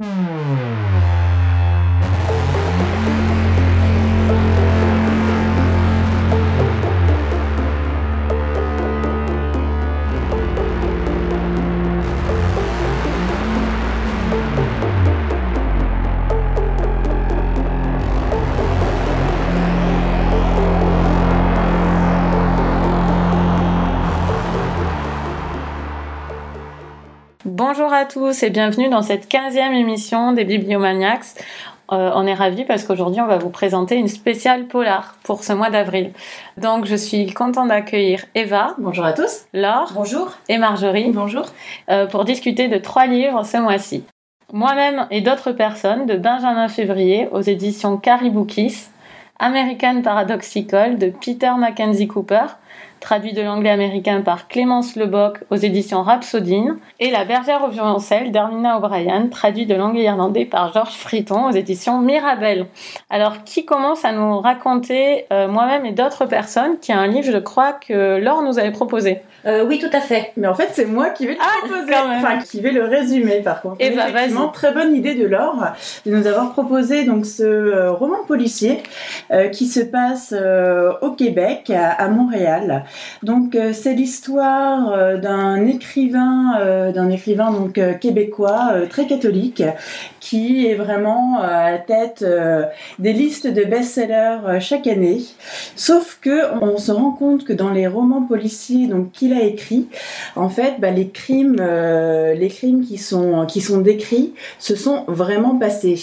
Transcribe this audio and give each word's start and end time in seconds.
Bonjour 0.00 0.83
tous 28.14 28.44
et 28.44 28.50
bienvenue 28.50 28.88
dans 28.88 29.02
cette 29.02 29.28
15e 29.28 29.74
émission 29.74 30.30
des 30.30 30.44
Bibliomaniacs. 30.44 31.34
Euh, 31.90 32.12
on 32.14 32.28
est 32.28 32.34
ravis 32.34 32.64
parce 32.64 32.84
qu'aujourd'hui 32.84 33.20
on 33.20 33.26
va 33.26 33.38
vous 33.38 33.50
présenter 33.50 33.96
une 33.96 34.06
spéciale 34.06 34.68
polar 34.68 35.16
pour 35.24 35.42
ce 35.42 35.52
mois 35.52 35.68
d'avril. 35.68 36.12
Donc 36.56 36.84
je 36.84 36.94
suis 36.94 37.26
contente 37.32 37.70
d'accueillir 37.70 38.24
Eva. 38.36 38.76
Bonjour 38.78 39.04
à 39.04 39.14
tous. 39.14 39.46
Laure. 39.52 39.90
Bonjour. 39.96 40.30
Et 40.48 40.58
Marjorie. 40.58 41.10
Bonjour. 41.10 41.46
Euh, 41.90 42.06
pour 42.06 42.24
discuter 42.24 42.68
de 42.68 42.78
trois 42.78 43.06
livres 43.06 43.44
ce 43.44 43.56
mois-ci. 43.56 44.04
Moi-même 44.52 45.08
et 45.10 45.20
d'autres 45.20 45.50
personnes 45.50 46.06
de 46.06 46.14
Benjamin 46.14 46.68
Février 46.68 47.26
aux 47.32 47.40
éditions 47.40 47.96
Caribou 47.96 48.44
Kiss, 48.44 48.92
American 49.40 50.02
Paradoxical 50.02 50.98
de 50.98 51.08
Peter 51.10 51.50
Mackenzie 51.58 52.06
Cooper, 52.06 52.46
traduit 53.04 53.34
de 53.34 53.42
l'anglais 53.42 53.68
américain 53.68 54.22
par 54.22 54.48
Clémence 54.48 54.96
Leboc 54.96 55.36
aux 55.50 55.56
éditions 55.56 56.02
Rhapsodine, 56.02 56.78
et 57.00 57.10
La 57.10 57.26
bergère 57.26 57.62
au 57.62 57.68
violoncelle 57.68 58.32
d'Armina 58.32 58.78
O'Brien, 58.78 59.28
traduit 59.28 59.66
de 59.66 59.74
l'anglais 59.74 60.04
irlandais 60.04 60.46
par 60.46 60.72
Georges 60.72 60.96
Friton 60.96 61.50
aux 61.50 61.52
éditions 61.52 62.00
Mirabel. 62.00 62.64
Alors, 63.10 63.44
qui 63.44 63.66
commence 63.66 64.06
à 64.06 64.12
nous 64.12 64.40
raconter, 64.40 65.26
euh, 65.34 65.48
moi-même 65.48 65.84
et 65.84 65.92
d'autres 65.92 66.24
personnes, 66.24 66.78
qui 66.80 66.92
a 66.92 66.98
un 66.98 67.06
livre, 67.06 67.30
je 67.30 67.36
crois, 67.36 67.74
que 67.74 68.16
Laure 68.16 68.42
nous 68.42 68.58
avait 68.58 68.72
proposé? 68.72 69.20
Euh, 69.46 69.64
Oui, 69.64 69.78
tout 69.78 69.94
à 69.96 70.00
fait. 70.00 70.32
Mais 70.36 70.46
en 70.46 70.54
fait, 70.54 70.70
c'est 70.72 70.86
moi 70.86 71.10
qui 71.10 71.26
vais 71.26 71.34
le 71.34 71.40
ah, 71.40 71.66
proposer, 71.66 71.94
enfin, 71.94 72.38
qui 72.38 72.60
vais 72.60 72.72
le 72.72 72.84
résumer, 72.84 73.40
par 73.40 73.62
contre. 73.62 73.76
Et 73.80 73.90
eh 73.92 73.96
bah, 73.96 74.08
Effectivement, 74.08 74.48
très 74.48 74.72
bonne 74.72 74.94
idée 74.94 75.14
de 75.14 75.26
Laure 75.26 75.72
de 76.06 76.14
nous 76.14 76.26
avoir 76.26 76.52
proposé 76.52 77.04
donc 77.04 77.26
ce 77.26 77.42
euh, 77.42 77.92
roman 77.92 78.24
policier 78.26 78.82
qui 79.52 79.66
se 79.66 79.80
passe 79.80 80.34
au 81.02 81.10
Québec, 81.10 81.70
à 81.70 82.08
Montréal. 82.08 82.84
Donc 83.22 83.54
euh, 83.54 83.72
c'est 83.72 83.94
l'histoire 83.94 84.92
euh, 84.92 85.16
d'un 85.16 85.66
écrivain, 85.66 86.58
euh, 86.60 86.92
d'un 86.92 87.10
écrivain 87.10 87.52
donc 87.52 87.80
québécois 88.00 88.74
très 88.88 89.06
catholique 89.06 89.62
qui 90.20 90.66
est 90.66 90.74
vraiment 90.74 91.40
à 91.40 91.72
la 91.72 91.78
tête 91.78 92.24
des 92.98 93.12
listes 93.12 93.46
de 93.46 93.64
best-sellers 93.64 94.60
chaque 94.60 94.86
année. 94.86 95.22
Sauf 95.76 96.18
que 96.20 96.54
on 96.62 96.78
se 96.78 96.92
rend 96.92 97.10
compte 97.10 97.44
que 97.44 97.52
dans 97.52 97.70
les 97.70 97.86
romans 97.86 98.22
policiers 98.22 98.86
donc 98.86 99.12
qu'il 99.12 99.32
a 99.34 99.42
écrits, 99.42 99.88
en 100.36 100.48
fait, 100.48 100.74
bah, 100.78 100.90
les 100.90 101.08
crimes, 101.08 101.56
les 101.56 102.48
crimes 102.48 102.84
qui 102.84 102.98
sont 102.98 103.46
qui 103.46 103.60
sont 103.60 103.80
décrits, 103.80 104.32
se 104.58 104.76
sont 104.76 105.04
vraiment 105.08 105.56
passés. 105.56 106.00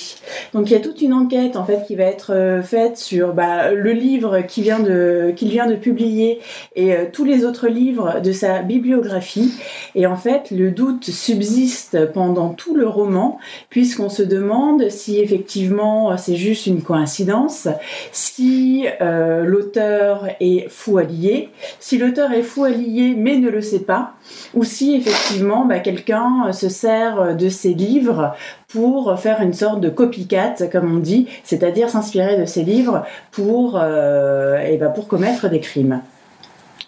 Donc 0.54 0.70
il 0.70 0.74
y 0.74 0.76
a 0.76 0.80
toute 0.80 1.02
une 1.02 1.14
enquête 1.14 1.56
en 1.56 1.66
fait 1.66 1.84
qui 1.88 1.96
va 1.96 2.04
être 2.04 2.62
faite 2.64 2.98
sur 2.98 3.34
bah, 3.34 3.72
le 3.72 3.92
livre 3.92 4.42
qu'il 4.42 4.64
vient 4.64 4.80
de 4.80 5.34
qu'il 5.36 5.50
vient 5.50 5.68
de 5.68 5.76
publier 5.76 6.40
et 6.76 6.94
euh, 6.94 7.06
tous 7.12 7.26
les 7.26 7.46
autres 7.46 7.68
livres 7.68 8.22
de 8.22 8.32
sa 8.32 8.62
bibliographie. 8.62 9.54
Et 9.96 10.08
en 10.08 10.16
fait, 10.16 10.52
le 10.52 10.72
doute 10.72 11.06
subsiste 11.06 12.12
pendant 12.14 12.50
tout 12.50 12.76
le 12.76 12.88
roman, 12.88 13.40
puisqu'on 13.70 14.10
se 14.10 14.24
demande 14.24 14.90
si 14.90 15.20
effectivement 15.20 16.18
c'est 16.18 16.36
juste 16.36 16.68
une 16.68 16.82
coïncidence, 16.82 17.68
si 18.12 18.86
euh, 19.02 19.44
l'auteur 19.44 20.28
est 20.40 20.70
fou 20.70 20.98
allié, 20.98 21.50
si 21.80 21.98
l'auteur 21.98 22.32
est 22.32 22.44
fou 22.44 22.64
allié 22.64 23.14
mais 23.22 23.38
ne 23.38 23.50
le 23.50 23.62
sait 23.62 23.80
pas, 23.80 24.14
ou 24.54 24.64
si 24.64 24.96
effectivement 24.96 25.66
bah, 25.66 25.80
quelqu'un 25.80 26.52
se 26.52 26.70
sert 26.70 27.36
de 27.36 27.50
ses 27.50 27.74
livres 27.74 28.36
pour 28.68 29.20
faire 29.20 29.42
une 29.42 29.54
sorte 29.54 29.82
de 29.82 29.90
copycat, 29.90 30.56
comme 30.72 30.96
on 30.96 31.00
dit, 31.00 31.28
c'est-à-dire 31.44 31.90
s'inspirer 31.90 32.38
de 32.38 32.46
ses 32.46 32.64
livres 32.64 33.06
euh, 33.40 34.60
et 34.60 34.78
bah, 34.78 34.90
pour 34.90 35.08
commettre 35.08 35.50
des 35.50 35.60
crimes. 35.60 36.02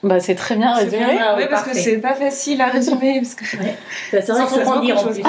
Bah, 0.04 0.20
c'est 0.20 0.36
très 0.36 0.56
bien 0.56 0.74
résumé. 0.74 1.06
oui, 1.38 1.44
parce 1.50 1.64
que 1.64 1.74
c'est 1.74 1.98
pas 1.98 2.14
facile 2.14 2.62
à 2.62 2.68
résumer. 2.68 3.22
Parce 3.22 3.36
que... 3.36 3.46
c'est 3.46 3.58
vrai 4.28 4.46
que 4.46 4.52
ça 4.52 4.66
se 4.66 4.82
dire 4.82 5.00
en 5.00 5.08
plus. 5.08 5.24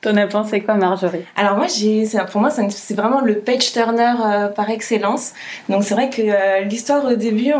T'en 0.00 0.16
as 0.16 0.26
pensé 0.26 0.60
quoi, 0.60 0.74
Marjorie? 0.74 1.24
Alors 1.36 1.56
moi, 1.56 1.66
j'ai, 1.66 2.06
pour 2.30 2.40
moi, 2.40 2.50
c'est 2.50 2.94
vraiment 2.94 3.20
le 3.20 3.38
page 3.38 3.72
turner 3.72 4.14
euh, 4.24 4.48
par 4.48 4.70
excellence. 4.70 5.32
Donc 5.68 5.82
c'est 5.84 5.94
vrai 5.94 6.08
que 6.08 6.22
euh, 6.22 6.60
l'histoire 6.60 7.04
au 7.04 7.14
début, 7.14 7.52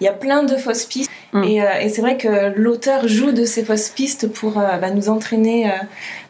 il 0.00 0.04
y 0.04 0.08
a 0.08 0.12
plein 0.12 0.44
de 0.44 0.56
fausses 0.56 0.86
pistes. 0.86 1.10
Mm. 1.32 1.44
Et, 1.44 1.62
euh, 1.62 1.66
et 1.80 1.88
c'est 1.88 2.00
vrai 2.00 2.16
que 2.16 2.52
l'auteur 2.56 3.08
joue 3.08 3.32
de 3.32 3.44
ces 3.44 3.64
fausses 3.64 3.88
pistes 3.88 4.32
pour 4.32 4.52
bah, 4.52 4.90
nous 4.90 5.08
entraîner 5.08 5.70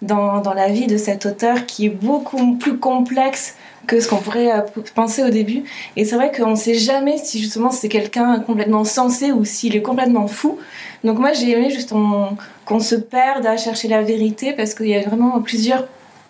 dans, 0.01 0.41
dans 0.41 0.55
la 0.55 0.69
vie 0.69 0.87
de 0.87 0.97
cet 0.97 1.27
auteur 1.27 1.67
qui 1.67 1.87
est 1.87 1.91
beaucoup 1.91 2.57
plus 2.57 2.79
complexe 2.79 3.57
que 3.87 4.01
ce 4.01 4.09
qu'on 4.09 4.17
pourrait 4.17 4.53
euh, 4.53 4.61
penser 4.95 5.23
au 5.23 5.31
début. 5.31 5.65
Et 5.97 6.05
c'est 6.05 6.17
vrai 6.17 6.33
qu'on 6.33 6.51
ne 6.51 6.57
sait 6.57 6.75
jamais 6.75 7.19
si 7.19 7.41
justement 7.41 7.71
c'est 7.71 7.89
quelqu'un 7.89 8.41
complètement 8.41 8.85
sensé 8.85 9.33
ou 9.33 9.45
s'il 9.45 9.77
est 9.77 9.83
complètement 9.83 10.27
fou. 10.27 10.59
Donc 11.03 11.19
moi 11.19 11.33
j'ai 11.33 11.51
aimé 11.51 11.71
justement 11.71 12.37
qu'on 12.65 12.81
se 12.81 12.95
perde 12.95 13.47
à 13.47 13.57
chercher 13.57 13.89
la 13.89 14.03
vérité 14.03 14.53
parce 14.53 14.75
qu'il 14.75 14.89
y 14.89 14.95
a 14.95 15.03
vraiment 15.03 15.41
plusieurs 15.41 15.87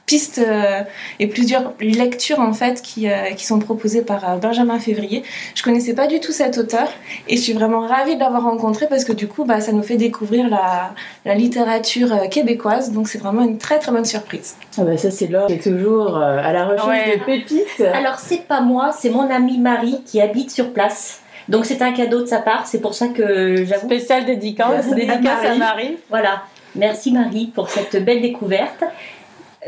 pistes 0.07 0.39
euh, 0.39 0.83
et 1.19 1.27
plusieurs 1.27 1.73
lectures 1.81 2.41
en 2.41 2.53
fait 2.53 2.83
qui, 2.83 3.09
euh, 3.09 3.31
qui 3.37 3.47
sont 3.47 3.59
proposées 3.59 4.03
par 4.03 4.29
euh, 4.29 4.37
Benjamin 4.37 4.79
Février. 4.79 5.23
Je 5.55 5.63
connaissais 5.63 5.95
pas 5.95 6.07
du 6.07 6.21
tout 6.21 6.33
cet 6.33 6.59
auteur 6.59 6.89
et 7.29 7.37
je 7.37 7.43
suis 7.43 7.53
vraiment 7.53 7.81
ravie 7.87 8.15
de 8.15 8.21
l'avoir 8.21 8.43
rencontré 8.45 8.87
parce 8.87 9.05
que 9.05 9.13
du 9.13 9.29
coup 9.29 9.45
bah, 9.45 9.61
ça 9.61 9.73
nous 9.73 9.83
fait 9.83 9.97
découvrir 9.97 10.49
la, 10.49 10.93
la 11.25 11.35
littérature 11.35 12.29
québécoise 12.31 12.93
donc 12.93 13.09
c'est 13.09 13.19
vraiment 13.19 13.43
une 13.43 13.59
très 13.59 13.79
très 13.79 13.93
bonne 13.93 14.05
surprise. 14.05 14.57
Ah 14.79 14.83
bah 14.83 14.97
ça 14.97 15.11
c'est 15.11 15.27
l'or 15.27 15.51
est 15.51 15.63
toujours 15.63 16.19
à 16.19 16.53
la 16.53 16.67
recherche 16.67 17.19
de 17.19 17.25
pépites. 17.25 17.81
Alors 17.81 18.19
c'est 18.19 18.47
pas 18.47 18.61
moi, 18.61 18.93
c'est 18.93 19.11
mon 19.11 19.31
amie 19.31 19.59
Marie 19.59 20.03
qui 20.05 20.21
habite 20.21 20.51
sur 20.51 20.73
place. 20.73 21.21
Donc 21.49 21.67
c'est 21.67 21.83
un 21.83 21.93
cadeau 21.93 22.23
de 22.23 22.27
sa 22.27 22.39
part, 22.39 22.67
c'est 22.67 22.81
pour 22.81 22.95
ça 22.95 23.09
que 23.09 23.65
j'avoue. 23.65 23.87
Spécial 23.87 24.25
dédicace, 24.25 24.89
dédicace 24.91 25.45
à 25.45 25.55
Marie. 25.57 25.99
Voilà. 26.09 26.43
Merci 26.77 27.13
Marie 27.13 27.47
pour 27.55 27.71
cette 27.71 28.05
belle 28.05 28.21
découverte 28.21 28.83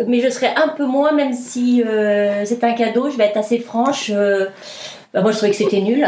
mais 0.06 0.20
je 0.20 0.28
serais 0.28 0.52
un 0.56 0.68
peu 0.68 0.84
moins, 0.84 1.12
même 1.12 1.32
si 1.32 1.82
euh, 1.82 2.44
c'est 2.44 2.62
un 2.64 2.72
cadeau, 2.72 3.10
je 3.10 3.16
vais 3.16 3.24
être 3.24 3.36
assez 3.36 3.58
franche. 3.58 4.10
Euh, 4.14 4.46
bah, 5.14 5.22
moi, 5.22 5.30
je 5.32 5.36
trouvais 5.36 5.52
que 5.52 5.56
c'était 5.56 5.80
nul. 5.80 6.06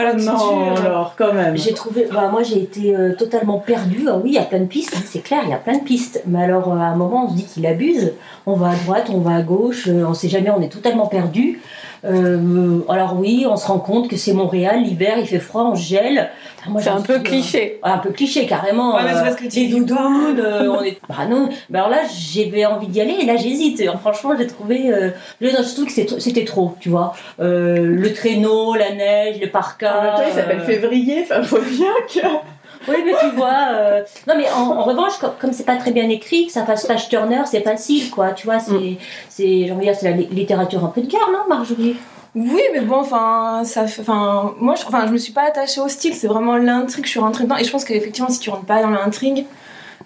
Ah 0.00 0.12
non, 0.14 0.76
alors 0.76 1.14
quand 1.18 1.32
même. 1.32 1.56
J'ai 1.56 1.74
trouvé, 1.74 2.06
bah, 2.12 2.28
moi 2.30 2.44
j'ai 2.44 2.62
été 2.62 2.94
euh, 2.94 3.16
totalement 3.16 3.58
perdue. 3.58 4.06
Ah 4.08 4.16
oui, 4.22 4.30
il 4.30 4.34
y 4.34 4.38
a 4.38 4.44
plein 4.44 4.60
de 4.60 4.66
pistes, 4.66 4.96
c'est 5.06 5.24
clair, 5.24 5.40
il 5.42 5.50
y 5.50 5.52
a 5.52 5.56
plein 5.56 5.76
de 5.76 5.82
pistes. 5.82 6.22
Mais 6.24 6.44
alors 6.44 6.72
à 6.72 6.84
un 6.84 6.94
moment, 6.94 7.26
on 7.26 7.30
se 7.30 7.34
dit 7.34 7.44
qu'il 7.44 7.66
abuse. 7.66 8.12
On 8.46 8.52
va 8.52 8.70
à 8.70 8.74
droite, 8.76 9.08
on 9.12 9.18
va 9.18 9.34
à 9.34 9.42
gauche, 9.42 9.88
on 9.88 10.14
sait 10.14 10.28
jamais, 10.28 10.50
on 10.50 10.62
est 10.62 10.68
totalement 10.68 11.08
perdu. 11.08 11.60
Euh, 12.04 12.80
alors 12.88 13.16
oui, 13.18 13.46
on 13.48 13.56
se 13.56 13.66
rend 13.66 13.78
compte 13.78 14.08
que 14.08 14.16
c'est 14.16 14.32
Montréal, 14.32 14.82
l'hiver, 14.82 15.16
il 15.18 15.26
fait 15.26 15.38
froid, 15.38 15.64
on 15.64 15.74
gèle. 15.74 16.30
c'est 16.78 16.88
un 16.88 17.00
peu 17.00 17.18
cliché. 17.20 17.80
un 17.82 17.98
peu 17.98 18.10
cliché, 18.10 18.46
carrément. 18.46 18.96
Ouais, 18.96 19.02
euh, 19.04 19.48
les 19.54 19.68
doudounes, 19.68 20.40
euh, 20.40 20.68
on 20.68 20.82
est... 20.82 20.98
Bah 21.08 21.26
non, 21.28 21.48
bah 21.70 21.80
alors 21.80 21.90
là, 21.90 21.98
j'avais 22.08 22.66
envie 22.66 22.86
d'y 22.86 23.00
aller 23.00 23.16
et 23.20 23.24
là, 23.24 23.36
j'hésite. 23.36 23.82
Franchement, 24.00 24.34
j'ai 24.38 24.46
trouvé... 24.46 24.92
Euh, 24.92 25.10
je 25.40 25.74
trouve 25.74 25.86
que 25.86 26.20
c'était 26.20 26.44
trop, 26.44 26.74
tu 26.80 26.88
vois. 26.88 27.14
le 27.38 28.12
traîneau, 28.12 28.74
la 28.74 28.92
neige, 28.94 29.40
le 29.40 29.48
parka... 29.48 30.16
il 30.28 30.34
s'appelle 30.34 30.60
février, 30.60 31.22
enfin, 31.22 31.42
faut 31.42 31.60
bien 31.60 31.92
que... 32.12 32.20
Oui, 32.88 32.96
mais 33.04 33.12
tu 33.20 33.36
vois. 33.36 33.68
Euh, 33.72 34.02
non, 34.26 34.34
mais 34.36 34.50
en, 34.50 34.82
revanche, 34.82 35.14
comme, 35.38 35.52
c'est 35.52 35.64
pas 35.64 35.76
très 35.76 35.90
bien 35.90 36.08
écrit, 36.08 36.46
que 36.46 36.52
ça 36.52 36.64
fasse 36.64 36.86
page 36.86 37.08
turner, 37.08 37.42
c'est 37.46 37.62
facile, 37.62 38.10
quoi. 38.10 38.30
Tu 38.32 38.46
vois, 38.46 38.58
c'est, 38.58 38.72
mm. 38.72 38.96
c'est, 39.28 39.72
c'est 39.94 40.10
la 40.10 40.16
littérature 40.16 40.84
un 40.84 40.88
peu 40.88 41.00
de 41.00 41.06
guerre, 41.06 41.28
non, 41.32 41.48
Marjorie? 41.48 41.96
Oui, 42.34 42.62
mais 42.72 42.80
bon, 42.80 42.96
enfin, 42.96 43.62
ça, 43.64 43.84
enfin, 43.84 44.54
moi, 44.60 44.74
je, 44.74 44.86
enfin, 44.86 45.06
je 45.06 45.12
me 45.12 45.18
suis 45.18 45.32
pas 45.32 45.42
attachée 45.42 45.80
au 45.80 45.88
style. 45.88 46.14
C'est 46.14 46.28
vraiment 46.28 46.56
l'intrigue. 46.56 47.04
Je 47.04 47.10
suis 47.10 47.20
rentrée 47.20 47.44
dedans, 47.44 47.56
et 47.56 47.64
je 47.64 47.70
pense 47.70 47.84
qu'effectivement, 47.84 48.30
si 48.30 48.38
tu 48.38 48.50
rentres 48.50 48.66
pas 48.66 48.82
dans 48.82 48.90
l'intrigue, 48.90 49.46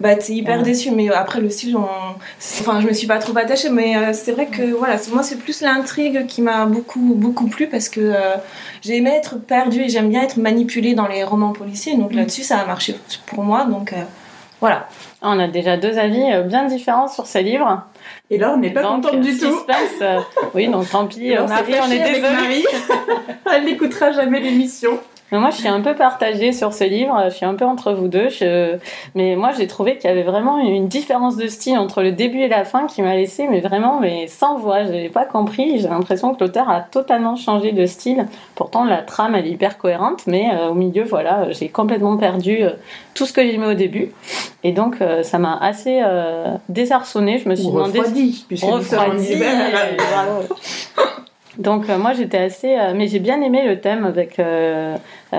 bah 0.00 0.16
t'es 0.16 0.32
hyper 0.32 0.62
déçu 0.62 0.90
mais 0.90 1.10
après 1.10 1.40
le 1.40 1.50
style 1.50 1.76
enfin 1.76 2.80
je 2.80 2.86
me 2.86 2.92
suis 2.92 3.06
pas 3.06 3.18
trop 3.18 3.36
attachée 3.36 3.70
mais 3.70 3.96
euh, 3.96 4.12
c'est 4.12 4.32
vrai 4.32 4.46
que 4.46 4.72
voilà 4.72 4.96
moi 5.12 5.22
c'est 5.22 5.36
plus 5.36 5.60
l'intrigue 5.60 6.26
qui 6.26 6.42
m'a 6.42 6.66
beaucoup 6.66 7.14
beaucoup 7.14 7.46
plu 7.46 7.68
parce 7.68 7.88
que 7.88 8.00
euh, 8.00 8.36
j'ai 8.80 8.96
aimé 8.96 9.10
être 9.10 9.38
perdue 9.38 9.82
et 9.82 9.88
j'aime 9.88 10.08
bien 10.08 10.22
être 10.22 10.38
manipulée 10.38 10.94
dans 10.94 11.06
les 11.06 11.24
romans 11.24 11.52
policiers 11.52 11.96
donc 11.96 12.12
mm. 12.12 12.16
là-dessus 12.16 12.42
ça 12.42 12.58
a 12.58 12.66
marché 12.66 12.96
pour 13.26 13.42
moi 13.42 13.64
donc 13.64 13.92
euh, 13.92 14.02
voilà 14.60 14.88
on 15.20 15.38
a 15.38 15.48
déjà 15.48 15.76
deux 15.76 15.98
avis 15.98 16.24
bien 16.46 16.64
différents 16.64 17.08
sur 17.08 17.26
ces 17.26 17.42
livres 17.42 17.84
et 18.30 18.38
là, 18.38 18.54
on 18.54 18.56
n'est 18.56 18.70
pas 18.70 18.82
contente 18.82 19.20
du 19.20 19.36
tout. 19.36 19.64
oui, 20.54 20.66
donc 20.68 20.88
tant 20.88 21.06
pis. 21.06 21.34
Marie, 21.34 21.74
on 21.82 21.90
est 21.90 21.98
désolée. 21.98 22.64
Elle 23.52 23.64
n'écoutera 23.64 24.10
jamais 24.12 24.40
l'émission. 24.40 24.98
Mais 25.32 25.38
moi, 25.38 25.48
je 25.50 25.56
suis 25.56 25.68
un 25.68 25.80
peu 25.80 25.94
partagée 25.94 26.52
sur 26.52 26.74
ce 26.74 26.84
livre. 26.84 27.18
Je 27.24 27.34
suis 27.34 27.46
un 27.46 27.54
peu 27.54 27.64
entre 27.64 27.92
vous 27.92 28.08
deux. 28.08 28.28
Mais 29.14 29.34
moi, 29.34 29.50
j'ai 29.56 29.66
trouvé 29.66 29.96
qu'il 29.96 30.08
y 30.08 30.12
avait 30.12 30.22
vraiment 30.22 30.58
une 30.58 30.88
différence 30.88 31.36
de 31.36 31.46
style 31.46 31.78
entre 31.78 32.02
le 32.02 32.12
début 32.12 32.40
et 32.40 32.48
la 32.48 32.64
fin 32.64 32.86
qui 32.86 33.00
m'a 33.00 33.16
laissé, 33.16 33.48
mais 33.48 33.60
vraiment, 33.60 33.98
mais 33.98 34.26
sans 34.26 34.58
voix. 34.58 34.84
Je 34.84 34.88
n'avais 34.90 35.08
pas 35.08 35.24
compris. 35.24 35.78
J'ai 35.78 35.88
l'impression 35.88 36.34
que 36.34 36.44
l'auteur 36.44 36.68
a 36.68 36.80
totalement 36.80 37.36
changé 37.36 37.72
de 37.72 37.86
style. 37.86 38.26
Pourtant, 38.54 38.84
la 38.84 38.98
trame, 38.98 39.34
elle 39.34 39.46
est 39.46 39.50
hyper 39.50 39.78
cohérente, 39.78 40.26
mais 40.26 40.50
euh, 40.52 40.68
au 40.68 40.74
milieu, 40.74 41.04
voilà, 41.04 41.50
j'ai 41.50 41.68
complètement 41.68 42.18
perdu 42.18 42.62
euh, 42.62 42.70
tout 43.14 43.24
ce 43.24 43.32
que 43.32 43.42
j'ai 43.42 43.56
mis 43.56 43.66
au 43.66 43.74
début. 43.74 44.12
Et 44.64 44.72
donc, 44.72 45.00
euh, 45.00 45.22
ça 45.22 45.38
m'a 45.38 45.56
assez 45.56 46.02
désarçonné. 46.68 47.38
Je 47.38 47.48
me 47.48 47.54
suis 47.54 47.66
demandé. 47.66 47.98
Refroidi, 47.98 48.44
puisque 48.48 48.64
refroidi, 48.64 49.34
donc 51.58 51.90
euh, 51.90 51.98
moi 51.98 52.12
j'étais 52.14 52.38
assez, 52.38 52.78
euh, 52.78 52.94
mais 52.94 53.08
j'ai 53.08 53.18
bien 53.18 53.40
aimé 53.42 53.66
le 53.66 53.80
thème 53.80 54.04
avec 54.04 54.38
euh, 54.38 54.96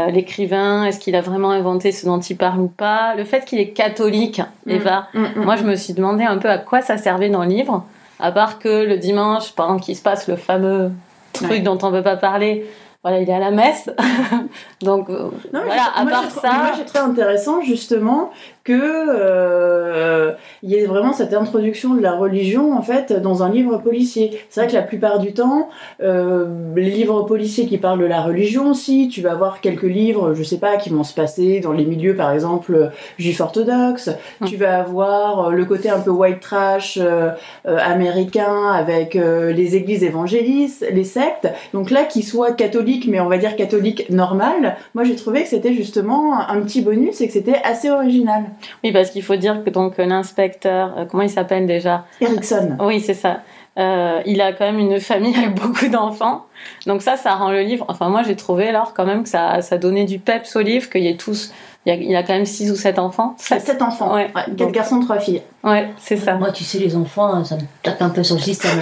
l'écrivain. 0.09 0.85
Est-ce 0.85 0.99
qu'il 0.99 1.15
a 1.15 1.21
vraiment 1.21 1.51
inventé 1.51 1.91
ce 1.91 2.05
dont 2.05 2.19
il 2.19 2.37
parle 2.37 2.59
ou 2.59 2.67
pas? 2.67 3.15
Le 3.15 3.23
fait 3.23 3.45
qu'il 3.45 3.59
est 3.59 3.69
catholique, 3.69 4.41
mm. 4.65 4.71
Eva. 4.71 5.07
Mm, 5.13 5.21
mm, 5.21 5.43
moi 5.43 5.55
je 5.55 5.63
me 5.63 5.75
suis 5.75 5.93
demandé 5.93 6.23
un 6.23 6.37
peu 6.37 6.49
à 6.49 6.59
quoi 6.59 6.81
ça 6.81 6.97
servait 6.97 7.29
dans 7.29 7.43
le 7.43 7.49
livre, 7.49 7.85
à 8.19 8.31
part 8.31 8.59
que 8.59 8.85
le 8.85 8.97
dimanche, 8.97 9.53
pendant 9.53 9.77
qu'il 9.77 9.95
se 9.95 10.03
passe 10.03 10.27
le 10.27 10.35
fameux 10.35 10.91
truc 11.33 11.63
dont 11.63 11.79
on 11.81 11.89
ne 11.89 11.97
peut 11.97 12.03
pas 12.03 12.17
parler, 12.17 12.69
voilà, 13.01 13.19
il 13.19 13.29
est 13.29 13.33
à 13.33 13.39
la 13.39 13.51
messe. 13.51 13.89
Donc 14.81 15.09
voilà, 15.09 15.91
à 15.95 16.05
part 16.05 16.29
ça. 16.29 16.53
Moi 16.53 16.71
j'ai 16.77 16.85
trouvé 16.85 17.11
intéressant 17.11 17.61
justement 17.61 18.29
que 18.63 18.73
euh, 18.73 20.31
il 20.61 20.69
y 20.69 20.75
ait 20.75 20.85
vraiment 20.85 21.11
cette 21.13 21.33
introduction 21.33 21.95
de 21.95 22.01
la 22.01 22.13
religion 22.13 22.73
en 22.73 22.81
fait 22.81 23.11
dans 23.11 23.43
un 23.43 23.49
livre 23.49 23.77
policier. 23.77 24.39
C'est 24.49 24.61
vrai 24.61 24.69
que 24.69 24.75
la 24.75 24.81
plupart 24.81 25.19
du 25.19 25.33
temps, 25.33 25.69
euh, 26.01 26.45
les 26.75 26.89
livres 26.89 27.23
policiers 27.23 27.65
qui 27.65 27.77
parlent 27.77 27.99
de 27.99 28.05
la 28.05 28.21
religion 28.21 28.71
aussi, 28.71 29.09
tu 29.09 29.21
vas 29.21 29.35
voir 29.35 29.59
quelques 29.61 29.83
livres, 29.83 30.33
je 30.33 30.43
sais 30.43 30.59
pas, 30.59 30.77
qui 30.77 30.89
vont 30.89 31.03
se 31.03 31.13
passer 31.13 31.59
dans 31.59 31.73
les 31.73 31.85
milieux 31.85 32.15
par 32.15 32.31
exemple 32.31 32.91
juifs 33.17 33.41
orthodoxes. 33.41 34.09
Hum. 34.41 34.47
Tu 34.47 34.55
vas 34.55 34.79
avoir 34.79 35.51
le 35.51 35.65
côté 35.65 35.89
un 35.89 35.99
peu 35.99 36.11
white 36.11 36.39
trash 36.39 36.97
euh, 37.01 37.31
euh 37.65 37.77
américain 37.83 38.71
avec 38.71 39.15
euh, 39.15 39.51
les 39.51 39.75
églises 39.75 40.03
évangélistes, 40.03 40.85
les 40.91 41.03
sectes. 41.03 41.49
Donc 41.73 41.91
là, 41.91 42.05
qui 42.05 42.23
soit 42.23 42.53
catholique, 42.53 43.07
mais 43.07 43.19
on 43.19 43.27
va 43.27 43.37
dire 43.37 43.55
catholique 43.55 44.09
normal, 44.09 44.77
moi 44.93 45.03
j'ai 45.03 45.15
trouvé 45.15 45.43
que 45.43 45.49
c'était 45.49 45.73
justement 45.73 46.39
un 46.47 46.61
petit 46.61 46.81
bonus 46.81 47.21
et 47.21 47.27
que 47.27 47.33
c'était 47.33 47.61
assez 47.63 47.89
original. 47.89 48.43
Oui, 48.83 48.91
parce 48.91 49.09
qu'il 49.09 49.23
faut 49.23 49.35
dire 49.35 49.63
que 49.63 49.69
donc 49.69 49.97
l'inspecteur, 49.97 50.93
euh, 50.97 51.05
comment 51.09 51.23
il 51.23 51.29
s'appelle 51.29 51.67
déjà 51.67 52.05
Erickson. 52.21 52.77
Oui, 52.79 52.99
c'est 52.99 53.13
ça. 53.13 53.39
Euh, 53.79 54.21
il 54.27 54.39
a 54.41 54.53
quand 54.53 54.65
même 54.65 54.79
une 54.79 54.99
famille 54.99 55.35
avec 55.35 55.55
beaucoup 55.55 55.87
d'enfants. 55.87 56.45
Donc 56.85 57.01
ça, 57.01 57.17
ça 57.17 57.33
rend 57.33 57.51
le 57.51 57.61
livre. 57.61 57.85
Enfin, 57.87 58.09
moi, 58.09 58.21
j'ai 58.23 58.35
trouvé 58.35 58.69
alors 58.69 58.93
quand 58.93 59.05
même 59.05 59.23
que 59.23 59.29
ça, 59.29 59.61
ça 59.61 59.77
donnait 59.77 60.05
du 60.05 60.19
peps 60.19 60.55
au 60.55 60.61
livre, 60.61 60.89
qu'il 60.89 61.03
y 61.03 61.07
ait 61.07 61.17
tous. 61.17 61.51
Il 61.85 62.15
a, 62.15 62.23
quand 62.23 62.33
même 62.33 62.45
6 62.45 62.71
ou 62.71 62.75
7 62.77 62.97
enfants. 62.97 63.35
7 63.37 63.81
enfants. 63.81 64.15
Ouais. 64.15 64.31
ouais. 64.33 64.55
4 64.55 64.71
garçons, 64.71 65.01
3 65.01 65.19
filles. 65.19 65.41
Ouais, 65.65 65.89
c'est 65.97 66.15
ça. 66.15 66.35
Moi, 66.35 66.51
tu 66.51 66.63
sais, 66.63 66.77
les 66.77 66.95
enfants, 66.95 67.43
ça 67.43 67.55
me 67.55 67.61
tape 67.81 68.01
un 68.01 68.09
peu 68.09 68.23
sur 68.23 68.35
le 68.35 68.41
système. 68.41 68.79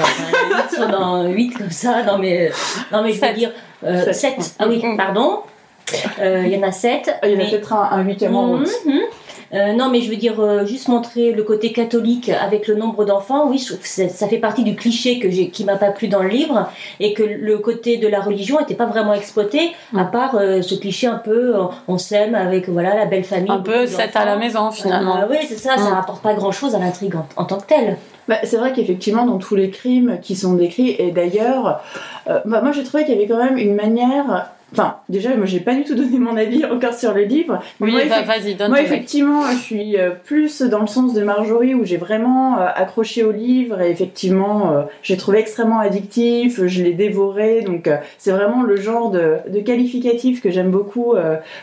Ils 0.72 0.76
sont 0.76 0.88
dans 0.88 1.24
8 1.24 1.50
comme 1.58 1.72
ça. 1.72 2.04
Non, 2.04 2.20
mais, 2.20 2.52
non, 2.92 3.02
mais 3.02 3.12
je 3.12 3.20
veux 3.20 3.34
dire. 3.34 3.52
Euh, 3.84 4.14
7. 4.14 4.56
Ah 4.60 4.66
oui, 4.68 4.84
pardon. 4.96 5.40
Euh, 6.20 6.44
il 6.46 6.54
y 6.54 6.58
en 6.58 6.62
a 6.62 6.72
7. 6.72 7.12
Il 7.24 7.32
y 7.32 7.38
en 7.38 7.40
a 7.40 7.50
peut-être 7.50 7.74
un, 7.74 8.04
8 8.04 8.24
en 8.32 8.48
route. 8.48 8.70
Mhm. 8.86 9.00
Euh, 9.54 9.74
non, 9.74 9.90
mais 9.90 10.02
je 10.02 10.10
veux 10.10 10.16
dire, 10.16 10.40
euh, 10.40 10.66
juste 10.66 10.88
montrer 10.88 11.34
le 11.34 11.44
côté 11.44 11.74
catholique 11.74 12.30
avec 12.30 12.68
le 12.68 12.76
nombre 12.76 13.04
d'enfants, 13.04 13.50
oui, 13.50 13.58
je 13.58 13.74
ça 14.08 14.28
fait 14.28 14.38
partie 14.38 14.64
du 14.64 14.76
cliché 14.76 15.20
que 15.20 15.30
j'ai, 15.30 15.50
qui 15.50 15.66
m'a 15.66 15.76
pas 15.76 15.92
plu 15.92 16.08
dans 16.08 16.24
le 16.24 16.30
livre, 16.30 16.70
et 17.00 17.14
que 17.14 17.24
le 17.24 17.58
côté 17.58 17.98
de 17.98 18.08
la 18.08 18.22
religion 18.22 18.60
n'était 18.60 18.76
pas 18.76 18.86
vraiment 18.86 19.14
exploité, 19.14 19.72
à 19.96 20.06
part 20.06 20.36
euh, 20.36 20.62
ce 20.62 20.76
cliché 20.76 21.08
un 21.08 21.18
peu, 21.18 21.56
on 21.88 21.98
s'aime 21.98 22.36
avec 22.36 22.70
voilà 22.70 22.96
la 22.96 23.06
belle 23.06 23.26
famille. 23.26 23.52
Un 23.52 23.60
peu 23.60 23.88
c'est 23.88 24.16
à 24.16 24.26
la 24.26 24.38
maison 24.38 24.72
finalement. 24.72 25.18
oui, 25.30 25.38
c'est 25.48 25.58
ça, 25.58 25.78
ça 25.78 25.96
rapporte 25.96 26.22
pas 26.22 26.34
grand-chose 26.34 26.76
à 26.76 26.80
l'intrigue 26.80 27.16
en, 27.36 27.46
tant 27.46 27.58
que 27.58 27.68
telle. 27.68 27.98
Bah, 28.28 28.38
c'est 28.44 28.58
vrai 28.58 28.72
qu'effectivement, 28.72 29.26
dans 29.26 29.38
tous 29.38 29.56
les 29.56 29.70
crimes 29.70 30.20
qui 30.22 30.36
sont 30.36 30.54
décrits, 30.54 30.96
et 30.98 31.12
d'ailleurs, 31.12 31.82
bah, 32.28 32.62
moi 32.62 32.72
j'ai 32.72 32.84
trouvé 32.84 33.04
qu'il 33.04 33.16
y 33.16 33.18
avait 33.18 33.28
quand 33.28 33.44
même 33.44 33.58
une 33.58 33.76
manière 33.76 34.52
Enfin, 34.74 34.98
déjà, 35.10 35.36
moi, 35.36 35.46
j'ai 35.46 35.60
pas 35.60 35.76
du 35.76 35.84
tout 35.84 35.96
donné 35.96 36.18
mon 36.18 36.38
avis 36.38 36.64
encore 36.64 36.94
sur 36.94 37.14
le 37.14 37.24
livre. 37.24 37.60
oui, 37.82 37.92
moi, 37.92 38.22
vas-y, 38.22 38.56
donne 38.56 38.70
Moi, 38.70 38.82
effectivement, 38.82 39.44
je 39.52 39.58
suis 39.58 39.98
euh, 39.98 40.12
plus 40.12 40.62
dans 40.62 40.80
le 40.80 40.88
sens 40.88 41.14
de 41.14 41.22
Marjorie 41.24 41.76
où 41.76 41.84
j'ai 41.84 41.98
vraiment 41.98 42.58
euh, 42.58 42.68
accroché 42.74 43.24
au 43.24 43.34
livre 43.34 43.82
et 43.82 43.92
effectivement, 43.92 44.72
euh, 44.72 44.82
j'ai 45.04 45.18
trouvé 45.18 45.40
extrêmement 45.40 45.80
addictif, 45.80 46.66
je 46.66 46.84
l'ai 46.84 46.94
dévoré. 46.94 47.64
Donc, 47.64 47.90
c'est 48.18 48.32
vraiment 48.32 48.64
le 48.64 48.78
genre 48.78 49.12
de, 49.12 49.38
de 49.50 49.60
qualificatif 49.60 50.42
que 50.42 50.50
j'aime 50.50 50.72
beaucoup 50.72 51.16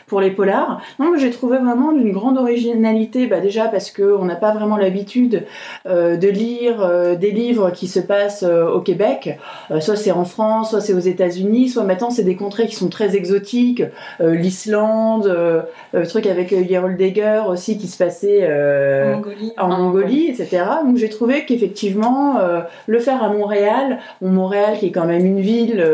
pour 0.06 0.20
les 0.20 0.31
polars. 0.31 0.81
Non, 0.99 1.12
j'ai 1.16 1.31
trouvé 1.31 1.58
vraiment 1.58 1.93
d'une 1.93 2.12
grande 2.12 2.37
originalité, 2.37 3.26
bah, 3.26 3.40
déjà 3.40 3.69
parce 3.69 3.90
qu'on 3.90 4.25
n'a 4.25 4.37
pas 4.37 4.52
vraiment 4.52 4.76
l'habitude 4.76 5.46
de 5.87 6.28
lire 6.28 7.16
des 7.16 7.31
livres 7.31 7.70
qui 7.70 7.88
se 7.88 8.00
passent 8.00 8.43
au 8.44 8.81
Québec. 8.81 9.38
soit 9.81 9.96
c'est 9.96 10.11
en 10.11 10.25
France, 10.25 10.70
soit 10.70 10.81
c'est 10.81 10.94
aux 10.94 10.99
États-Unis, 10.99 11.69
soit 11.69 11.84
maintenant 11.84 12.11
c'est 12.11 12.25
des 12.25 12.37
contrées 12.37 12.66
qui 12.66 12.76
sont 12.76 12.88
très 12.88 12.98
exotiques, 13.05 13.83
euh, 14.21 14.35
l'Islande, 14.35 15.27
euh, 15.27 15.62
le 15.93 16.06
truc 16.06 16.27
avec 16.27 16.55
Gerold 16.69 16.97
Degger 16.97 17.43
aussi 17.49 17.79
qui 17.79 17.87
se 17.87 17.97
passait 17.97 18.41
euh, 18.43 19.17
en 19.56 19.69
Mongolie, 19.69 20.29
etc. 20.29 20.65
Donc 20.85 20.97
j'ai 20.97 21.09
trouvé 21.09 21.45
qu'effectivement 21.45 22.39
le 22.87 22.99
faire 22.99 23.23
à 23.23 23.29
Montréal, 23.29 23.99
Montréal 24.21 24.79
qui 24.79 24.87
est 24.87 24.93
quand 24.93 25.06
même 25.06 25.25
une 25.25 25.41
ville 25.41 25.85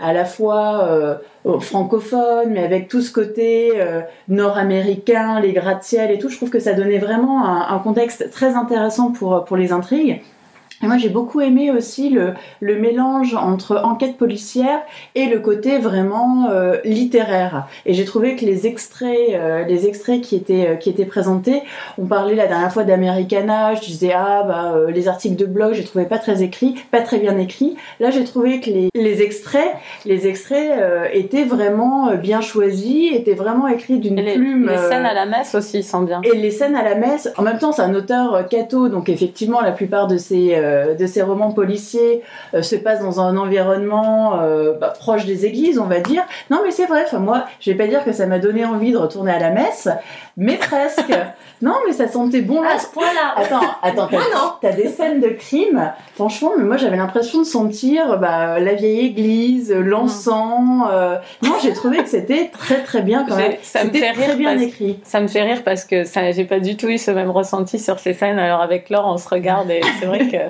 à 0.00 0.12
la 0.12 0.24
fois 0.24 1.20
francophone, 1.60 2.50
mais 2.50 2.64
avec 2.64 2.88
tout 2.88 3.00
ce 3.00 3.12
côté 3.12 3.72
nord-américain, 4.28 5.40
les 5.40 5.52
gratte-ciel 5.52 6.10
et 6.10 6.18
tout, 6.18 6.28
je 6.28 6.36
trouve 6.36 6.50
que 6.50 6.60
ça 6.60 6.72
donnait 6.72 6.98
vraiment 6.98 7.44
un, 7.44 7.74
un 7.74 7.78
contexte 7.78 8.30
très 8.30 8.54
intéressant 8.54 9.12
pour, 9.12 9.44
pour 9.44 9.56
les 9.56 9.72
intrigues. 9.72 10.22
Et 10.82 10.86
moi, 10.86 10.96
j'ai 10.96 11.08
beaucoup 11.08 11.40
aimé 11.40 11.72
aussi 11.72 12.08
le, 12.08 12.34
le, 12.60 12.78
mélange 12.78 13.34
entre 13.34 13.80
enquête 13.82 14.16
policière 14.16 14.80
et 15.16 15.26
le 15.26 15.40
côté 15.40 15.78
vraiment 15.78 16.50
euh, 16.50 16.76
littéraire. 16.84 17.66
Et 17.84 17.94
j'ai 17.94 18.04
trouvé 18.04 18.36
que 18.36 18.44
les 18.44 18.68
extraits, 18.68 19.30
euh, 19.32 19.64
les 19.64 19.88
extraits 19.88 20.20
qui 20.20 20.36
étaient 20.36 20.68
euh, 20.68 20.76
qui 20.76 20.88
étaient 20.88 21.04
présentés, 21.04 21.62
on 21.98 22.06
parlait 22.06 22.36
la 22.36 22.46
dernière 22.46 22.72
fois 22.72 22.84
d'Americana, 22.84 23.74
je 23.74 23.80
disais 23.80 24.12
ah 24.14 24.44
bah 24.46 24.74
les 24.88 25.08
articles 25.08 25.34
de 25.34 25.46
blog, 25.46 25.74
j'ai 25.74 25.84
trouvé 25.84 26.04
pas 26.04 26.18
très 26.18 26.44
écrits, 26.44 26.76
pas 26.92 27.00
très 27.00 27.18
bien 27.18 27.36
écrits. 27.38 27.76
Là, 27.98 28.10
j'ai 28.10 28.22
trouvé 28.22 28.60
que 28.60 28.70
les, 28.70 28.88
les 28.94 29.22
extraits, 29.22 29.72
les 30.06 30.28
extraits 30.28 30.78
étaient 31.12 31.44
vraiment 31.44 32.14
bien 32.14 32.40
choisis, 32.40 33.12
étaient 33.12 33.34
vraiment 33.34 33.66
écrits 33.66 33.98
d'une 33.98 34.22
plume. 34.22 34.68
Les 34.68 34.78
scènes 34.78 35.06
à 35.06 35.14
la 35.14 35.26
messe 35.26 35.56
aussi 35.56 35.82
sont 35.82 36.02
bien. 36.02 36.20
Et 36.22 36.36
les 36.36 36.52
scènes 36.52 36.76
à 36.76 36.84
la 36.84 36.94
messe, 36.94 37.28
en 37.36 37.42
même 37.42 37.58
temps, 37.58 37.72
c'est 37.72 37.82
un 37.82 37.94
auteur 37.94 38.48
catho, 38.48 38.88
donc 38.88 39.08
effectivement, 39.08 39.60
la 39.60 39.72
plupart 39.72 40.06
de 40.06 40.18
ces 40.18 40.54
euh, 40.68 40.94
de 40.94 41.06
ces 41.06 41.22
romans 41.22 41.52
policiers 41.52 42.22
euh, 42.54 42.62
se 42.62 42.76
passe 42.76 43.00
dans 43.00 43.20
un 43.20 43.36
environnement 43.36 44.40
euh, 44.40 44.74
bah, 44.78 44.92
proche 44.98 45.24
des 45.24 45.46
églises, 45.46 45.78
on 45.78 45.86
va 45.86 46.00
dire. 46.00 46.22
Non, 46.50 46.60
mais 46.64 46.70
c'est 46.70 46.86
vrai. 46.86 47.02
Enfin, 47.04 47.18
moi, 47.18 47.44
je 47.60 47.70
vais 47.70 47.76
pas 47.76 47.86
dire 47.86 48.04
que 48.04 48.12
ça 48.12 48.26
m'a 48.26 48.38
donné 48.38 48.64
envie 48.64 48.92
de 48.92 48.96
retourner 48.96 49.32
à 49.32 49.38
la 49.38 49.50
messe, 49.50 49.88
mais 50.36 50.56
presque. 50.56 51.12
non, 51.62 51.74
mais 51.86 51.92
ça 51.92 52.08
sentait 52.08 52.42
bon 52.42 52.62
À 52.62 52.78
ce 52.78 52.86
point-là. 52.88 53.34
Attends, 53.36 53.66
attends. 53.82 54.08
T'as, 54.60 54.68
as 54.68 54.72
des 54.72 54.88
scènes 54.88 55.20
de 55.20 55.28
crime. 55.28 55.92
Franchement, 56.14 56.52
mais 56.56 56.64
moi, 56.64 56.76
j'avais 56.76 56.96
l'impression 56.96 57.40
de 57.40 57.46
sentir 57.46 58.18
bah, 58.18 58.58
la 58.58 58.74
vieille 58.74 59.06
église, 59.06 59.72
l'encens. 59.72 60.88
Non, 61.42 61.54
j'ai 61.62 61.72
trouvé 61.72 61.98
que 61.98 62.08
c'était 62.08 62.50
très 62.52 62.82
très 62.82 63.02
bien 63.02 63.24
quand 63.28 63.36
même. 63.36 63.52
Ça 63.62 63.84
me 63.84 63.90
fait 63.90 64.10
rire 64.10 64.36
bien 64.36 64.58
écrit. 64.58 65.00
Ça 65.04 65.20
me 65.20 65.28
fait 65.28 65.42
rire 65.42 65.62
parce 65.64 65.84
que 65.84 66.04
ça, 66.04 66.30
j'ai 66.32 66.44
pas 66.44 66.60
du 66.60 66.76
tout 66.76 66.88
eu 66.88 66.98
ce 66.98 67.10
même 67.10 67.30
ressenti 67.30 67.78
sur 67.78 67.98
ces 67.98 68.12
scènes. 68.12 68.38
Alors 68.38 68.60
avec 68.60 68.90
Laure, 68.90 69.06
on 69.06 69.18
se 69.18 69.28
regarde 69.28 69.70
et 69.70 69.80
c'est 69.98 70.06
vrai 70.06 70.28
que 70.28 70.36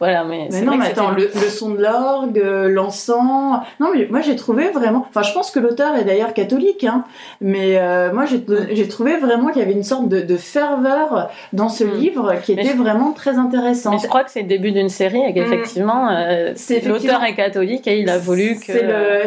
voilà, 0.00 0.24
mais, 0.24 0.48
non, 0.62 0.78
mais 0.78 0.86
attends, 0.86 1.10
le, 1.10 1.28
son 1.28 1.74
de 1.74 1.82
l'orgue, 1.82 2.38
euh, 2.38 2.70
l'encens. 2.70 3.60
Non, 3.80 3.90
mais 3.94 4.06
moi 4.08 4.22
j'ai 4.22 4.34
trouvé 4.34 4.70
vraiment. 4.70 5.06
Enfin, 5.10 5.20
je 5.22 5.34
pense 5.34 5.50
que 5.50 5.60
l'auteur 5.60 5.94
est 5.94 6.04
d'ailleurs 6.04 6.32
catholique, 6.32 6.84
hein, 6.84 7.04
mais 7.42 7.76
euh, 7.76 8.10
moi 8.10 8.24
j'ai 8.24 8.88
trouvé 8.88 9.18
vraiment 9.18 9.48
qu'il 9.48 9.60
y 9.60 9.64
avait 9.64 9.74
une 9.74 9.82
sorte 9.82 10.08
de, 10.08 10.36
ferveur 10.38 11.28
dans 11.52 11.68
ce 11.68 11.84
hmm. 11.84 11.92
livre 11.98 12.34
qui 12.42 12.52
était 12.52 12.72
vraiment 12.72 13.12
très 13.12 13.36
intéressant. 13.36 13.90
Mais 13.90 13.98
je 13.98 14.06
crois 14.06 14.24
que 14.24 14.30
c'est 14.30 14.40
le 14.40 14.48
début 14.48 14.72
d'une 14.72 14.88
série 14.88 15.20
et 15.20 15.34
qu'effectivement, 15.34 16.06
hmm. 16.06 16.16
euh, 16.16 16.54
l'auteur 16.86 17.22
est 17.22 17.34
catholique 17.34 17.86
et 17.86 17.98
il 18.00 18.08
a 18.08 18.16
voulu 18.16 18.56
que. 18.56 18.72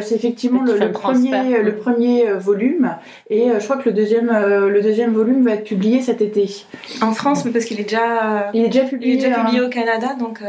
C'est 0.02 0.16
effectivement 0.16 0.64
le, 0.64 0.92
premier, 0.92 1.62
le 1.62 1.76
premier 1.76 2.34
volume 2.34 2.96
et 3.30 3.50
je 3.60 3.64
crois 3.64 3.78
que 3.78 3.90
le 3.90 3.96
deuxième, 3.96 4.32
le 4.32 4.82
deuxième 4.82 5.14
volume 5.14 5.46
va 5.46 5.52
être 5.52 5.66
publié 5.66 6.02
cet 6.02 6.24
été. 6.24 6.66
En 7.02 7.12
France, 7.12 7.46
mais 7.46 7.52
parce 7.52 7.66
qu'il 7.66 7.80
est 7.80 7.84
déjà. 7.84 8.50
Il 8.56 8.66
est 8.66 8.70
déjà 8.70 8.86
publié. 8.86 9.14
Il 9.14 9.20
est 9.20 9.28
déjà 9.28 9.44
publié 9.44 9.62
au 9.62 9.70
Canada, 9.70 10.16
donc 10.18 10.42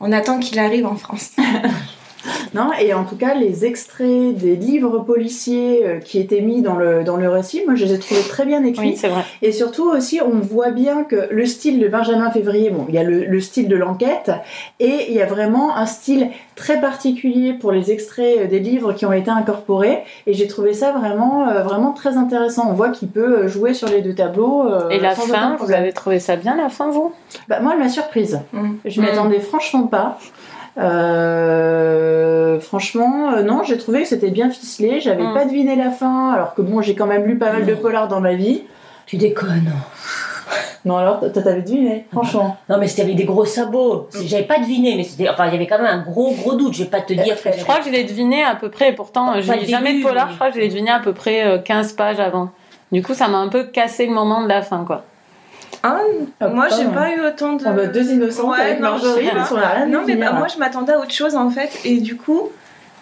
on 0.00 0.12
attend 0.12 0.38
qu'il 0.38 0.58
arrive 0.58 0.86
en 0.86 0.96
France. 0.96 1.32
Non, 2.54 2.70
et 2.78 2.92
en 2.92 3.04
tout 3.04 3.16
cas, 3.16 3.34
les 3.34 3.64
extraits 3.64 4.34
des 4.36 4.56
livres 4.56 4.98
policiers 5.00 5.86
euh, 5.86 5.98
qui 6.00 6.18
étaient 6.20 6.40
mis 6.42 6.60
dans 6.60 6.74
le, 6.76 7.02
dans 7.02 7.16
le 7.16 7.28
récit, 7.28 7.62
moi, 7.66 7.74
je 7.74 7.84
les 7.86 7.94
ai 7.94 7.98
trouvés 7.98 8.20
très 8.28 8.44
bien 8.44 8.62
écrits. 8.64 8.90
Oui, 8.90 8.96
c'est 8.96 9.08
vrai. 9.08 9.22
Et 9.40 9.52
surtout 9.52 9.88
aussi, 9.90 10.20
on 10.22 10.38
voit 10.40 10.70
bien 10.70 11.04
que 11.04 11.28
le 11.30 11.46
style 11.46 11.80
de 11.80 11.88
Benjamin 11.88 12.30
Février, 12.30 12.70
bon, 12.70 12.84
il 12.88 12.94
y 12.94 12.98
a 12.98 13.02
le, 13.04 13.24
le 13.24 13.40
style 13.40 13.68
de 13.68 13.76
l'enquête, 13.76 14.30
et 14.80 15.06
il 15.08 15.14
y 15.14 15.22
a 15.22 15.26
vraiment 15.26 15.76
un 15.76 15.86
style 15.86 16.28
très 16.54 16.80
particulier 16.80 17.54
pour 17.54 17.72
les 17.72 17.90
extraits 17.90 18.36
euh, 18.40 18.46
des 18.46 18.58
livres 18.58 18.92
qui 18.92 19.06
ont 19.06 19.12
été 19.12 19.30
incorporés. 19.30 20.00
Et 20.26 20.34
j'ai 20.34 20.46
trouvé 20.46 20.74
ça 20.74 20.92
vraiment, 20.92 21.48
euh, 21.48 21.62
vraiment 21.62 21.92
très 21.92 22.16
intéressant. 22.18 22.66
On 22.68 22.74
voit 22.74 22.90
qu'il 22.90 23.08
peut 23.08 23.48
jouer 23.48 23.72
sur 23.72 23.88
les 23.88 24.02
deux 24.02 24.14
tableaux. 24.14 24.66
euh, 24.68 24.90
Et 24.90 25.00
la 25.00 25.14
sans 25.14 25.22
fin, 25.22 25.56
vous 25.58 25.72
avez 25.72 25.92
trouvé 25.92 26.18
ça 26.20 26.36
bien 26.36 26.54
la 26.56 26.68
fin, 26.68 26.90
vous? 26.90 27.12
Bah, 27.48 27.60
moi, 27.60 27.72
elle 27.74 27.80
m'a 27.80 27.88
surprise. 27.88 28.40
Mm. 28.52 28.68
Je 28.84 29.00
m'y 29.00 29.06
Mm. 29.06 29.10
attendais 29.10 29.40
franchement 29.40 29.86
pas. 29.86 30.18
Euh, 30.78 32.60
franchement, 32.60 33.32
euh, 33.32 33.42
non, 33.42 33.62
j'ai 33.64 33.78
trouvé 33.78 34.02
que 34.02 34.08
c'était 34.08 34.30
bien 34.30 34.50
ficelé. 34.50 35.00
J'avais 35.00 35.22
Mm. 35.24 35.34
pas 35.34 35.44
deviné 35.44 35.76
la 35.76 35.90
fin, 35.90 36.32
alors 36.32 36.54
que 36.54 36.62
bon, 36.62 36.80
j'ai 36.82 36.94
quand 36.94 37.06
même 37.06 37.24
lu 37.24 37.36
pas 37.38 37.52
mal 37.52 37.66
de 37.66 37.72
Non. 37.74 37.80
polars 37.80 38.08
dans 38.08 38.20
ma 38.20 38.34
vie. 38.34 38.62
Tu 39.06 39.16
déconnes. 39.16 39.72
Non, 40.84 40.96
alors, 40.96 41.20
toi, 41.20 41.28
t'avais 41.30 41.62
deviné, 41.62 42.06
franchement. 42.12 42.56
Non, 42.68 42.76
mais 42.78 42.88
c'était 42.88 43.02
avec 43.02 43.14
des 43.14 43.24
gros 43.24 43.44
sabots. 43.44 44.08
J'avais 44.24 44.42
pas 44.42 44.58
deviné, 44.58 44.96
mais 44.96 45.04
c'était. 45.04 45.28
Enfin, 45.28 45.46
il 45.46 45.52
y 45.52 45.56
avait 45.56 45.66
quand 45.68 45.78
même 45.78 45.86
un 45.86 46.02
gros, 46.02 46.32
gros 46.32 46.54
doute. 46.54 46.74
Je 46.74 46.82
vais 46.84 46.90
pas 46.90 47.00
te 47.00 47.12
dire 47.12 47.40
que. 47.40 47.50
Je 47.56 47.62
crois 47.62 47.78
que 47.78 47.84
je 47.86 47.90
l'ai 47.90 48.04
deviné 48.04 48.42
à 48.42 48.56
peu 48.56 48.68
près, 48.68 48.90
et 48.90 48.92
pourtant, 48.92 49.32
le 49.34 49.40
lis 49.40 49.46
jamais 49.68 49.90
de 49.90 49.98
début, 49.98 50.02
polar, 50.02 50.26
mais- 50.26 50.32
je 50.32 50.36
crois 50.36 50.48
que 50.48 50.54
je 50.56 50.60
l'ai 50.60 50.68
deviné 50.68 50.90
à 50.90 50.98
peu 50.98 51.12
près 51.12 51.44
euh, 51.46 51.58
15 51.58 51.92
pages 51.92 52.18
avant. 52.20 52.50
Du 52.90 53.02
coup, 53.02 53.14
ça 53.14 53.28
m'a 53.28 53.38
un 53.38 53.48
peu 53.48 53.64
cassé 53.64 54.06
le 54.06 54.12
moment 54.12 54.42
de 54.42 54.48
la 54.48 54.62
fin, 54.62 54.84
quoi. 54.84 55.04
Ah, 55.82 55.98
Ah, 56.40 56.48
moi, 56.48 56.68
j'ai 56.68 56.84
pas 56.86 57.10
eu 57.12 57.20
autant 57.26 57.54
de. 57.54 57.64
Ah 57.66 57.72
bah, 57.72 57.86
deux 57.86 58.12
innocentes 58.12 58.50
Ouais, 58.50 58.60
avec 58.60 58.80
non, 58.80 58.90
Marjorie, 58.90 59.26
pas. 59.28 59.34
parce 59.36 59.48
qu'on 59.50 59.56
a 59.56 59.68
rien 59.68 59.86
Non, 59.86 60.02
mais 60.06 60.16
bah, 60.16 60.26
là. 60.26 60.32
moi, 60.32 60.46
je 60.48 60.58
m'attendais 60.58 60.92
à 60.92 60.98
autre 60.98 61.10
chose 61.12 61.34
en 61.34 61.50
fait, 61.50 61.70
et 61.84 61.98
du 61.98 62.16
coup, 62.16 62.50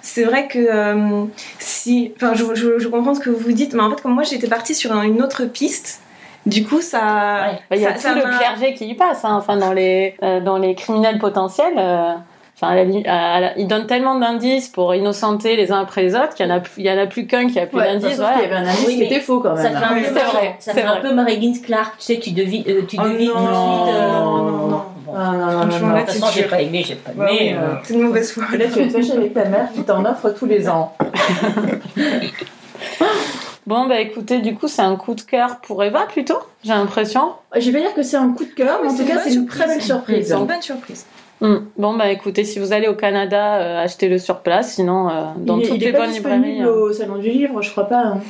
c'est 0.02 0.24
vrai 0.24 0.48
que 0.48 0.58
euh, 0.58 1.24
si. 1.58 2.12
Enfin, 2.16 2.32
je, 2.34 2.54
je- 2.54 2.78
je 2.78 2.88
comprends 2.88 3.14
ce 3.14 3.20
que 3.20 3.30
vous 3.30 3.52
dites, 3.52 3.74
mais 3.74 3.82
en 3.82 3.90
fait, 3.90 4.00
comme 4.00 4.14
moi, 4.14 4.22
j'étais 4.22 4.48
partie 4.48 4.74
sur 4.74 4.92
une 5.02 5.20
autre 5.22 5.44
piste, 5.44 6.00
du 6.46 6.64
coup, 6.64 6.80
ça. 6.80 6.98
Ouais. 6.98 7.58
Bah, 7.70 7.76
Il 7.76 7.82
y 7.82 7.86
a 7.86 7.90
ça- 7.90 7.94
tout 7.96 8.00
ça 8.00 8.14
le 8.14 8.22
clergé 8.22 8.74
qui 8.74 8.86
y 8.86 8.94
passe, 8.94 9.24
hein. 9.24 9.34
enfin, 9.34 9.56
dans 9.58 9.72
les, 9.74 10.14
euh, 10.22 10.40
dans 10.40 10.56
les 10.56 10.74
criminels 10.74 11.18
potentiels. 11.18 11.74
Euh, 12.62 12.66
Enfin, 12.66 12.72
à 12.72 12.74
la 12.84 13.36
à 13.36 13.40
la- 13.40 13.58
ils 13.58 13.66
donnent 13.66 13.86
tellement 13.86 14.16
d'indices 14.16 14.68
pour 14.68 14.94
innocenter 14.94 15.56
les 15.56 15.72
uns 15.72 15.80
après 15.80 16.02
les 16.02 16.14
autres 16.14 16.34
qu'il 16.34 16.46
y 16.46 16.52
en 16.52 16.56
a, 16.56 16.60
il 16.76 16.84
y 16.84 16.90
en 16.90 16.98
a 16.98 17.06
plus 17.06 17.26
qu'un 17.26 17.46
qui 17.48 17.58
a 17.58 17.66
plus 17.66 17.78
Ouais, 17.78 17.84
d'indices. 17.84 18.16
qu'il 18.16 18.20
y 18.22 18.44
avait 18.44 18.54
un 18.54 18.66
indice 18.66 18.84
Oui, 18.86 18.96
qui 18.96 19.02
était 19.04 19.20
faux 19.20 19.40
quand 19.40 19.56
Ça 19.56 19.62
même. 19.70 19.76
fait 19.78 19.84
un 19.84 19.94
Oui, 19.94 20.00
peu, 20.02 20.06
c'est 20.08 20.24
vrai, 20.24 20.56
ça 20.58 20.72
c'est 20.74 20.80
fait 20.82 20.86
un 20.86 20.96
peu 20.96 21.14
Mary 21.14 21.40
Gibbs 21.40 21.62
Clark, 21.64 21.94
tu 21.98 22.04
sais, 22.04 22.18
tu 22.18 22.32
devines, 22.32 22.64
euh, 22.68 22.82
tu 22.86 22.98
Oh 23.00 23.04
devines 23.04 23.28
non, 23.28 23.34
tout 23.34 23.40
de 23.40 23.46
suite. 23.46 23.94
euh, 23.94 24.20
non, 24.20 24.36
non, 24.42 24.66
non. 24.68 24.82
Bon. 25.06 25.12
Ah, 25.16 25.30
non, 25.32 25.38
non, 25.38 25.46
non, 25.52 25.60
Franchement, 25.70 25.88
non. 25.88 25.94
là, 25.94 26.02
De 26.02 26.06
toute 26.10 26.20
façon, 26.20 26.32
j'ai 26.34 26.42
pas 26.44 26.60
aimé, 26.60 26.84
j'ai 26.86 26.94
pas 26.96 27.10
Bah 27.14 27.30
aimé. 27.30 27.38
oui, 27.40 27.54
euh, 27.54 27.74
C'est 27.84 27.94
une 27.94 28.02
mauvaise 28.02 28.30
foi. 28.32 28.44
Là, 28.56 28.64
tu 28.72 28.90
fâcher 28.90 29.12
avec 29.12 29.32
ta 29.34 29.44
mère 29.46 29.72
qui 29.74 29.82
t'en 29.82 30.04
offre 30.04 30.30
tous 30.30 30.46
les 30.46 30.68
ans. 30.68 30.94
Bon, 33.66 33.86
bah 33.86 34.00
écoutez, 34.00 34.40
du 34.40 34.54
coup, 34.54 34.66
c'est 34.68 34.82
un 34.82 34.96
coup 34.96 35.14
de 35.14 35.20
cœur 35.20 35.58
pour 35.60 35.84
Eva 35.84 36.00
plutôt, 36.06 36.38
j'ai 36.64 36.72
l'impression. 36.72 37.32
Je 37.56 37.70
vais 37.70 37.78
pas 37.78 37.84
dire 37.86 37.94
que 37.94 38.02
c'est 38.02 38.16
un 38.16 38.30
coup 38.32 38.44
de 38.44 38.50
cœur, 38.50 38.80
mais 38.82 38.90
en 38.90 38.96
tout 38.96 39.04
cas, 39.04 39.20
c'est 39.22 39.32
une 39.34 39.46
très 39.46 39.66
belle 39.66 39.80
surprise. 39.82 40.28
C'est 40.28 40.34
une 40.36 40.46
bonne 40.46 40.62
surprise. 40.62 41.06
Hmm. 41.40 41.56
Bon, 41.78 41.94
bah 41.94 42.10
écoutez, 42.10 42.44
si 42.44 42.58
vous 42.58 42.72
allez 42.72 42.86
au 42.88 42.94
Canada, 42.94 43.56
euh, 43.56 43.82
achetez-le 43.84 44.18
sur 44.18 44.40
place, 44.40 44.74
sinon 44.74 45.08
euh, 45.08 45.12
dans 45.38 45.56
il 45.58 45.64
est, 45.64 45.68
toutes 45.68 45.76
il 45.76 45.82
est 45.84 45.92
les 45.92 45.98
bonnes 45.98 46.10
librairies. 46.10 46.62
euh. 46.62 46.88
au 46.88 46.92
salon 46.92 47.16
du 47.16 47.30
livre, 47.30 47.62
je 47.62 47.70
crois 47.70 47.84
pas. 47.88 48.02
hein. 48.02 48.20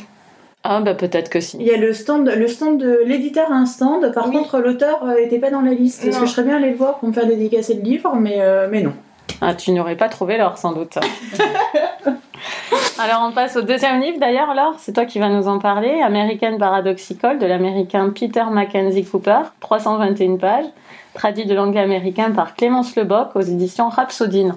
Ah, 0.63 0.81
bah 0.81 0.95
peut-être 0.95 1.31
que 1.31 1.41
si. 1.41 1.57
Il 1.59 1.67
y 1.67 1.73
a 1.73 1.77
le 1.79 1.93
stand, 1.95 2.29
le 2.29 2.47
stand 2.47 2.79
de 2.79 3.01
l'éditeur 3.07 3.51
a 3.51 3.55
un 3.55 3.65
stand. 3.67 4.13
Par 4.13 4.29
Oui. 4.29 4.37
contre, 4.37 4.59
l'auteur 4.61 5.03
euh, 5.05 5.17
était 5.17 5.39
pas 5.39 5.51
dans 5.51 5.63
la 5.63 5.73
liste. 5.73 6.05
Parce 6.05 6.19
que 6.19 6.27
je 6.27 6.31
serais 6.31 6.43
bien 6.45 6.59
allé 6.59 6.71
le 6.71 6.77
voir 6.77 6.99
pour 6.99 7.09
me 7.09 7.15
faire 7.15 7.27
dédicacer 7.27 7.75
le 7.75 7.81
livre, 7.83 8.15
mais, 8.15 8.37
euh, 8.41 8.69
mais 8.71 8.83
non. 8.83 8.93
Ah, 9.41 9.55
tu 9.55 9.73
n'aurais 9.73 9.97
pas 9.97 10.09
trouvé 10.11 10.37
l'or 10.37 10.59
sans 10.59 10.73
doute. 10.73 10.99
Alors 12.99 13.27
on 13.29 13.33
passe 13.33 13.57
au 13.57 13.63
deuxième 13.63 14.01
livre 14.01 14.19
d'ailleurs, 14.21 14.55
Laure, 14.55 14.75
c'est 14.79 14.93
toi 14.93 15.07
qui 15.07 15.19
vas 15.19 15.29
nous 15.31 15.49
en 15.49 15.59
parler, 15.59 16.01
American 16.03 16.59
Paradoxical 16.59 17.39
de 17.39 17.47
l'américain 17.47 18.13
Peter 18.15 18.45
Mackenzie 18.51 19.05
Cooper, 19.05 19.41
321 19.61 20.37
pages, 20.37 20.67
traduit 21.15 21.47
de 21.47 21.55
l'anglais 21.55 21.81
américain 21.81 22.31
par 22.31 22.55
Clémence 22.55 22.97
Leboc 22.97 23.35
aux 23.35 23.41
éditions 23.41 23.89
Rhapsodine. 23.89 24.55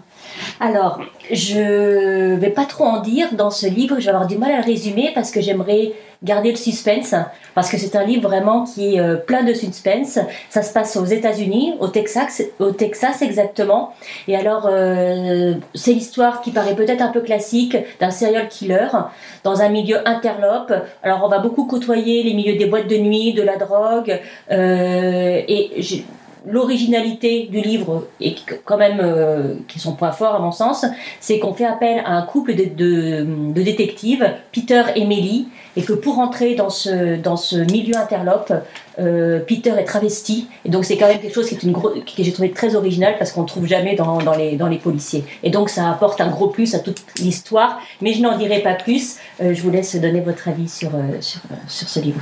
Alors, 0.60 1.00
je 1.32 2.36
vais 2.36 2.50
pas 2.50 2.66
trop 2.66 2.86
en 2.86 3.02
dire 3.02 3.34
dans 3.34 3.52
ce 3.52 3.68
livre, 3.68 4.00
je 4.00 4.06
vais 4.06 4.12
avoir 4.12 4.28
du 4.28 4.38
mal 4.38 4.52
à 4.52 4.58
le 4.58 4.64
résumer 4.64 5.12
parce 5.14 5.32
que 5.32 5.42
j'aimerais 5.42 5.94
garder 6.24 6.52
le 6.52 6.58
suspense, 6.58 7.16
parce 7.54 7.70
que 7.70 7.78
c'est 7.78 7.96
un 7.98 8.04
livre 8.04 8.24
vraiment 8.24 8.64
qui 8.64 8.96
est 8.96 9.00
euh, 9.00 9.16
plein 9.18 9.44
de 9.44 9.54
suspense. 9.54 10.20
Ça 10.50 10.62
se 10.62 10.72
passe 10.72 10.96
aux 10.96 11.06
États-Unis, 11.06 11.76
au 11.80 11.90
Texas, 11.90 12.42
au 12.60 12.72
Texas 12.72 13.22
exactement. 13.22 13.94
Et 14.28 14.36
alors, 14.36 14.68
euh, 14.72 15.56
c'est 15.76 15.92
l'histoire 15.92 16.42
qui 16.42 16.52
paraît 16.52 16.76
peut-être 16.76 17.02
un 17.02 17.10
peu 17.10 17.22
classique 17.22 17.76
d'un 18.00 18.12
serial 18.12 18.48
killer 18.48 18.88
dans 19.44 19.62
un 19.62 19.70
milieu 19.70 20.08
interlope. 20.08 20.74
Alors, 21.04 21.22
on 21.24 21.28
va 21.28 21.40
beaucoup 21.40 21.66
côtoyer 21.66 22.24
les 22.24 22.34
milieux 22.34 22.58
des 22.58 22.68
boîtes 22.68 22.88
de 22.88 22.98
nuit, 22.98 23.34
de 23.34 23.44
la 23.44 23.58
drogue, 23.58 24.20
euh, 24.52 25.42
et 25.48 25.82
l'originalité 26.46 27.48
du 27.50 27.62
livre 27.62 28.08
et 28.20 28.36
quand 28.66 28.78
même 28.78 29.00
euh, 29.02 29.56
qui 29.68 29.80
est 29.80 29.82
son 29.82 29.94
point 29.94 30.12
fort 30.12 30.36
à 30.36 30.40
mon 30.40 30.52
sens, 30.52 30.86
c'est 31.20 31.40
qu'on 31.40 31.54
fait 31.54 31.66
appel 31.66 32.02
à 32.06 32.12
un 32.18 32.24
couple 32.24 32.56
de, 32.56 32.66
de, 33.26 33.62
détectives, 33.62 34.26
Peter 34.52 34.84
et 34.96 35.06
Melly, 35.06 35.48
et 35.76 35.84
que 35.84 35.94
pour 35.94 36.20
entrer 36.20 36.56
dans 36.56 36.70
ce, 36.70 37.16
dans 37.16 37.38
ce 37.38 37.56
milieu 37.56 37.96
interlope, 37.96 38.54
euh, 39.00 39.40
Peter 39.40 39.74
est 39.78 39.84
travesti, 39.86 40.48
et 40.66 40.70
donc 40.70 40.86
c'est 40.86 40.98
quand 40.98 41.08
même 41.08 41.20
quelque 41.20 41.34
chose 41.34 41.48
qui 41.48 41.56
est 41.56 41.64
une 41.64 41.72
gros, 41.72 41.90
que 41.90 42.24
j'ai 42.24 42.32
trouvé 42.32 42.52
très 42.52 42.76
original 42.76 43.16
parce 43.18 43.32
qu'on 43.32 43.42
ne 43.42 43.48
trouve 43.48 43.66
jamais 43.66 43.96
dans, 43.96 44.20
dans, 44.20 44.36
les, 44.36 44.56
dans 44.56 44.68
les 44.68 44.78
policiers. 44.78 45.24
Et 45.44 45.50
donc 45.50 45.70
ça 45.70 45.90
apporte 45.90 46.22
un 46.22 46.30
gros 46.30 46.48
plus 46.48 46.76
à 46.76 46.80
toute 46.80 47.02
l'histoire, 47.20 47.80
mais 48.02 48.14
je 48.14 48.22
n'en 48.22 48.38
dirai 48.38 48.60
pas 48.60 48.74
plus. 48.74 49.18
Euh, 49.42 49.54
je 49.54 49.62
vous 49.62 49.72
laisse 49.72 49.96
donner 49.96 50.22
votre 50.22 50.48
avis 50.48 50.70
sur, 50.70 50.90
euh, 50.96 51.22
sur, 51.22 51.42
sur 51.68 51.90
ce 51.90 52.00
livre. 52.00 52.22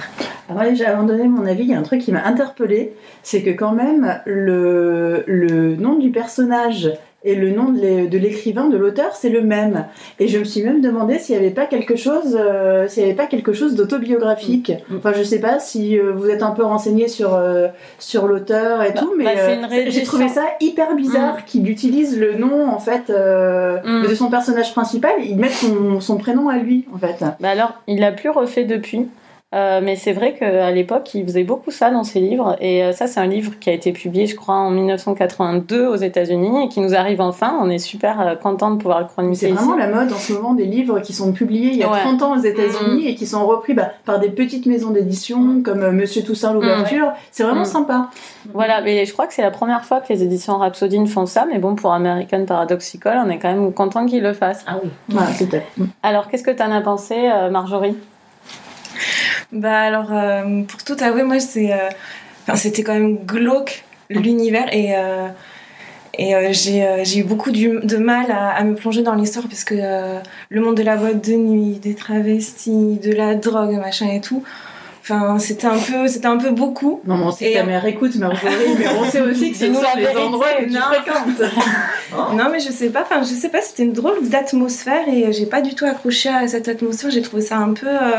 Moi, 0.49 0.63
avant 0.85 1.03
de 1.03 1.13
donner 1.13 1.27
mon 1.27 1.45
avis, 1.45 1.63
il 1.63 1.69
y 1.69 1.73
a 1.73 1.79
un 1.79 1.83
truc 1.83 2.01
qui 2.01 2.11
m'a 2.11 2.23
interpellée. 2.25 2.93
C'est 3.23 3.41
que 3.41 3.51
quand 3.51 3.71
même, 3.71 4.21
le, 4.25 5.23
le 5.27 5.75
nom 5.75 5.97
du 5.97 6.11
personnage 6.11 6.91
et 7.23 7.35
le 7.35 7.51
nom 7.51 7.69
de 7.71 7.79
l'é- 7.79 8.07
de 8.07 8.17
l'écrivain, 8.17 8.67
de 8.67 8.77
l'auteur, 8.77 9.13
c'est 9.13 9.29
le 9.29 9.41
même. 9.41 9.85
Et 10.19 10.27
je 10.27 10.39
me 10.39 10.43
suis 10.43 10.63
même 10.63 10.81
demandé 10.81 11.19
s'il 11.19 11.35
n'y 11.35 11.41
avait 11.45 11.53
pas 11.53 11.65
quelque 11.67 11.95
chose, 11.95 12.35
euh, 12.39 12.87
s'il 12.87 13.03
y 13.03 13.05
avait 13.05 13.15
pas 13.15 13.27
quelque 13.27 13.53
chose 13.53 13.75
d'autobiographique. 13.75 14.71
Mm. 14.89 14.97
Enfin, 14.97 15.11
je 15.15 15.21
sais 15.23 15.39
pas 15.39 15.59
si 15.59 15.99
euh, 15.99 16.11
vous 16.13 16.29
êtes 16.29 16.41
un 16.43 16.51
peu 16.51 16.63
renseigné 16.63 17.07
sur 17.07 17.35
euh, 17.35 17.67
sur 17.99 18.27
l'auteur 18.27 18.81
et 18.83 18.91
Bah, 18.93 18.99
tout, 19.01 19.13
mais 19.17 19.25
bah, 19.25 19.67
j'ai 19.87 20.03
trouvé 20.03 20.27
ça 20.29 20.43
hyper 20.59 20.95
bizarre 20.95 21.45
qu'il 21.45 21.69
utilise 21.69 22.19
le 22.19 22.33
nom 22.35 22.67
en 22.67 22.79
fait 22.79 23.09
Mm. 23.11 24.07
de 24.07 24.15
son 24.15 24.29
personnage 24.29 24.73
principal. 24.73 25.11
Il 25.23 25.37
met 25.37 25.49
son, 25.49 25.99
son 25.99 26.17
prénom 26.17 26.49
à 26.49 26.57
lui 26.57 26.85
en 26.93 26.97
fait. 26.97 27.23
Bah 27.39 27.49
alors, 27.49 27.73
il 27.87 27.99
l'a 27.99 28.11
plus 28.11 28.29
refait 28.29 28.63
depuis. 28.65 29.07
Euh, 29.53 29.81
mais 29.83 29.97
c'est 29.97 30.13
vrai 30.13 30.33
qu'à 30.33 30.71
l'époque, 30.71 31.13
il 31.13 31.25
faisait 31.25 31.43
beaucoup 31.43 31.71
ça 31.71 31.91
dans 31.91 32.05
ses 32.05 32.21
livres. 32.21 32.55
Et 32.61 32.83
euh, 32.85 32.93
ça, 32.93 33.07
c'est 33.07 33.19
un 33.19 33.25
livre 33.27 33.51
qui 33.59 33.69
a 33.69 33.73
été 33.73 33.91
publié, 33.91 34.25
je 34.25 34.35
crois, 34.37 34.55
en 34.55 34.69
1982 34.71 35.87
aux 35.87 35.95
États-Unis 35.95 36.63
et 36.63 36.69
qui 36.69 36.79
nous 36.79 36.95
arrive 36.95 37.19
enfin. 37.19 37.57
On 37.61 37.69
est 37.69 37.77
super 37.77 38.21
euh, 38.21 38.35
content 38.35 38.71
de 38.71 38.77
pouvoir 38.77 39.01
le 39.01 39.07
chroniquer 39.07 39.47
C'est 39.47 39.51
vraiment 39.51 39.75
la 39.75 39.87
mode 39.89 40.13
en 40.13 40.17
ce 40.17 40.31
moment 40.31 40.53
des 40.53 40.63
livres 40.65 40.99
qui 41.01 41.11
sont 41.11 41.33
publiés 41.33 41.71
il 41.71 41.77
y 41.77 41.83
a 41.83 41.91
Ouais. 41.91 41.99
30 41.99 42.21
ans 42.21 42.37
aux 42.37 42.41
États-Unis 42.41 43.07
et 43.09 43.15
qui 43.15 43.27
sont 43.27 43.45
repris 43.45 43.73
bah, 43.73 43.89
par 44.05 44.19
des 44.19 44.29
petites 44.29 44.65
maisons 44.67 44.91
d'édition 44.91 45.61
comme 45.63 45.81
euh, 45.83 45.91
Monsieur 45.91 46.23
Toussaint 46.23 46.53
l'ouverture. 46.53 47.11
C'est 47.31 47.43
vraiment 47.43 47.61
Mm. 47.63 47.65
sympa. 47.65 48.09
Voilà, 48.53 48.79
mais 48.81 49.05
je 49.05 49.11
crois 49.11 49.27
que 49.27 49.33
c'est 49.33 49.41
la 49.41 49.51
première 49.51 49.83
fois 49.83 49.99
que 49.99 50.13
les 50.13 50.23
éditions 50.23 50.57
Rhapsodine 50.57 51.07
font 51.07 51.25
ça. 51.25 51.45
Mais 51.51 51.59
bon, 51.59 51.75
pour 51.75 51.91
American 51.91 52.45
Paradoxical, 52.45 53.21
on 53.25 53.29
est 53.29 53.37
quand 53.37 53.51
même 53.53 53.73
content 53.73 54.05
qu'ils 54.05 54.23
le 54.23 54.31
fassent. 54.33 54.63
Ah 54.65 54.77
oui. 54.81 54.89
Alors, 56.03 56.29
qu'est-ce 56.29 56.43
que 56.43 56.51
tu 56.51 56.63
en 56.63 56.71
as 56.71 56.81
pensé, 56.81 57.15
euh, 57.17 57.49
Marjorie? 57.49 57.95
Bah 59.51 59.79
alors, 59.81 60.09
euh, 60.13 60.63
pour 60.63 60.83
tout 60.83 60.95
avouer, 61.01 61.23
moi, 61.23 61.39
c'est, 61.39 61.73
euh, 61.73 61.89
enfin, 62.43 62.55
c'était 62.57 62.83
quand 62.83 62.93
même 62.93 63.17
glauque 63.25 63.83
l'univers 64.09 64.67
et, 64.73 64.95
euh, 64.95 65.27
et 66.17 66.53
j'ai, 66.53 66.85
j'ai 67.03 67.19
eu 67.19 67.23
beaucoup 67.23 67.51
du- 67.51 67.79
de 67.83 67.97
mal 67.97 68.31
à, 68.31 68.49
à 68.49 68.63
me 68.63 68.75
plonger 68.75 69.01
dans 69.01 69.15
l'histoire 69.15 69.47
parce 69.47 69.63
que 69.63 69.75
le 70.49 70.61
monde 70.61 70.75
de 70.75 70.83
la 70.83 70.97
boîte 70.97 71.25
de 71.25 71.33
nuit, 71.33 71.79
des 71.81 71.95
travestis, 71.95 72.99
de 73.01 73.11
la 73.13 73.35
drogue, 73.35 73.77
machin 73.77 74.09
et 74.09 74.19
tout, 74.21 74.43
enfin, 75.01 75.39
c'était 75.39 75.67
un 75.67 75.77
peu, 75.77 76.07
c'était 76.09 76.27
un 76.27 76.37
peu 76.37 76.51
beaucoup. 76.51 76.99
Non, 77.05 77.17
mais 77.17 77.23
on 77.23 77.31
sait 77.31 77.45
Et- 77.45 77.53
que 77.53 77.57
ta 77.59 77.63
mère 77.63 77.85
écoute 77.85 78.11
mais 78.17 78.25
on 78.27 79.09
sait 79.09 79.21
aussi 79.21 79.53
que 79.53 79.65
nous 79.67 79.81
la 79.81 79.95
les 79.95 80.17
endroits 80.17 80.47
que 80.59 80.65
tu 80.65 80.71
non. 80.71 80.81
fréquentes. 80.81 81.51
Non, 82.35 82.49
mais 82.51 82.59
je 82.59 82.71
sais 82.71 82.89
pas, 82.89 83.03
enfin, 83.03 83.21
je 83.23 83.33
sais 83.33 83.47
pas, 83.47 83.61
c'était 83.61 83.83
une 83.83 83.93
drôle 83.93 84.27
d'atmosphère 84.27 85.07
et 85.07 85.31
j'ai 85.31 85.45
pas 85.45 85.61
du 85.61 85.75
tout 85.75 85.85
accroché 85.85 86.27
à 86.27 86.45
cette 86.47 86.67
atmosphère. 86.67 87.09
J'ai 87.09 87.21
trouvé 87.21 87.41
ça 87.41 87.55
un 87.57 87.71
peu, 87.73 87.87
euh, 87.87 88.17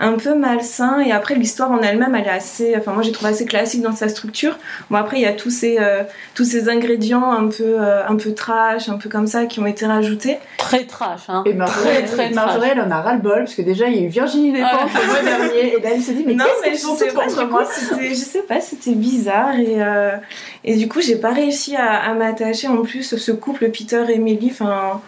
un 0.00 0.14
peu 0.14 0.34
malsain. 0.34 1.00
Et 1.00 1.12
après, 1.12 1.34
l'histoire 1.34 1.70
en 1.70 1.80
elle-même, 1.80 2.14
elle 2.14 2.26
est 2.26 2.30
assez, 2.30 2.74
enfin, 2.76 2.92
moi 2.92 3.02
j'ai 3.02 3.12
trouvé 3.12 3.30
assez 3.30 3.44
classique 3.46 3.82
dans 3.82 3.94
sa 3.94 4.08
structure. 4.08 4.58
Bon, 4.90 4.96
après, 4.96 5.18
il 5.18 5.22
y 5.22 5.26
a 5.26 5.32
tous 5.32 5.50
ces, 5.50 5.78
euh, 5.78 6.02
tous 6.34 6.44
ces 6.44 6.68
ingrédients 6.68 7.30
un 7.30 7.48
peu, 7.48 7.76
euh, 7.80 8.06
un 8.06 8.16
peu 8.16 8.32
trash, 8.34 8.88
un 8.88 8.96
peu 8.98 9.08
comme 9.08 9.26
ça, 9.26 9.46
qui 9.46 9.60
ont 9.60 9.66
été 9.66 9.86
rajoutés. 9.86 10.38
Très 10.58 10.84
trash, 10.84 11.22
hein. 11.28 11.42
Et 11.46 11.54
Marjorie, 11.54 11.84
Très, 11.84 12.02
très 12.02 12.30
Marjorie, 12.30 12.68
elle 12.72 12.80
en 12.80 12.90
a 12.90 13.00
ras-le-bol 13.00 13.44
parce 13.44 13.54
que 13.54 13.62
déjà 13.62 13.86
il 13.88 13.96
y 13.96 13.98
a 13.98 14.02
eu 14.02 14.08
Virginie 14.08 14.52
Despentes 14.52 14.90
Ah. 14.94 14.98
le 15.00 15.06
mois 15.06 15.22
dernier 15.22 15.74
et 15.74 15.80
là 15.80 15.90
elle 15.94 16.02
se 16.02 16.12
dit 16.12 16.24
mais 16.26 16.34
non, 16.34 16.44
qu'est-ce 16.44 16.70
mais 16.70 16.76
je 16.76 16.98
sais 16.98 17.12
pas, 17.12 17.24
contre 17.24 17.44
coup, 17.44 17.50
moi 17.50 17.64
c'était, 17.64 18.08
je 18.10 18.14
sais 18.14 18.42
pas, 18.42 18.60
c'était 18.60 18.92
bizarre 18.94 19.54
et, 19.58 19.76
euh, 19.82 20.16
et 20.64 20.76
du 20.76 20.88
coup, 20.88 21.00
j'ai 21.00 21.16
pas 21.16 21.30
réussi 21.32 21.76
à, 21.76 22.00
à 22.02 22.14
m'attacher 22.14 22.68
en 22.68 22.82
plus 22.82 23.16
ce 23.16 23.32
couple 23.32 23.70
Peter 23.70 24.02
et 24.08 24.18
Millie. 24.18 24.50
Enfin, 24.50 25.00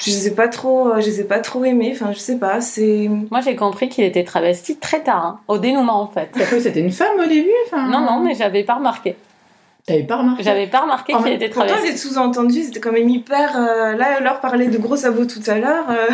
je 0.00 0.10
les 0.10 0.28
ai 0.28 0.30
pas 0.32 0.48
trop, 0.48 0.92
je 0.98 1.06
les 1.06 1.20
ai 1.20 1.24
pas 1.24 1.38
trop 1.40 1.64
aimés. 1.64 1.92
Enfin, 1.94 2.12
je 2.12 2.18
sais 2.18 2.38
pas. 2.38 2.60
C'est. 2.60 3.08
Moi, 3.30 3.40
j'ai 3.42 3.54
compris 3.56 3.88
qu'il 3.88 4.04
était 4.04 4.24
travesti 4.24 4.76
très 4.76 5.00
tard, 5.02 5.24
hein, 5.24 5.40
au 5.48 5.58
dénouement 5.58 6.00
en 6.00 6.06
fait. 6.06 6.30
T'as 6.32 6.44
cru 6.44 6.56
que 6.56 6.62
c'était 6.62 6.80
une 6.80 6.90
femme 6.92 7.18
au 7.22 7.26
début 7.28 7.50
enfin... 7.66 7.86
Non, 7.88 8.00
non, 8.00 8.20
mais 8.20 8.34
j'avais 8.34 8.64
pas 8.64 8.74
remarqué. 8.74 9.16
T'avais 9.86 10.02
pas 10.04 10.16
remarqué 10.16 10.42
J'avais 10.42 10.66
pas 10.66 10.80
remarqué 10.80 11.12
qu'il 11.14 11.28
était 11.32 11.48
Pourtant, 11.48 11.68
travesti. 11.68 11.90
les 11.92 11.96
sous-entendus, 11.96 12.64
c'était 12.64 12.80
quand 12.80 12.92
même 12.92 13.08
hyper. 13.08 13.56
euh, 13.56 13.96
là, 13.96 14.20
leur 14.20 14.40
parlait 14.40 14.66
de 14.68 14.76
gros 14.78 14.96
sabots 14.96 15.24
tout 15.24 15.40
à 15.46 15.58
l'heure. 15.58 15.86
euh, 15.90 16.08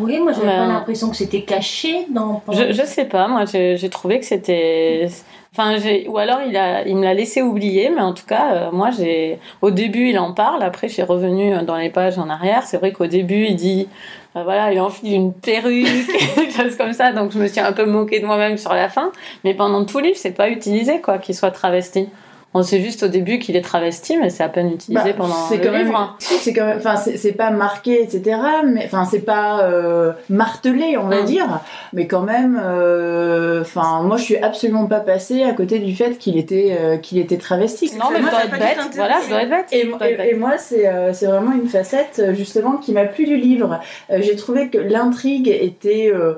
Oui, 0.00 0.18
moi 0.20 0.32
j'avais 0.32 0.46
pas 0.46 0.66
l'impression 0.66 1.10
que 1.10 1.16
c'était 1.16 1.42
caché 1.42 2.06
dans. 2.10 2.42
Je, 2.52 2.72
je 2.72 2.82
sais 2.84 3.04
pas, 3.06 3.28
moi 3.28 3.44
j'ai 3.44 3.76
j'ai 3.76 3.88
trouvé 3.90 4.18
que 4.20 4.26
c'était. 4.26 5.08
Enfin, 5.56 5.76
j'ai- 5.76 6.08
ou 6.08 6.18
alors 6.18 6.40
il, 6.46 6.56
a, 6.56 6.84
il 6.86 6.96
me 6.96 7.04
l'a 7.04 7.14
laissé 7.14 7.40
oublier, 7.40 7.88
mais 7.88 8.00
en 8.00 8.12
tout 8.12 8.26
cas, 8.26 8.54
euh, 8.54 8.70
moi 8.72 8.90
j'ai. 8.90 9.38
Au 9.62 9.70
début, 9.70 10.08
il 10.10 10.18
en 10.18 10.32
parle, 10.32 10.62
après, 10.64 10.88
je 10.88 10.94
suis 10.94 11.02
revenue 11.02 11.54
dans 11.64 11.76
les 11.76 11.90
pages 11.90 12.18
en 12.18 12.28
arrière. 12.28 12.64
C'est 12.64 12.76
vrai 12.76 12.90
qu'au 12.92 13.06
début, 13.06 13.44
il 13.46 13.54
dit. 13.56 13.86
euh, 14.36 14.42
voilà, 14.42 14.72
il 14.72 14.80
enfile 14.80 15.12
une 15.14 15.32
perruque, 15.32 15.86
des 16.36 16.50
choses 16.50 16.76
comme 16.76 16.92
ça, 16.92 17.12
donc 17.12 17.30
je 17.30 17.38
me 17.38 17.46
suis 17.46 17.60
un 17.60 17.72
peu 17.72 17.84
moquée 17.86 18.18
de 18.18 18.26
moi-même 18.26 18.58
sur 18.58 18.74
la 18.74 18.88
fin. 18.88 19.12
Mais 19.44 19.54
pendant 19.54 19.84
tout 19.84 19.98
le 19.98 20.06
livre, 20.06 20.16
c'est 20.18 20.32
pas 20.36 20.48
utilisé, 20.50 21.00
quoi, 21.00 21.18
qu'il 21.18 21.36
soit 21.36 21.52
travesti. 21.52 22.08
On 22.56 22.62
sait 22.62 22.80
juste 22.80 23.02
au 23.02 23.08
début 23.08 23.38
qu'il 23.40 23.56
est 23.56 23.62
travesti, 23.62 24.16
mais 24.16 24.30
c'est 24.30 24.44
à 24.44 24.48
peine 24.48 24.70
utilisé 24.72 25.02
Bah, 25.10 25.14
pendant 25.16 25.34
c'est 25.48 25.56
le 25.56 25.64
quand 25.70 25.76
livre. 25.76 25.96
hein. 25.96 26.14
si, 26.20 26.34
c'est 26.34 26.52
quand 26.52 26.64
même, 26.66 26.78
enfin, 26.78 26.96
c'est 26.96 27.16
c'est 27.16 27.32
pas 27.32 27.50
marqué, 27.50 28.00
etc. 28.02 28.38
Mais 28.64 28.84
enfin, 28.86 29.04
c'est 29.04 29.20
pas 29.24 29.62
euh, 29.64 30.12
martelé, 30.30 30.96
on 30.96 31.08
va 31.08 31.22
Mm. 31.22 31.24
dire. 31.24 31.60
Mais 31.92 32.06
quand 32.06 32.22
même, 32.22 32.60
euh, 32.64 33.60
enfin, 33.62 34.02
moi, 34.02 34.16
je 34.16 34.22
suis 34.22 34.36
absolument 34.36 34.86
pas 34.86 35.00
passée 35.00 35.42
à 35.42 35.52
côté 35.52 35.78
du 35.80 35.94
fait 35.96 36.16
qu'il 36.18 36.38
était, 36.38 36.76
euh, 36.80 36.96
qu'il 36.96 37.18
était 37.18 37.38
travesti. 37.38 37.90
Non, 37.98 38.06
mais 38.12 38.18
je 38.22 38.30
dois 38.30 38.44
être 38.44 38.50
bête. 38.52 38.78
Voilà, 38.94 39.16
je 39.24 39.28
dois 39.28 39.42
être 39.42 39.50
bête. 39.50 39.68
Et, 39.72 40.34
moi, 40.34 40.52
c'est 40.58 40.86
euh, 40.86 41.12
c'est 41.12 41.26
vraiment 41.26 41.52
une 41.52 41.68
facette 41.68 42.22
justement 42.34 42.76
qui 42.76 42.92
m'a 42.92 43.04
plu 43.04 43.24
du 43.26 43.36
livre. 43.36 43.80
Euh, 44.10 44.18
J'ai 44.22 44.36
trouvé 44.36 44.68
que 44.68 44.78
l'intrigue 44.78 45.48
était, 45.48 46.12
euh, 46.14 46.34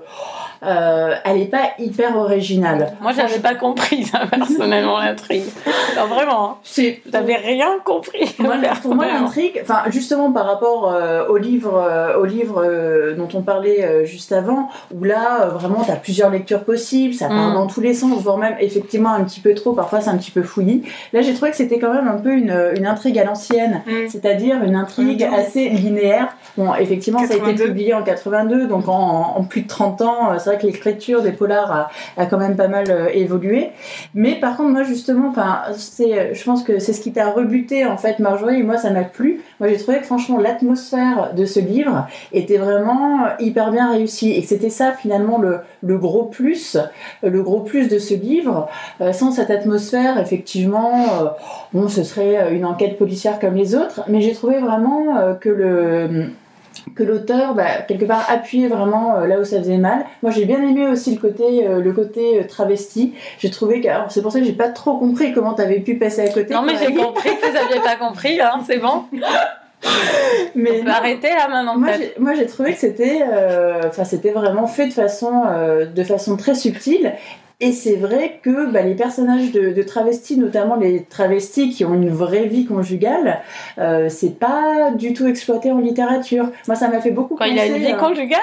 euh, 0.63 1.15
elle 1.25 1.39
est 1.43 1.51
pas 1.51 1.71
hyper 1.79 2.17
originale. 2.17 2.93
Moi, 3.01 3.13
j'avais 3.13 3.39
pas 3.39 3.55
compris 3.55 4.05
ça, 4.05 4.21
personnellement, 4.31 4.99
l'intrigue. 4.99 5.45
Vraiment, 6.07 6.51
hein. 6.51 6.55
C'est 6.63 7.01
j'avais 7.13 7.37
rien 7.37 7.79
compris. 7.85 8.35
Moi, 8.39 8.55
pour 8.83 8.95
moi, 8.95 9.07
l'intrigue, 9.07 9.61
enfin, 9.63 9.83
justement 9.91 10.33
par 10.33 10.47
rapport 10.47 10.93
euh, 10.93 11.27
au 11.29 11.37
livre, 11.37 11.75
euh, 11.77 12.19
au 12.19 12.25
livre 12.25 12.63
euh, 12.65 13.15
dont 13.15 13.29
on 13.35 13.43
parlait 13.43 14.05
juste 14.07 14.33
avant, 14.33 14.69
où 14.95 15.05
là, 15.05 15.47
vraiment, 15.47 15.83
tu 15.85 15.91
as 15.91 15.97
plusieurs 15.97 16.31
lectures 16.31 16.65
possibles, 16.65 17.15
ça 17.15 17.29
part 17.29 17.51
Mm. 17.51 17.55
dans 17.55 17.67
tous 17.67 17.81
les 17.81 17.95
sens, 17.95 18.21
voire 18.23 18.39
même 18.39 18.57
effectivement 18.61 19.13
un 19.13 19.25
petit 19.25 19.41
peu 19.41 19.55
trop, 19.55 19.73
parfois 19.73 20.01
c'est 20.01 20.11
un 20.11 20.17
petit 20.17 20.31
peu 20.31 20.43
fouillis. 20.43 20.83
Là, 21.13 21.23
j'ai 21.23 21.35
trouvé 21.35 21.51
que 21.51 21.57
c'était 21.57 21.79
quand 21.79 21.93
même 21.93 22.09
un 22.09 22.19
peu 22.19 22.33
une, 22.33 22.55
une 22.77 22.87
intrigue 22.87 23.19
à 23.19 23.25
l'ancienne, 23.25 23.83
Mm. 23.87 24.09
c'est-à-dire 24.09 24.63
une 24.65 24.77
intrigue 24.77 25.23
assez 25.25 25.69
linéaire. 25.69 26.29
Bon, 26.57 26.75
effectivement, 26.75 27.19
ça 27.21 27.25
a 27.35 27.37
été 27.37 27.39
82. 27.39 27.65
publié 27.67 27.95
en 27.95 28.03
82, 28.03 28.67
donc 28.67 28.89
en, 28.89 29.35
en 29.37 29.45
plus 29.45 29.63
de 29.63 29.69
30 29.69 30.03
ans, 30.03 30.39
c'est 30.39 30.51
vrai 30.51 30.59
que 30.59 30.67
l'écriture 30.67 31.23
des 31.23 31.33
polars 31.33 31.71
a, 31.73 31.91
a 32.17 32.27
quand 32.27 32.39
même 32.39 32.57
pas 32.57 32.69
mal 32.69 33.11
évolué. 33.15 33.71
Mais 34.15 34.35
par 34.37 34.57
contre, 34.57 34.71
moi, 34.71 34.83
justement, 34.83 35.29
enfin, 35.29 35.61
c'est, 35.97 36.35
je 36.35 36.45
pense 36.45 36.63
que 36.63 36.79
c'est 36.79 36.93
ce 36.93 37.01
qui 37.01 37.11
t'a 37.11 37.31
rebuté, 37.31 37.87
en 37.87 37.97
fait, 37.97 38.19
Marjorie, 38.19 38.61
et 38.61 38.63
moi, 38.63 38.77
ça 38.77 38.91
m'a 38.91 39.05
plu. 39.05 39.41
Moi, 39.61 39.71
j'ai 39.71 39.79
trouvé 39.79 39.99
que, 39.99 40.05
franchement, 40.05 40.37
l'atmosphère 40.39 41.33
de 41.35 41.47
ce 41.47 41.59
livre 41.59 42.07
était 42.35 42.59
vraiment 42.59 43.25
euh, 43.25 43.29
hyper 43.41 43.71
bien 43.71 43.91
réussie, 43.91 44.33
et 44.33 44.43
que 44.43 44.47
c'était 44.47 44.69
ça, 44.69 44.93
finalement, 44.93 45.39
le, 45.39 45.97
gros 45.97 46.25
plus, 46.25 46.77
euh, 46.77 47.31
le 47.31 47.43
gros 47.43 47.61
plus 47.61 47.89
de 47.89 47.99
ce 47.99 48.13
livre. 48.13 48.69
Euh, 49.01 49.15
sans 49.15 49.31
cette 49.31 49.51
atmosphère, 49.51 50.19
effectivement, 50.19 51.07
euh, 51.75 51.89
ce 51.89 52.05
serait 52.05 52.37
euh, 52.37 52.51
une 52.51 52.67
enquête 52.67 52.99
policière 52.99 53.39
comme 53.39 53.55
les 53.55 53.75
autres, 53.75 54.03
mais 54.07 54.21
j'ai 54.21 54.35
trouvé 54.35 54.59
vraiment 54.59 55.17
euh, 55.17 55.33
que 55.33 55.49
le 55.49 56.31
que 56.95 57.03
l'auteur, 57.03 57.55
bah, 57.55 57.83
quelque 57.87 58.05
part, 58.05 58.25
appuyait 58.29 58.69
vraiment 58.69 59.17
euh, 59.17 59.27
là 59.27 59.39
où 59.41 59.45
ça 59.45 59.59
faisait 59.59 59.77
mal. 59.79 60.05
Moi, 60.23 60.31
j'ai 60.33 60.45
bien 60.45 60.63
aimé 60.63 60.87
aussi 60.89 61.15
le 61.15 61.21
côté, 61.21 61.67
euh, 61.67 61.81
le 61.81 61.93
côté 61.93 62.41
euh, 62.41 62.45
travesti. 62.47 63.15
J'ai 63.39 63.51
trouvé 63.51 63.81
que, 63.81 63.89
alors, 63.89 64.11
c'est 64.11 64.23
pour 64.23 64.33
ça 64.33 64.39
que 64.41 64.45
j'ai 64.47 64.53
pas 64.53 64.69
trop 64.69 64.99
compris 64.99 65.33
comment 65.33 65.55
t'avais 65.55 65.81
pu 65.81 65.97
passer 65.97 66.23
à 66.23 66.29
côté. 66.29 66.55
Non, 66.55 66.63
mais 66.63 66.75
j'ai 66.79 66.95
compris 66.95 67.31
que 67.37 67.51
vous 67.51 67.57
aviez 67.57 67.81
pas 67.81 67.97
compris, 67.97 68.41
hein, 68.41 68.61
c'est 68.67 68.79
bon. 68.79 69.05
Mais 70.55 70.71
On 70.71 70.75
peut 70.85 70.89
non. 70.89 70.95
arrêter 70.95 71.29
là 71.29 71.49
maintenant, 71.49 71.77
Moi, 72.19 72.35
j'ai- 72.35 72.47
trouvé 72.47 72.73
que 72.73 72.79
c'était, 72.79 73.23
enfin, 73.87 74.05
c'était 74.05 74.31
vraiment 74.31 74.67
fait 74.67 74.87
de 74.89 74.93
façon, 74.93 75.31
de 75.95 76.03
façon 76.03 76.37
très 76.37 76.55
subtile. 76.55 77.13
Et 77.59 77.73
c'est 77.73 77.97
vrai 77.97 78.39
que 78.43 78.67
bah, 78.71 78.83
les 78.83 78.95
personnages 78.95 79.51
de, 79.51 79.71
de 79.71 79.83
travestis, 79.83 80.37
notamment 80.37 80.77
les 80.77 81.05
travestis 81.05 81.71
qui 81.75 81.87
ont 81.87 81.95
une 81.95 82.11
vraie 82.11 82.45
vie 82.45 82.67
conjugale, 82.67 83.41
euh, 83.79 84.11
c'est 84.11 84.39
pas 84.39 84.91
du 84.95 85.15
tout 85.15 85.27
exploité 85.27 85.73
en 85.73 85.79
littérature. 85.79 86.51
Moi, 86.69 86.77
ça 86.77 86.89
m'a 86.89 87.01
fait 87.01 87.13
beaucoup 87.13 87.35
Quand 87.35 87.47
penser. 87.47 87.55
il 87.57 87.59
a 87.59 87.67
une 87.67 87.77
vie 87.83 87.93
euh, 87.93 87.97
conjugale 87.97 88.41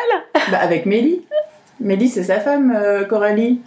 bah, 0.52 0.58
avec 0.62 0.88
Mélie. 0.88 1.22
Mélie, 1.80 2.10
c'est 2.10 2.24
sa 2.24 2.40
femme, 2.40 2.74
euh, 2.76 3.04
Coralie. 3.06 3.62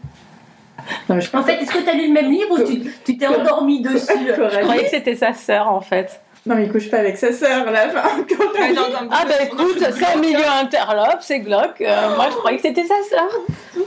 Non, 1.09 1.21
je 1.21 1.29
En 1.37 1.45
fait, 1.45 1.63
est-ce 1.63 1.71
que 1.71 1.79
tu 1.83 1.89
as 1.89 1.95
lu 1.95 2.09
le 2.09 2.13
même 2.13 2.31
livre 2.31 2.51
ou 2.51 2.59
tu 3.05 3.17
t'es 3.17 3.27
endormi 3.29 3.83
dessus? 3.83 4.07
Je 4.27 4.61
croyais 4.63 4.85
que 4.85 4.91
c'était 4.91 5.15
sa 5.17 5.33
sœur 5.33 5.69
en 5.69 5.81
fait. 5.81 6.21
Non, 6.45 6.55
mais 6.57 6.65
il 6.65 6.71
couche 6.73 6.89
pas 6.91 6.99
avec 6.99 7.17
sa 7.17 7.33
sœur, 7.33 7.71
là. 7.73 7.87
Enfin, 7.89 8.09
Coralie. 8.37 8.75
Dans- 8.75 8.83
dans- 8.83 9.11
Ah 9.11 9.25
bah 9.27 9.35
écoute, 9.45 9.79
c'est 9.81 10.07
un 10.07 10.21
milieu 10.21 10.47
interlope, 10.61 11.19
c'est 11.21 11.41
glauque. 11.41 11.81
Euh, 11.81 12.15
moi 12.17 12.27
je 12.31 12.37
croyais 12.37 12.57
que 12.59 12.63
c'était 12.63 12.85
sa 12.85 12.95
sœur. 13.09 13.85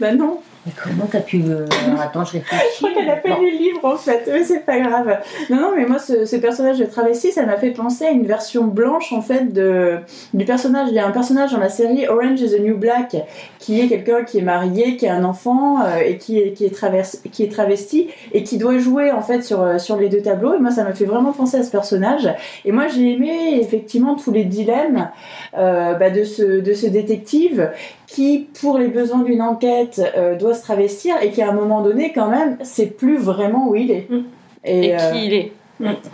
Bah 0.00 0.12
non. 0.12 0.40
Mais 0.66 0.72
comment 0.82 1.06
t'as 1.10 1.20
pu. 1.20 1.42
euh, 1.46 1.64
Attends, 2.02 2.24
je 2.24 2.32
réfléchis. 2.32 2.64
Je 2.74 2.78
crois 2.78 2.90
qu'elle 2.92 3.08
a 3.08 3.16
pas 3.16 3.38
lu 3.38 3.52
le 3.52 3.56
livre 3.56 3.84
en 3.84 3.96
fait, 3.96 4.24
mais 4.26 4.42
c'est 4.42 4.66
pas 4.66 4.80
grave. 4.80 5.18
Non, 5.48 5.60
non, 5.60 5.70
mais 5.76 5.86
moi, 5.86 5.98
ce, 6.00 6.24
ce 6.24 6.34
personnage 6.36 6.78
de 6.78 6.84
travesti, 6.86 7.30
ça 7.30 7.46
m'a 7.46 7.56
fait 7.56 7.70
penser 7.70 8.04
à 8.06 8.10
une 8.10 8.26
version 8.26 8.64
blanche 8.64 9.12
en 9.12 9.22
fait 9.22 9.52
de, 9.52 9.98
du 10.34 10.44
personnage. 10.44 10.88
Il 10.90 10.94
y 10.94 10.98
a 10.98 11.06
un 11.06 11.12
personnage 11.12 11.52
dans 11.52 11.58
la 11.60 11.68
série 11.68 12.08
Orange 12.08 12.40
is 12.40 12.50
the 12.50 12.60
New 12.60 12.76
Black 12.76 13.14
qui 13.60 13.80
est 13.80 13.86
quelqu'un 13.86 14.24
qui 14.24 14.38
est 14.38 14.42
marié, 14.42 14.96
qui 14.96 15.06
a 15.06 15.14
un 15.14 15.24
enfant 15.24 15.82
euh, 15.84 15.98
et 16.04 16.18
qui 16.18 16.40
est, 16.40 16.52
qui, 16.52 16.64
est 16.66 16.70
travers- 16.74 17.06
qui 17.32 17.44
est 17.44 17.52
travesti 17.52 18.08
et 18.32 18.42
qui 18.42 18.58
doit 18.58 18.78
jouer 18.78 19.12
en 19.12 19.22
fait 19.22 19.42
sur, 19.42 19.62
euh, 19.62 19.78
sur 19.78 19.96
les 19.96 20.08
deux 20.08 20.22
tableaux. 20.22 20.54
Et 20.54 20.58
moi, 20.58 20.72
ça 20.72 20.82
m'a 20.82 20.94
fait 20.94 21.04
vraiment 21.04 21.32
penser 21.32 21.58
à 21.58 21.62
ce 21.62 21.70
personnage. 21.70 22.28
Et 22.64 22.72
moi, 22.72 22.88
j'ai 22.88 23.12
aimé 23.12 23.58
effectivement 23.60 24.16
tous 24.16 24.32
les 24.32 24.44
dilemmes 24.44 25.10
euh, 25.56 25.94
bah, 25.94 26.10
de, 26.10 26.24
ce, 26.24 26.42
de 26.60 26.74
ce 26.74 26.86
détective 26.86 27.70
qui, 28.06 28.48
pour 28.60 28.78
les 28.78 28.88
besoins 28.88 29.22
d'une 29.22 29.42
enquête, 29.42 30.00
euh, 30.16 30.36
doit 30.36 30.54
se 30.54 30.62
travestir 30.62 31.16
et 31.22 31.30
qui, 31.30 31.42
à 31.42 31.50
un 31.50 31.54
moment 31.54 31.82
donné, 31.82 32.12
quand 32.12 32.28
même, 32.28 32.58
sait 32.62 32.86
plus 32.86 33.18
vraiment 33.18 33.68
où 33.68 33.76
il 33.76 33.90
est. 33.90 34.06
Mm. 34.10 34.24
Et, 34.64 34.94
euh, 34.94 35.12
qui 35.12 35.26
il 35.26 35.34
est 35.34 35.52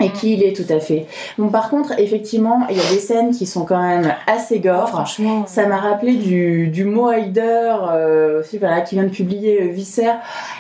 et 0.01 0.09
qui 0.11 0.35
il 0.35 0.43
est, 0.43 0.55
tout 0.57 0.71
à 0.73 0.81
fait. 0.81 1.07
Bon, 1.39 1.49
par 1.49 1.71
contre, 1.71 1.99
effectivement, 1.99 2.67
il 2.71 2.77
y 2.77 2.81
a 2.81 2.91
des 2.91 2.99
scènes 2.99 3.31
qui 3.31 3.47
sont 3.47 3.65
quand 3.65 3.81
même 3.81 4.13
assez 4.27 4.59
gore. 4.59 4.89
Franchement. 4.89 5.45
Ça 5.47 5.67
m'a 5.67 5.77
rappelé 5.79 6.15
du, 6.15 6.69
du 6.69 6.85
Mo 6.85 7.11
euh, 7.11 8.41
aussi, 8.41 8.59
voilà, 8.59 8.81
qui 8.81 8.95
vient 8.97 9.05
de 9.05 9.09
publier 9.11 9.63
euh. 9.63 10.19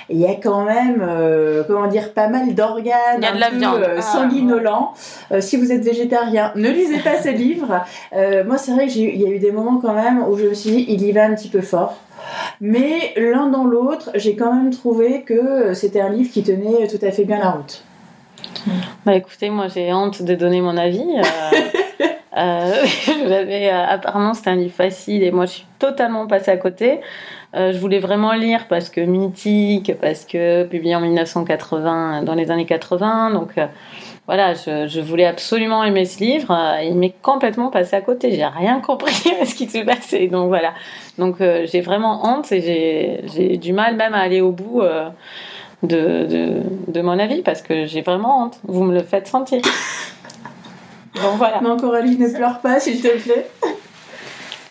Et 0.08 0.14
il 0.14 0.20
y 0.20 0.26
a 0.26 0.34
quand 0.34 0.64
même, 0.64 1.04
euh, 1.06 1.62
comment 1.66 1.86
dire, 1.86 2.12
pas 2.12 2.28
mal 2.28 2.54
d'organes, 2.54 3.18
Il 3.18 3.24
y 3.24 3.26
a 3.26 3.32
de 3.32 3.36
un 3.36 3.38
la 3.40 3.50
peu, 3.50 3.56
viande. 3.56 3.82
euh, 3.82 3.96
Ah, 3.98 4.02
sanguinolents. 4.02 4.92
Si 5.40 5.56
vous 5.56 5.72
êtes 5.72 5.82
végétarien, 5.82 6.52
ne 6.54 6.68
lisez 6.68 6.98
pas 6.98 7.20
ce 7.22 7.28
livre. 7.30 7.80
Euh, 8.12 8.44
moi, 8.44 8.58
c'est 8.58 8.72
vrai 8.72 8.86
qu'il 8.86 9.20
y 9.20 9.26
a 9.26 9.30
eu 9.30 9.38
des 9.38 9.52
moments 9.52 9.78
quand 9.80 9.94
même 9.94 10.22
où 10.28 10.36
je 10.36 10.46
me 10.46 10.54
suis 10.54 10.70
dit, 10.70 10.84
il 10.88 11.02
y 11.02 11.12
va 11.12 11.24
un 11.24 11.34
petit 11.34 11.48
peu 11.48 11.60
fort. 11.60 11.96
Mais 12.60 13.14
l'un 13.16 13.48
dans 13.48 13.64
l'autre, 13.64 14.10
j'ai 14.14 14.36
quand 14.36 14.54
même 14.54 14.70
trouvé 14.70 15.22
que 15.22 15.74
c'était 15.74 16.00
un 16.00 16.08
livre 16.10 16.30
qui 16.32 16.42
tenait 16.42 16.86
tout 16.86 17.04
à 17.04 17.10
fait 17.10 17.24
bien 17.24 17.38
la 17.38 17.50
route. 17.50 17.82
Bah 19.04 19.14
écoutez, 19.14 19.50
moi 19.50 19.66
j'ai 19.68 19.92
honte 19.92 20.22
de 20.22 20.34
donner 20.34 20.60
mon 20.60 20.76
avis. 20.76 21.00
Euh, 21.00 22.04
euh, 22.36 22.84
j'avais, 23.28 23.68
euh, 23.68 23.86
apparemment 23.86 24.34
c'était 24.34 24.50
un 24.50 24.56
livre 24.56 24.74
facile 24.74 25.22
et 25.22 25.30
moi 25.30 25.46
je 25.46 25.52
suis 25.52 25.66
totalement 25.78 26.26
passée 26.26 26.50
à 26.50 26.56
côté. 26.56 27.00
Je 27.54 27.76
voulais 27.76 27.98
vraiment 27.98 28.32
lire 28.32 28.66
parce 28.66 28.88
que 28.88 29.02
mythique, 29.02 29.92
parce 30.00 30.24
que 30.24 30.64
publié 30.64 30.96
en 30.96 31.02
1980, 31.02 32.22
dans 32.22 32.34
les 32.34 32.50
années 32.50 32.64
80, 32.64 33.32
donc 33.32 33.56
voilà, 34.26 34.54
je, 34.54 34.86
je 34.86 35.00
voulais 35.02 35.26
absolument 35.26 35.84
aimer 35.84 36.06
ce 36.06 36.20
livre. 36.20 36.78
Il 36.82 36.96
m'est 36.96 37.14
complètement 37.20 37.68
passé 37.68 37.94
à 37.94 38.00
côté. 38.00 38.30
J'ai 38.32 38.46
rien 38.46 38.80
compris 38.80 39.30
à 39.42 39.44
ce 39.44 39.54
qui 39.54 39.68
se 39.68 39.84
passait. 39.84 40.28
Donc 40.28 40.48
voilà. 40.48 40.72
Donc 41.18 41.40
j'ai 41.40 41.82
vraiment 41.82 42.24
honte 42.24 42.50
et 42.52 43.20
j'ai 43.34 43.58
du 43.58 43.74
mal 43.74 43.96
même 43.96 44.14
à 44.14 44.20
aller 44.20 44.40
au 44.40 44.52
bout. 44.52 44.80
De, 45.82 46.26
de, 46.26 46.62
de 46.88 47.00
mon 47.00 47.18
avis 47.18 47.42
parce 47.42 47.62
que 47.62 47.86
j'ai 47.86 48.02
vraiment 48.02 48.44
honte. 48.44 48.58
Vous 48.64 48.84
me 48.84 48.94
le 48.94 49.02
faites 49.02 49.26
sentir. 49.26 49.62
Donc 51.14 51.36
voilà. 51.36 51.60
Non, 51.60 51.76
Coralie, 51.76 52.16
ne 52.18 52.28
pleure 52.28 52.60
pas, 52.60 52.80
s'il 52.80 53.00
te 53.00 53.16
plaît. 53.22 53.46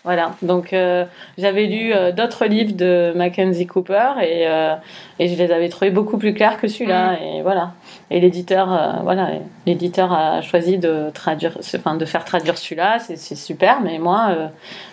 Voilà. 0.04 0.34
Donc 0.42 0.72
euh, 0.72 1.04
j'avais 1.38 1.66
lu 1.66 1.92
euh, 1.94 2.10
d'autres 2.10 2.46
livres 2.46 2.72
de 2.72 3.12
Mackenzie 3.14 3.68
Cooper 3.68 4.14
et, 4.20 4.48
euh, 4.48 4.74
et 5.20 5.28
je 5.28 5.36
les 5.36 5.52
avais 5.52 5.68
trouvés 5.68 5.92
beaucoup 5.92 6.18
plus 6.18 6.34
clairs 6.34 6.60
que 6.60 6.66
celui-là. 6.66 7.18
Et 7.20 7.42
voilà. 7.42 7.74
Et 8.10 8.18
l'éditeur, 8.18 8.72
euh, 8.72 9.02
voilà, 9.04 9.30
l'éditeur 9.64 10.12
a 10.12 10.42
choisi 10.42 10.78
de 10.78 11.10
traduire, 11.14 11.56
enfin 11.76 11.94
de 11.94 12.04
faire 12.04 12.24
traduire 12.24 12.58
celui-là. 12.58 12.98
C'est 12.98 13.16
c'est 13.16 13.36
super. 13.36 13.80
Mais 13.80 13.98
moi, 13.98 14.26
euh, 14.30 14.48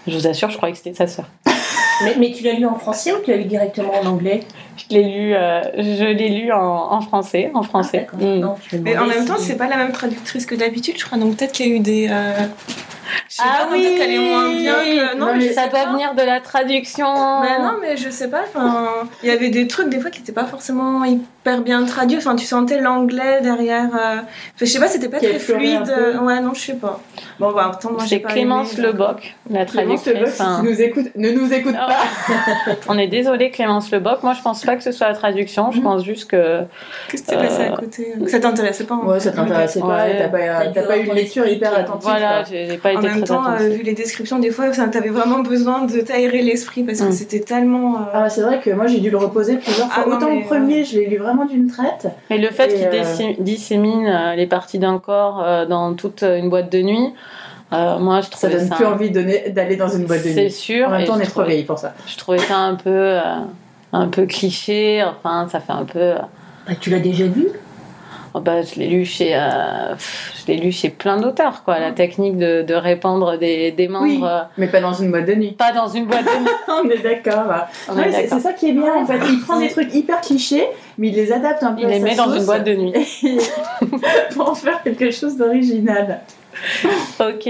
je 0.08 0.15
vous 0.15 0.27
assure, 0.27 0.51
je 0.51 0.58
croyais 0.58 0.73
que 0.73 0.77
c'était 0.77 0.93
sa 0.93 1.08
sœur. 1.08 1.25
Mais, 2.01 2.15
mais 2.17 2.32
tu 2.32 2.45
l'as 2.45 2.53
lu 2.53 2.65
en 2.65 2.75
français 2.75 3.12
ou 3.12 3.17
tu 3.21 3.29
l'as 3.29 3.36
lu 3.36 3.43
directement 3.43 3.91
en 4.01 4.05
anglais? 4.05 4.39
Je 4.89 4.95
l'ai 4.95 5.03
lu, 5.03 5.33
euh, 5.35 5.61
je 5.77 6.05
l'ai 6.05 6.29
lu 6.29 6.51
en, 6.51 6.91
en 6.93 7.01
français, 7.01 7.51
en 7.53 7.63
français. 7.63 8.07
Ah. 8.13 8.15
Mm. 8.17 8.39
Non, 8.39 8.55
Mais 8.81 8.97
en 8.97 9.05
même 9.05 9.25
temps, 9.25 9.37
c'est 9.37 9.55
pas 9.57 9.67
la 9.67 9.77
même 9.77 9.91
traductrice 9.91 10.45
que 10.45 10.55
d'habitude, 10.55 10.95
je 10.97 11.05
crois. 11.05 11.17
Donc 11.17 11.35
peut-être 11.37 11.51
qu'il 11.51 11.67
y 11.67 11.71
a 11.71 11.75
eu 11.75 11.79
des. 11.79 12.07
euh, 12.09 12.33
Je 13.27 13.35
sais 13.37 13.43
pas, 13.43 13.65
peut-être 13.69 13.97
qu'elle 13.97 14.11
est 14.11 14.29
moins 14.29 14.49
bien 14.53 14.73
que. 14.75 15.17
Non, 15.17 15.35
mais 15.35 15.51
ça 15.51 15.67
doit 15.67 15.85
venir 15.91 16.13
de 16.15 16.21
la 16.21 16.39
traduction. 16.41 17.07
Mais 17.41 17.59
non, 17.59 17.73
mais 17.81 17.97
je 17.97 18.09
sais 18.09 18.29
pas. 18.29 18.41
Enfin, 18.47 18.87
il 19.23 19.29
y 19.29 19.31
avait 19.31 19.49
des 19.49 19.67
trucs 19.67 19.89
des 19.89 19.99
fois 19.99 20.09
qui 20.11 20.19
n'étaient 20.19 20.31
pas 20.31 20.45
forcément 20.45 21.03
hyper 21.03 21.61
bien 21.61 21.83
traduits. 21.85 22.17
Enfin, 22.17 22.35
tu 22.35 22.45
sentais 22.45 22.79
l'anglais 22.79 23.41
derrière. 23.41 23.89
euh, 23.95 24.17
Enfin, 24.19 24.21
je 24.61 24.65
sais 24.65 24.79
pas, 24.79 24.87
c'était 24.87 25.09
pas 25.09 25.17
très 25.19 25.39
fluide. 25.39 25.91
Ouais, 26.21 26.39
non, 26.41 26.53
je 26.53 26.59
sais 26.61 26.73
pas. 26.75 26.99
Bon, 27.39 27.51
bah, 27.53 27.71
attends, 27.73 27.91
moi 27.91 28.01
j'ai 28.03 28.17
C'est 28.17 28.19
pas. 28.19 28.29
Clémence 28.29 28.77
aimé, 28.77 28.87
Leboc, 28.87 29.35
la 29.49 29.65
Clémence 29.65 30.03
traductrice. 30.03 30.35
Si 30.35 30.41
hein. 30.41 30.61
tu 30.63 30.69
nous 30.69 30.81
écoutes, 30.81 31.07
ne 31.15 31.31
nous 31.31 31.51
écoute 31.53 31.75
Ah 31.79 31.87
pas. 32.27 32.73
On 32.89 32.97
est 32.97 33.07
désolé 33.07 33.49
Clémence 33.51 33.89
Leboc. 33.91 34.21
Moi, 34.23 34.33
je 34.33 34.41
pense 34.41 34.61
pas 34.69 34.75
que 34.75 34.84
ce 34.84 34.91
soit 34.91 35.08
la 35.08 35.13
traduction. 35.15 35.71
Je 35.71 35.77
Mhm. 35.77 35.84
pense 35.84 36.03
juste 36.03 36.29
que 36.29 36.62
Qu'est-ce 37.10 37.23
que 37.23 37.29
t'es 37.29 37.36
passé 37.38 37.63
à 37.63 37.71
Euh, 37.73 37.75
côté 37.75 38.13
Que 38.23 38.29
ça 38.29 38.39
t'intéressait 38.39 38.84
pas 38.84 38.95
hein 38.95 39.01
Ouais, 39.05 39.19
ça 39.19 39.32
t'intéressait 39.32 39.79
pas, 39.79 39.88
Ouais. 40.05 40.17
t'as 40.19 40.27
pas, 40.27 40.67
t'as 40.73 40.84
pas 40.84 40.97
eu 40.97 41.05
une 41.05 41.13
lecture 41.13 41.47
hyper 41.47 41.73
attentive. 41.77 42.01
voilà, 42.10 42.43
j'ai 42.43 42.67
j'ai 42.67 42.77
pas 42.77 42.89
En 42.93 42.99
été 42.99 43.08
même 43.08 43.17
très 43.23 43.27
temps, 43.36 43.45
euh, 43.45 43.55
attentive. 43.55 43.71
vu 43.77 43.84
les 43.84 43.93
descriptions, 43.93 44.39
des 44.39 44.51
fois, 44.51 44.71
ça 44.73 44.88
t'avais 44.88 45.10
vraiment 45.10 45.39
besoin 45.39 45.86
de 45.86 45.99
t'aérer 46.01 46.41
l'esprit 46.41 46.84
parce 46.84 46.99
que 47.01 47.08
Mm. 47.08 47.12
c'était 47.12 47.39
tellement. 47.39 47.95
euh, 47.95 47.99
Ah, 48.13 48.29
c'est 48.29 48.41
vrai 48.41 48.60
que 48.60 48.69
moi 48.71 48.86
j'ai 48.88 48.99
dû 48.99 49.10
le 49.10 49.17
reposer 49.17 49.58
plusieurs 49.58 49.88
fois. 49.91 50.03
Ah 50.05 50.10
non, 50.10 50.17
Autant 50.17 50.29
mais, 50.29 50.39
le 50.41 50.45
premier, 50.45 50.84
je 50.84 50.97
l'ai 50.99 51.08
lu 51.08 51.17
vraiment 51.17 51.45
d'une 51.45 51.67
traite. 51.67 52.08
Et 52.29 52.38
le 52.38 52.49
fait 52.49 52.67
qu'il 52.67 52.86
euh, 52.88 53.34
dissémine 53.39 54.08
euh, 54.08 54.36
les 54.36 54.45
parties 54.47 54.79
d'un 54.79 54.99
corps 54.99 55.41
euh, 55.43 55.65
dans 55.65 55.93
toute 55.93 56.21
une 56.23 56.49
boîte 56.49 56.71
de 56.71 56.82
nuit, 56.82 57.13
euh, 57.73 57.97
moi 57.99 58.21
je 58.21 58.25
Ça 58.25 58.32
trouvais 58.32 58.55
donne 58.55 58.67
ça. 58.67 58.75
plus 58.75 58.86
envie 58.86 59.10
de 59.12 59.19
donner- 59.21 59.49
d'aller 59.49 59.75
dans 59.75 59.88
une 59.89 60.05
boîte 60.05 60.23
de 60.23 60.29
C'est 60.29 60.41
nuit. 60.43 60.51
sûr. 60.51 60.88
En 60.88 60.91
même 60.91 61.01
et 61.01 61.05
temps, 61.05 61.13
on 61.17 61.19
est 61.19 61.25
trop 61.25 61.43
vieille 61.43 61.63
pour 61.63 61.77
ça. 61.79 61.93
Je 62.08 62.17
trouvais 62.17 62.39
ça 62.39 62.58
un 62.58 62.75
peu, 62.75 62.89
euh, 62.89 63.21
un 63.93 64.08
peu 64.08 64.25
cliché. 64.25 65.04
Enfin, 65.04 65.47
ça 65.49 65.60
fait 65.60 65.71
un 65.73 65.86
peu. 65.86 66.13
Bah, 66.67 66.73
tu 66.80 66.89
l'as 66.89 66.99
déjà 66.99 67.25
vu? 67.25 67.47
oh 68.36 68.39
bah, 68.41 68.62
je 68.62 68.80
l'ai 68.80 68.88
lu 68.88 69.06
chez, 69.06 69.36
euh, 69.36 69.95
je 69.97 70.52
l'ai 70.52 70.58
lu 70.58 70.71
chez 70.71 70.89
plein 70.89 71.17
d'auteurs, 71.19 71.63
quoi. 71.63 71.80
La 71.80 71.91
technique 71.91 72.38
de, 72.38 72.62
de 72.62 72.73
répandre 72.75 73.39
des, 73.39 73.71
des 73.71 73.88
membres. 73.88 74.06
Oui. 74.06 74.21
euh, 74.23 74.41
Mais 74.58 74.67
pas 74.67 74.82
dans 74.82 74.93
une 74.93 75.10
boîte 75.10 75.25
de 75.25 75.34
nuit. 75.34 75.52
pas 75.54 75.71
dans 75.71 75.88
une 75.88 76.06
boîte 76.06 76.25
de 76.25 76.43
nuit. 76.43 76.49
on 76.67 76.89
est 76.89 77.02
d'accord. 77.02 77.45
Ouais, 77.95 78.28
c'est 78.30 78.39
ça 78.39 78.54
qui 78.54 78.69
est 78.69 78.73
bien 78.73 78.93
en 78.93 79.06
fait. 79.06 79.19
Il 79.30 79.41
prend 79.41 79.60
des 79.60 79.69
trucs 79.69 79.93
hyper 79.95 80.21
clichés, 80.21 80.67
mais 80.99 81.08
il 81.08 81.15
les 81.15 81.32
adapte 81.32 81.63
un 81.63 81.73
peu 81.73 81.82
Il 81.82 81.86
à 81.88 81.89
les 81.89 81.99
sa 81.99 82.06
met 82.06 82.15
dans 82.15 82.32
une 82.32 82.45
boîte 82.45 82.65
de 82.65 82.75
nuit. 82.75 82.93
pour 84.36 84.49
en 84.49 84.56
faire 84.56 84.84
quelque 84.84 85.10
chose 85.10 85.36
d'original. 85.36 86.19
Ok. 87.19 87.49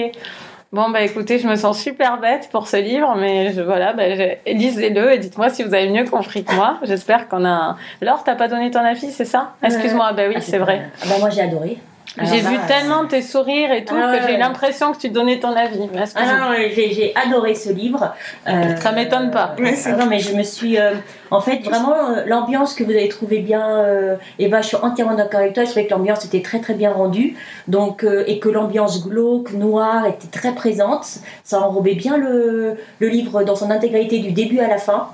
Bon, 0.71 0.91
bah 0.91 1.01
écoutez, 1.01 1.39
je 1.39 1.47
me 1.47 1.55
sens 1.55 1.82
super 1.82 2.19
bête 2.19 2.49
pour 2.51 2.67
ce 2.67 2.77
livre, 2.77 3.15
mais 3.17 3.51
je, 3.53 3.62
voilà, 3.62 3.93
bah, 3.93 4.13
je- 4.15 4.51
lisez-le 4.53 5.13
et 5.13 5.17
dites-moi 5.17 5.49
si 5.49 5.63
vous 5.63 5.73
avez 5.73 5.89
mieux 5.89 6.05
compris 6.05 6.43
que 6.43 6.53
moi. 6.53 6.77
J'espère 6.84 7.27
qu'on 7.27 7.43
a. 7.43 7.49
un- 7.49 7.77
Laure, 8.01 8.23
t'as 8.23 8.36
pas 8.36 8.47
donné 8.47 8.69
ton 8.69 8.82
avis, 8.82 9.10
c'est 9.10 9.25
ça? 9.25 9.53
Excuse-moi, 9.63 10.13
bah 10.13 10.23
oui, 10.27 10.36
Ah, 10.38 10.41
c'est 10.41 10.60
vrai. 10.60 10.84
Ah, 11.01 11.05
bah, 11.10 11.15
moi 11.19 11.32
j'ai 11.32 11.41
adoré. 11.41 11.79
J'ai 12.23 12.39
Alors 12.39 12.51
vu 12.51 12.58
là, 12.58 12.63
tellement 12.67 13.05
tes 13.05 13.21
sourires 13.21 13.71
et 13.71 13.86
tout 13.86 13.95
Ah 13.97 14.13
que 14.15 14.21
j'ai 14.21 14.27
ouais. 14.32 14.36
eu 14.36 14.39
l'impression 14.39 14.91
que 14.93 14.97
tu 14.97 15.10
donnais 15.10 15.39
ton 15.39 15.55
avis. 15.55 15.79
Ah 16.15 16.25
non, 16.25 16.49
non, 16.49 16.55
j'ai 16.73 16.91
j'ai 16.93 17.13
adoré 17.15 17.55
ce 17.55 17.71
livre. 17.71 18.13
Euh, 18.47 18.75
Ça 18.77 18.91
m'étonne 18.91 19.32
pas. 19.32 19.55
euh, 19.60 19.71
ah 19.86 19.91
non, 19.93 20.05
mais 20.08 20.19
je 20.19 20.34
me 20.36 20.43
suis. 20.43 20.77
euh, 20.77 20.93
en 21.32 21.41
fait, 21.41 21.60
vraiment, 21.60 21.95
euh, 21.95 22.23
l'ambiance 22.25 22.73
que 22.73 22.84
vous 22.84 22.91
avez 22.91 23.08
trouvée 23.10 23.39
bien, 23.39 23.67
euh, 23.79 24.15
Eva, 24.39 24.62
je 24.62 24.67
suis 24.69 24.77
entièrement 24.82 25.15
d'accord 25.15 25.39
avec 25.41 25.53
toi. 25.53 25.63
Je 25.63 25.69
trouvais 25.69 25.86
que 25.86 25.91
l'ambiance 25.91 26.25
était 26.25 26.41
très 26.41 26.60
très 26.60 26.73
bien 26.73 26.91
rendue. 26.91 27.36
Donc, 27.67 28.03
euh, 28.03 28.23
et 28.27 28.39
que 28.39 28.49
l'ambiance 28.49 29.05
glauque, 29.08 29.53
noire 29.53 30.05
était 30.08 30.27
très 30.27 30.53
présente. 30.53 31.05
Ça 31.43 31.62
enrobait 31.62 31.95
bien 31.95 32.17
le, 32.17 32.77
le 32.99 33.08
livre 33.08 33.43
dans 33.43 33.55
son 33.55 33.69
intégralité 33.71 34.19
du 34.19 34.32
début 34.32 34.60
à 34.60 34.67
la 34.67 34.77
fin. 34.77 35.10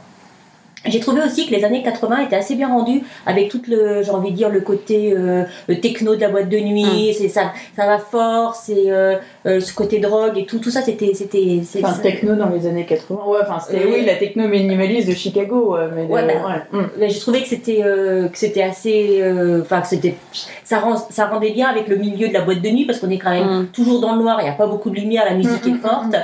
J'ai 0.86 1.00
trouvé 1.00 1.22
aussi 1.24 1.48
que 1.48 1.54
les 1.56 1.64
années 1.64 1.82
80 1.84 2.26
étaient 2.26 2.36
assez 2.36 2.56
bien 2.56 2.68
rendues 2.70 3.02
avec 3.26 3.50
tout 3.50 3.62
le, 3.68 4.04
j'ai 4.04 4.12
envie 4.12 4.32
de 4.32 4.36
dire, 4.36 4.50
le 4.50 4.62
côté 4.62 5.14
euh, 5.18 5.44
techno 5.82 6.16
de 6.16 6.22
la 6.22 6.30
boîte 6.30 6.50
de 6.50 6.58
nuit, 6.58 7.14
c'est 7.18 7.30
ça, 7.30 7.52
ça 7.76 7.86
va 7.86 7.98
fort, 7.98 8.56
c'est 8.56 8.92
euh, 8.92 9.16
euh, 9.46 9.60
ce 9.60 9.74
côté 9.74 10.00
drogue 10.00 10.38
et 10.38 10.46
tout, 10.46 10.60
tout 10.60 10.72
ça 10.72 10.82
c'était, 10.82 11.14
c'était, 11.14 11.62
Enfin, 11.84 11.94
techno 12.02 12.36
dans 12.36 12.50
les 12.50 12.68
années 12.68 12.86
80. 12.86 13.20
Ouais, 13.26 13.40
enfin, 13.42 13.60
c'était 13.60 13.84
Euh, 13.84 13.90
oui, 13.94 14.06
la 14.06 14.16
techno 14.16 14.48
minimaliste 14.48 15.08
de 15.08 15.14
Chicago. 15.14 15.78
Mais 15.96 16.04
Ouais, 16.06 16.22
de- 16.24 16.28
bah, 16.28 16.34
ouais. 16.72 16.80
Mm. 16.80 16.88
Mais 17.00 17.10
j'ai 17.10 17.20
trouvé 17.20 17.42
que 17.42 17.48
c'était 17.48 17.82
euh, 17.84 18.28
que 18.30 18.38
c'était 18.38 18.64
assez 18.64 19.22
enfin 19.62 19.82
que 19.82 19.88
c'était 19.88 20.16
ça 20.64 20.80
rend, 20.80 20.96
ça 21.10 21.26
rendait 21.28 21.52
bien 21.52 21.68
avec 21.68 21.88
le 21.88 21.96
milieu 21.98 22.28
de 22.28 22.34
la 22.34 22.42
boîte 22.42 22.62
de 22.62 22.70
nuit 22.70 22.86
parce 22.86 23.00
qu'on 23.00 23.10
est 23.10 23.18
quand 23.18 23.32
même 23.32 23.46
Mm. 23.62 23.68
toujours 23.68 24.00
dans 24.02 24.14
le 24.16 24.22
noir 24.22 24.38
il 24.42 24.44
n'y 24.44 24.50
a 24.50 24.54
pas 24.54 24.68
beaucoup 24.68 24.90
de 24.90 24.96
lumière 24.96 25.24
la 25.26 25.36
musique 25.36 25.66
Mm, 25.66 25.70
est 25.70 25.72
mm, 25.74 25.80
forte 25.80 26.16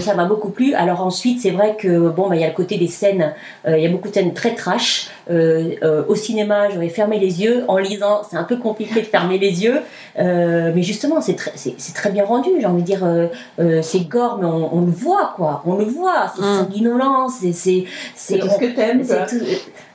ça 0.00 0.14
m'a 0.14 0.24
beaucoup 0.24 0.50
plu. 0.50 0.74
Alors 0.74 1.00
ensuite 1.02 1.40
c'est 1.40 1.50
vrai 1.50 1.76
que 1.78 2.08
bon 2.08 2.28
bah 2.28 2.36
il 2.36 2.40
y 2.40 2.44
a 2.44 2.48
le 2.48 2.54
côté 2.54 2.76
des 2.78 2.86
scènes. 2.88 3.34
Euh, 3.66 3.76
il 3.76 3.82
y 3.82 3.86
a 3.86 3.90
beaucoup 3.90 4.08
de 4.08 4.14
scènes 4.14 4.34
très 4.34 4.54
trash. 4.54 5.08
Euh, 5.30 5.74
euh, 5.82 6.02
au 6.08 6.14
cinéma 6.14 6.68
j'aurais 6.70 6.88
fermé 6.88 7.18
les 7.18 7.42
yeux 7.42 7.64
en 7.68 7.78
lisant. 7.78 8.22
C'est 8.28 8.36
un 8.36 8.44
peu 8.44 8.56
compliqué 8.56 9.00
de 9.00 9.06
fermer 9.06 9.38
les 9.38 9.62
yeux. 9.64 9.80
Euh, 10.18 10.72
mais 10.74 10.82
justement 10.82 11.20
c'est 11.20 11.36
très 11.94 12.10
bien 12.10 12.24
rendu 12.24 12.50
j'ai 12.60 12.66
envie 12.66 12.82
de 12.82 12.86
dire. 12.86 13.04
Euh, 13.04 13.26
euh, 13.60 13.82
c'est 13.82 14.00
gore 14.08 14.38
mais 14.40 14.46
on, 14.46 14.76
on 14.76 14.80
le 14.82 14.92
voit 14.92 15.32
quoi. 15.36 15.62
On 15.66 15.74
le 15.76 15.84
voit. 15.84 16.32
C'est 16.34 16.42
Mm. 16.42 16.58
sanguinolent 16.58 17.28
c'est 17.28 17.52
c'est 17.52 17.84
C'est 18.14 18.38
tout 18.38 18.48
ce 18.48 18.58
que 18.58 18.74
t'aimes, 18.74 19.02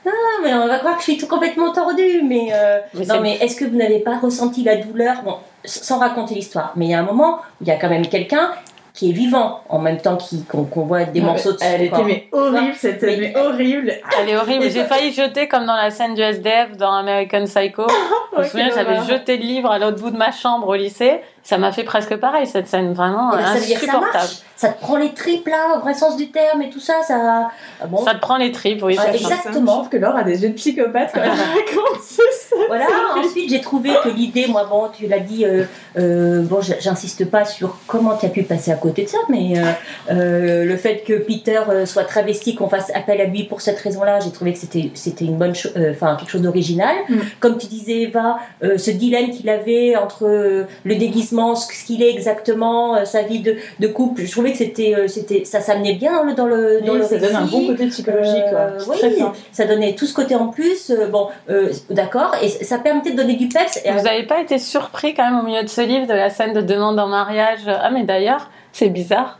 Non, 0.06 0.12
mais 0.42 0.54
on 0.54 0.66
va 0.66 0.78
croire 0.78 0.94
que 0.94 1.00
je 1.00 1.10
suis 1.10 1.18
tout 1.18 1.26
complètement 1.26 1.72
tordue. 1.72 2.22
Mais, 2.24 2.48
euh, 2.52 2.78
Mais 2.94 3.04
non, 3.04 3.20
mais 3.20 3.36
est-ce 3.42 3.56
que 3.56 3.64
vous 3.64 3.76
n'avez 3.76 3.98
pas 3.98 4.18
ressenti 4.18 4.62
la 4.64 4.76
douleur? 4.76 5.22
Bon, 5.24 5.34
sans 5.64 5.98
raconter 5.98 6.34
l'histoire, 6.34 6.72
mais 6.76 6.86
il 6.86 6.90
y 6.90 6.94
a 6.94 7.00
un 7.00 7.04
moment 7.04 7.36
où 7.60 7.64
il 7.64 7.68
y 7.68 7.70
a 7.70 7.76
quand 7.76 7.90
même 7.90 8.06
quelqu'un 8.06 8.50
qui 8.98 9.10
est 9.10 9.12
vivant 9.12 9.60
en 9.68 9.78
même 9.78 9.98
temps 9.98 10.16
qui- 10.16 10.42
qu'on 10.44 10.64
voit 10.82 11.04
des 11.04 11.20
Non, 11.20 11.26
morceaux 11.28 11.52
de 11.52 11.58
Elle 11.60 11.88
son 11.88 11.94
était 11.94 12.04
mais 12.04 12.28
horrible 12.32 12.74
cette 12.74 12.98
scène, 12.98 13.20
mais 13.20 13.36
horrible. 13.36 13.92
Elle 14.20 14.28
est 14.30 14.36
horrible. 14.36 14.64
J'ai 14.68 14.82
failli 14.84 15.12
jeter 15.12 15.46
comme 15.46 15.66
dans 15.66 15.76
la 15.76 15.92
scène 15.92 16.14
du 16.16 16.20
SDF 16.20 16.76
dans 16.76 16.90
American 16.92 17.44
Psycho. 17.44 17.86
Je 18.32 18.38
me 18.38 18.44
souviens, 18.44 18.70
j'avais 18.74 18.96
jeté 19.08 19.36
le 19.36 19.44
livre 19.44 19.70
à 19.70 19.78
l'autre 19.78 20.00
bout 20.02 20.10
de 20.10 20.16
ma 20.16 20.32
chambre 20.32 20.66
au 20.66 20.74
lycée. 20.74 21.20
Ça 21.48 21.56
m'a 21.56 21.72
fait 21.72 21.82
presque 21.84 22.14
pareil 22.16 22.46
cette 22.46 22.68
scène, 22.68 22.92
vraiment 22.92 23.30
Eh 23.32 23.36
ben, 23.38 23.42
ça 23.42 23.52
ça 23.54 23.58
insupportable. 23.58 24.12
marche. 24.12 24.36
Ça 24.54 24.68
te 24.70 24.80
prend 24.82 24.96
les 24.96 25.14
tripes 25.14 25.46
là, 25.46 25.76
au 25.76 25.80
vrai 25.80 25.94
sens 25.94 26.16
du 26.16 26.30
terme 26.30 26.60
et 26.60 26.68
tout 26.68 26.80
ça. 26.80 27.02
ça... 27.06 27.48
ah 27.80 27.86
Bon, 27.86 28.04
Ça 28.04 28.14
te 28.14 28.20
prend 28.20 28.36
les 28.36 28.50
tripes, 28.50 28.82
oui. 28.82 28.96
Ça. 28.96 29.12
Je 29.12 29.18
exactement. 29.18 29.76
trouve 29.76 29.88
que 29.88 29.96
Laure 29.96 30.16
a 30.16 30.24
des 30.24 30.42
yeux 30.42 30.48
de 30.50 30.54
psychopathe 30.54 31.10
quand 31.14 31.20
elle 31.22 31.30
raconte 31.30 32.02
scène. 32.02 32.58
Voilà, 32.66 32.86
ensuite 33.16 33.48
j'ai 33.48 33.60
trouvé 33.60 33.90
que 34.02 34.08
l'idée, 34.10 34.46
moi, 34.48 34.66
bon, 34.68 34.88
tu 34.92 35.06
l'as 35.06 35.20
dit, 35.20 35.46
euh, 35.46 35.62
euh, 35.96 36.42
bon, 36.42 36.58
j'insiste 36.60 37.30
pas 37.30 37.44
sur 37.44 37.78
comment 37.86 38.16
tu 38.16 38.26
as 38.26 38.30
pu 38.30 38.42
passer 38.42 38.72
à 38.72 38.76
côté 38.76 39.04
de 39.04 39.08
ça, 39.08 39.18
mais 39.30 39.58
euh, 39.58 39.62
euh, 40.10 40.64
le 40.64 40.76
fait 40.76 40.98
que 41.06 41.14
Peter 41.14 41.60
soit 41.86 42.04
travesti, 42.04 42.56
qu'on 42.56 42.68
fasse 42.68 42.90
appel 42.96 43.20
à 43.20 43.24
lui 43.24 43.44
pour 43.44 43.60
cette 43.60 43.78
raison-là, 43.78 44.18
j'ai 44.20 44.32
trouvé 44.32 44.52
que 44.52 44.58
c'était 44.58 44.90
c'était 44.94 45.24
une 45.24 45.38
bonne 45.38 45.54
chose, 45.54 45.72
enfin 45.92 46.16
quelque 46.16 46.30
chose 46.30 46.42
d'original. 46.42 46.96
Mm. 47.08 47.16
Comme 47.40 47.58
tu 47.58 47.68
disais, 47.68 48.02
Eva, 48.02 48.38
euh, 48.64 48.76
ce 48.76 48.90
dilemme 48.90 49.30
qu'il 49.30 49.48
avait 49.48 49.94
entre 49.94 50.26
le 50.26 50.94
déguisement, 50.96 51.37
ce 51.54 51.72
ce 51.72 51.84
qu'il 51.84 52.02
est 52.02 52.10
exactement, 52.10 52.96
euh, 52.96 53.04
sa 53.04 53.22
vie 53.22 53.40
de, 53.40 53.56
de 53.80 53.88
couple, 53.88 54.22
je 54.24 54.30
trouvais 54.30 54.52
que 54.52 54.58
c'était, 54.58 54.94
euh, 54.96 55.08
c'était, 55.08 55.44
ça 55.44 55.60
s'amenait 55.60 55.94
bien 55.94 56.12
dans 56.12 56.24
le 56.24 56.34
dans 56.34 56.46
le, 56.46 56.80
dans 56.82 56.92
Oui, 56.92 56.98
le 56.98 57.04
ça 57.04 57.18
donne 57.18 57.36
un 57.36 57.40
récit. 57.44 57.52
bon 57.52 57.66
côté 57.68 57.86
psychologique. 57.88 58.44
Euh, 58.52 58.78
oui, 58.88 58.96
Très 58.98 59.10
fin. 59.12 59.32
ça 59.52 59.64
donnait 59.66 59.94
tout 59.94 60.06
ce 60.06 60.14
côté 60.14 60.34
en 60.34 60.48
plus. 60.48 60.90
euh, 60.90 61.06
bon, 61.08 61.28
euh, 61.50 61.70
d'accord, 61.90 62.34
et 62.42 62.48
ça 62.48 62.78
permettait 62.78 63.12
de 63.12 63.16
donner 63.16 63.34
du 63.34 63.48
peps. 63.48 63.80
Et 63.84 63.90
Vous 63.92 64.02
n'avez 64.02 64.24
pas 64.26 64.40
été 64.40 64.58
surpris 64.58 65.14
quand 65.14 65.24
même 65.30 65.40
au 65.40 65.42
milieu 65.44 65.62
de 65.62 65.68
ce 65.68 65.80
livre 65.80 66.06
de 66.06 66.14
la 66.14 66.30
scène 66.30 66.52
de 66.52 66.60
demande 66.60 66.98
en 66.98 67.06
mariage? 67.08 67.60
Ah 67.68 67.90
mais 67.90 68.04
d'ailleurs, 68.04 68.50
c'est 68.72 68.88
bizarre 68.88 69.38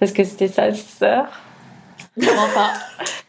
parce 0.00 0.12
que 0.12 0.24
c'était 0.24 0.48
sa 0.48 0.72
sœur. 0.74 1.26
Enfin, 2.18 2.68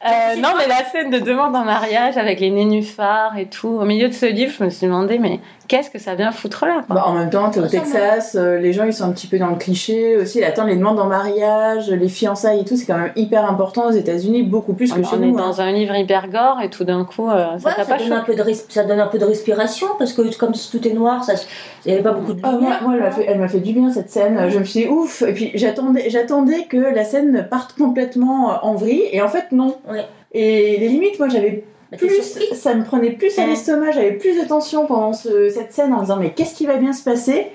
euh, 0.05 0.35
non 0.37 0.49
mais 0.57 0.65
la 0.67 0.85
scène 0.85 1.09
de 1.09 1.19
demande 1.19 1.53
en 1.57 1.65
mariage 1.65 2.15
avec 2.15 2.39
les 2.39 2.49
nénuphars 2.49 3.37
et 3.37 3.47
tout, 3.47 3.67
au 3.67 3.83
milieu 3.83 4.07
de 4.07 4.13
ce 4.13 4.25
livre, 4.25 4.53
je 4.57 4.63
me 4.63 4.69
suis 4.69 4.87
demandé 4.87 5.19
mais 5.19 5.41
qu'est-ce 5.67 5.89
que 5.89 5.99
ça 5.99 6.15
vient 6.15 6.31
foutre 6.31 6.65
là 6.65 6.83
quoi 6.87 6.95
Bah, 6.95 7.03
en 7.07 7.13
même 7.13 7.29
temps, 7.29 7.49
t'es 7.49 7.59
au 7.59 7.63
ça 7.63 7.69
Texas, 7.69 8.35
euh, 8.35 8.57
les 8.59 8.73
gens 8.73 8.83
ils 8.85 8.93
sont 8.93 9.03
un 9.05 9.11
petit 9.11 9.27
peu 9.27 9.37
dans 9.37 9.49
le 9.49 9.55
cliché 9.55 10.17
aussi. 10.17 10.43
Attends, 10.43 10.63
les 10.65 10.75
demandes 10.75 10.99
en 10.99 11.07
mariage, 11.07 11.89
les 11.89 12.07
fiançailles 12.09 12.61
et 12.61 12.65
tout, 12.65 12.75
c'est 12.77 12.85
quand 12.85 12.97
même 12.97 13.11
hyper 13.15 13.45
important 13.49 13.87
aux 13.87 13.91
États-unis, 13.91 14.43
beaucoup 14.43 14.73
plus 14.73 14.91
que 14.93 14.99
On, 14.99 15.03
chez 15.03 15.15
on 15.17 15.21
est 15.23 15.27
nous. 15.27 15.37
hein. 15.37 15.47
dans 15.47 15.61
un 15.61 15.71
livre 15.71 15.95
hyper 15.95 16.27
gore 16.29 16.59
et 16.63 16.69
tout 16.69 16.83
d'un 16.83 17.05
coup, 17.05 17.29
euh, 17.29 17.57
ça 17.59 17.69
Ouais, 17.69 17.75
t'a 17.75 17.83
ça, 17.83 17.95
pas 17.95 17.97
donne 18.03 18.13
un 18.13 18.21
peu 18.23 18.35
de 18.35 18.43
ça 18.69 18.83
donne 18.83 18.99
un 18.99 19.07
peu 19.07 19.17
de 19.17 19.25
respiration 19.25 19.87
parce 19.99 20.13
que 20.13 20.35
comme 20.37 20.53
tout 20.53 20.87
est 20.87 20.93
noir, 20.93 21.23
ça, 21.23 21.33
il 21.85 21.89
n'y 21.89 21.93
avait 21.93 22.03
pas 22.03 22.13
beaucoup 22.13 22.33
de 22.33 22.39
Ah, 22.43 22.51
moi, 22.51 22.59
lumière. 22.59 22.83
moi, 22.83 22.93
elle 22.95 23.01
m'a 23.01 23.11
fait, 23.11 23.25
elle 23.27 23.39
m'a 23.39 23.47
fait 23.47 23.59
du 23.59 23.73
bien 23.73 23.91
cette 23.91 24.09
scène. 24.09 24.49
Je 24.49 24.59
me 24.59 24.63
suis 24.63 24.81
dit 24.83 24.87
ouf. 24.87 25.21
Et 25.21 25.33
puis 25.33 25.51
j'attendais, 25.55 26.09
j'attendais 26.09 26.63
que 26.65 26.77
la 26.77 27.03
scène 27.03 27.47
parte 27.49 27.73
complètement 27.77 28.59
en 28.63 28.75
vrille. 28.75 29.03
Et 29.11 29.21
en 29.21 29.27
fait 29.27 29.51
non. 29.51 29.75
Ouais. 29.89 30.05
Et 30.33 30.77
les 30.79 30.87
limites, 30.89 31.17
moi 31.19 31.29
j'avais 31.29 31.63
Bah, 31.91 31.97
plus, 31.97 32.53
ça 32.53 32.73
me 32.75 32.83
prenait 32.83 33.11
plus 33.11 33.37
à 33.39 33.45
l'estomac. 33.47 33.91
J'avais 33.91 34.11
plus 34.13 34.41
de 34.41 34.45
tension 34.47 34.85
pendant 34.85 35.13
ce- 35.13 35.49
cette 35.49 35.73
scène 35.73 35.93
en 35.93 35.97
me 35.97 36.01
disant 36.01 36.17
mais 36.17 36.31
qu'est-ce 36.31 36.53
qui 36.55 36.65
va 36.65 36.77
bien 36.77 36.93
se 36.93 37.03
passer? 37.03 37.47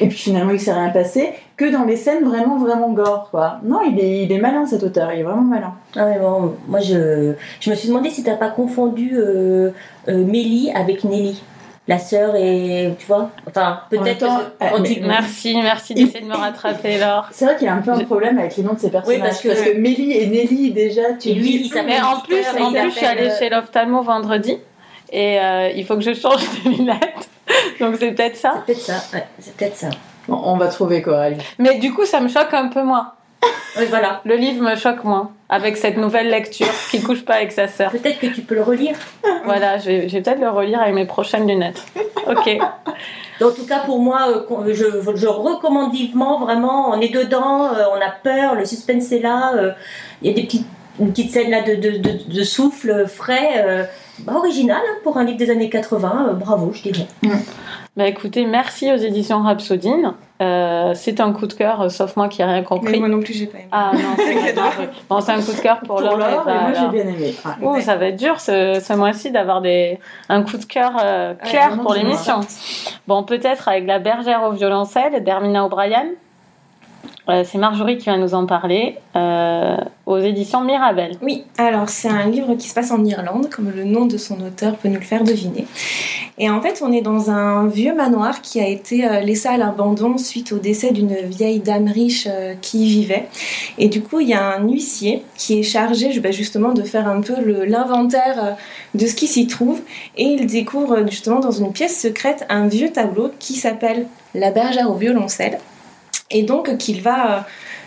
Et 0.00 0.08
puis 0.08 0.18
finalement 0.18 0.50
il 0.50 0.58
s'est 0.58 0.72
rien 0.72 0.88
passé 0.88 1.28
que 1.56 1.64
dans 1.70 1.84
les 1.84 1.96
scènes 1.96 2.24
vraiment 2.24 2.58
vraiment 2.58 2.90
gore 2.90 3.28
quoi. 3.30 3.58
Non, 3.62 3.80
il 3.88 4.00
est, 4.00 4.24
il 4.24 4.32
est 4.32 4.38
malin 4.40 4.66
cet 4.66 4.82
auteur. 4.82 5.12
Il 5.12 5.20
est 5.20 5.22
vraiment 5.22 5.42
malin. 5.42 5.74
Ah 5.94 6.06
ouais, 6.06 6.18
bon, 6.18 6.54
moi 6.66 6.80
je, 6.80 7.34
je 7.60 7.70
me 7.70 7.74
suis 7.76 7.88
demandé 7.88 8.10
si 8.10 8.24
t'as 8.24 8.34
pas 8.34 8.48
confondu 8.50 9.12
euh, 9.14 9.70
euh, 10.08 10.24
Mélie 10.24 10.72
avec 10.74 11.04
Nelly, 11.04 11.40
la 11.88 11.98
sœur 11.98 12.34
et 12.36 12.92
tu 12.98 13.06
vois, 13.06 13.30
enfin 13.48 13.80
peut-être 13.90 14.24
euh, 14.60 14.82
tu- 14.82 15.00
Merci, 15.02 15.56
merci 15.62 15.94
d'essayer 15.94 16.20
de 16.20 16.26
me 16.26 16.34
rattraper 16.34 16.98
Laure. 16.98 17.28
C'est 17.30 17.44
vrai 17.44 17.56
qu'il 17.56 17.66
y 17.66 17.70
a 17.70 17.74
un 17.74 17.80
peu 17.82 17.92
un 17.92 18.00
problème 18.04 18.38
avec 18.38 18.56
les 18.56 18.62
noms 18.64 18.72
de 18.74 18.80
ces 18.80 18.90
personnages. 18.90 19.20
parce 19.20 19.40
que- 19.40 19.76
Mélie 19.78 20.12
et 20.12 20.26
Nelly 20.26 20.72
déjà, 20.72 21.12
tu 21.20 21.28
Et 21.28 21.34
lui, 21.34 21.42
dis, 21.42 21.56
il 21.66 21.68
s'appelle 21.68 21.86
Mais 21.86 22.00
en 22.02 22.20
plus, 22.20 22.44
en 22.60 22.72
plus 22.72 22.90
je 22.90 22.96
suis 22.96 23.06
allée 23.06 23.30
chez 23.38 23.48
l'ophtalmo 23.50 24.02
vendredi 24.02 24.58
et 25.12 25.38
euh, 25.40 25.70
il 25.76 25.86
faut 25.86 25.94
que 25.94 26.00
je 26.02 26.12
change 26.14 26.42
de 26.64 26.70
lunettes. 26.76 27.28
Donc 27.80 27.94
c'est 28.00 28.10
peut-être 28.12 28.36
ça. 28.36 28.54
C'est 28.66 28.74
peut-être 28.74 28.80
ça, 28.84 29.16
ouais, 29.16 29.24
c'est 29.38 29.54
peut-être 29.56 29.76
ça. 29.76 29.90
Bon, 30.26 30.40
on 30.44 30.56
va 30.56 30.66
trouver 30.66 31.02
Coralie. 31.02 31.36
Mais 31.58 31.78
du 31.78 31.94
coup, 31.94 32.04
ça 32.04 32.18
me 32.20 32.26
choque 32.26 32.52
un 32.52 32.66
peu 32.66 32.82
moins. 32.82 33.12
Oui, 33.78 33.84
voilà. 33.90 34.22
Le 34.24 34.36
livre 34.36 34.62
me 34.62 34.74
choque 34.74 35.04
moins 35.04 35.32
avec 35.48 35.76
cette 35.76 35.96
nouvelle 35.96 36.30
lecture 36.30 36.72
qui 36.90 37.02
couche 37.02 37.24
pas 37.24 37.34
avec 37.34 37.52
sa 37.52 37.68
sœur. 37.68 37.90
Peut-être 37.90 38.18
que 38.18 38.26
tu 38.26 38.40
peux 38.40 38.54
le 38.54 38.62
relire. 38.62 38.96
Voilà, 39.44 39.78
je 39.78 39.86
vais, 39.86 40.08
je 40.08 40.14
vais 40.14 40.22
peut-être 40.22 40.40
le 40.40 40.48
relire 40.48 40.80
avec 40.80 40.94
mes 40.94 41.06
prochaines 41.06 41.46
lunettes. 41.46 41.84
Ok. 42.26 42.58
En 43.42 43.50
tout 43.50 43.66
cas, 43.66 43.80
pour 43.80 44.00
moi, 44.00 44.28
euh, 44.28 44.74
je, 44.74 44.84
je 45.14 45.26
recommande 45.26 45.92
vivement, 45.92 46.40
vraiment, 46.40 46.90
on 46.90 47.00
est 47.00 47.12
dedans, 47.12 47.66
euh, 47.66 47.84
on 47.94 48.00
a 48.00 48.10
peur, 48.10 48.54
le 48.54 48.64
suspense 48.64 49.12
est 49.12 49.20
là, 49.20 49.52
euh, 49.54 49.72
il 50.22 50.28
y 50.28 50.30
a 50.32 50.34
des 50.34 50.44
petites, 50.44 50.66
une 50.98 51.10
petite 51.10 51.32
scène 51.32 51.50
là 51.50 51.60
de, 51.60 51.74
de, 51.74 51.98
de, 51.98 52.32
de 52.32 52.42
souffle 52.44 53.06
frais, 53.06 53.88
bah, 54.20 54.32
original 54.36 54.80
hein, 54.82 54.96
pour 55.02 55.18
un 55.18 55.24
livre 55.24 55.36
des 55.38 55.50
années 55.50 55.68
80, 55.68 56.28
euh, 56.30 56.32
bravo, 56.32 56.72
je 56.72 56.82
dirais. 56.82 57.06
Bah 57.96 58.06
écoutez, 58.06 58.44
merci 58.44 58.92
aux 58.92 58.96
éditions 58.96 59.42
Rhapsodine. 59.42 60.12
Euh, 60.42 60.92
c'est 60.94 61.18
un 61.20 61.32
coup 61.32 61.46
de 61.46 61.54
cœur, 61.54 61.80
euh, 61.80 61.88
sauf 61.88 62.14
moi 62.16 62.28
qui 62.28 62.42
n'ai 62.42 62.44
rien 62.44 62.58
Mais 62.58 62.64
compris. 62.64 62.98
moi 63.00 63.08
non 63.08 63.20
plus, 63.20 63.32
j'ai 63.32 63.46
pas 63.46 63.56
aimé. 63.56 63.68
Ah 63.72 63.92
non, 63.94 64.00
c'est. 64.18 64.54
Bon, 65.08 65.16
un 65.16 65.40
coup 65.40 65.52
de 65.52 65.60
cœur 65.62 65.78
pour, 65.78 65.96
Pour 65.96 66.02
l'or, 66.02 66.44
moi 66.44 66.72
j'ai 66.74 66.88
bien 66.88 67.10
aimé. 67.10 67.34
Ouais. 67.42 67.66
Ouh, 67.66 67.80
ça 67.80 67.96
va 67.96 68.08
être 68.08 68.16
dur 68.16 68.38
ce, 68.38 68.82
ce 68.84 68.92
mois-ci 68.92 69.30
d'avoir 69.30 69.62
des, 69.62 69.98
un 70.28 70.42
coup 70.42 70.58
de 70.58 70.64
cœur 70.66 70.92
euh, 71.02 71.32
clair 71.34 71.78
pour 71.80 71.94
l'émission. 71.94 72.40
Bon, 73.08 73.22
peut-être 73.22 73.68
avec 73.68 73.86
La 73.86 73.98
bergère 73.98 74.42
au 74.42 74.52
violoncelle 74.52 75.24
d'Hermina 75.24 75.64
O'Brien. 75.64 76.04
Euh, 77.28 77.42
c'est 77.44 77.58
Marjorie 77.58 77.98
qui 77.98 78.06
va 78.06 78.16
nous 78.18 78.34
en 78.34 78.46
parler 78.46 78.96
euh, 79.16 79.76
aux 80.06 80.18
éditions 80.18 80.62
Mirabel. 80.62 81.16
Oui, 81.22 81.44
alors 81.58 81.88
c'est 81.88 82.08
un 82.08 82.28
livre 82.28 82.54
qui 82.54 82.68
se 82.68 82.74
passe 82.74 82.92
en 82.92 83.04
Irlande, 83.04 83.48
comme 83.50 83.72
le 83.74 83.82
nom 83.82 84.06
de 84.06 84.16
son 84.16 84.40
auteur 84.42 84.76
peut 84.76 84.88
nous 84.88 84.94
le 84.94 85.00
faire 85.00 85.24
deviner. 85.24 85.66
Et 86.38 86.48
en 86.50 86.60
fait, 86.60 86.82
on 86.82 86.92
est 86.92 87.00
dans 87.00 87.30
un 87.30 87.66
vieux 87.66 87.94
manoir 87.94 88.42
qui 88.42 88.60
a 88.60 88.68
été 88.68 89.08
euh, 89.08 89.20
laissé 89.20 89.48
à 89.48 89.56
l'abandon 89.56 90.18
suite 90.18 90.52
au 90.52 90.58
décès 90.58 90.92
d'une 90.92 91.16
vieille 91.16 91.58
dame 91.58 91.88
riche 91.88 92.28
qui 92.60 92.86
y 92.86 92.88
vivait. 92.88 93.26
Et 93.78 93.88
du 93.88 94.02
coup, 94.02 94.20
il 94.20 94.28
y 94.28 94.34
a 94.34 94.56
un 94.56 94.62
huissier 94.62 95.24
qui 95.36 95.58
est 95.58 95.64
chargé 95.64 96.20
bah, 96.20 96.30
justement 96.30 96.74
de 96.74 96.82
faire 96.82 97.08
un 97.08 97.22
peu 97.22 97.34
l'inventaire 97.64 98.56
de 98.94 99.06
ce 99.06 99.14
qui 99.14 99.26
s'y 99.26 99.48
trouve. 99.48 99.80
Et 100.16 100.24
il 100.24 100.46
découvre 100.46 101.04
justement 101.08 101.40
dans 101.40 101.50
une 101.50 101.72
pièce 101.72 102.00
secrète 102.00 102.46
un 102.48 102.68
vieux 102.68 102.92
tableau 102.92 103.32
qui 103.40 103.54
s'appelle 103.54 104.06
La 104.34 104.52
bergère 104.52 104.90
au 104.90 104.94
violoncelle. 104.94 105.58
Et 106.30 106.42
donc, 106.42 106.76
qu'il 106.78 107.02
va... 107.02 107.38
euh, 107.38 107.40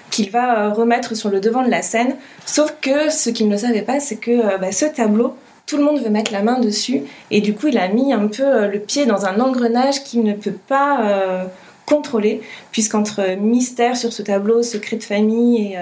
qu'il 0.10 0.32
va 0.32 0.60
euh, 0.60 0.70
remettre 0.74 1.16
sur 1.16 1.30
le 1.30 1.40
devant 1.40 1.64
de 1.64 1.70
la 1.70 1.82
scène. 1.82 2.16
Sauf 2.46 2.76
que 2.82 3.12
ce 3.12 3.30
qu'il 3.30 3.48
ne 3.48 3.58
savait 3.58 3.84
pas, 3.84 4.00
c'est 4.00 4.18
que 4.18 4.32
euh, 4.32 4.58
bah, 4.58 4.72
ce 4.72 4.86
tableau, 4.86 5.36
tout 5.66 5.78
le 5.78 5.84
monde 5.84 6.00
veut 6.02 6.10
mettre 6.10 6.32
la 6.32 6.42
main 6.42 6.60
dessus. 6.60 7.04
Et 7.30 7.42
du 7.42 7.54
coup, 7.54 7.68
il 7.68 7.78
a 7.78 7.88
mis 7.90 8.12
un 8.12 8.28
peu 8.28 8.68
le 8.68 8.80
pied 8.80 9.06
dans 9.06 9.26
un 9.28 9.40
engrenage 9.40 10.04
qu'il 10.04 10.24
ne 10.24 10.34
peut 10.34 10.58
pas 10.68 11.48
contrôler, 11.86 12.42
puisqu'entre 12.72 13.38
mystère 13.38 13.96
sur 13.96 14.12
ce 14.12 14.24
tableau, 14.24 14.64
secret 14.64 14.96
de 14.96 15.04
famille 15.04 15.78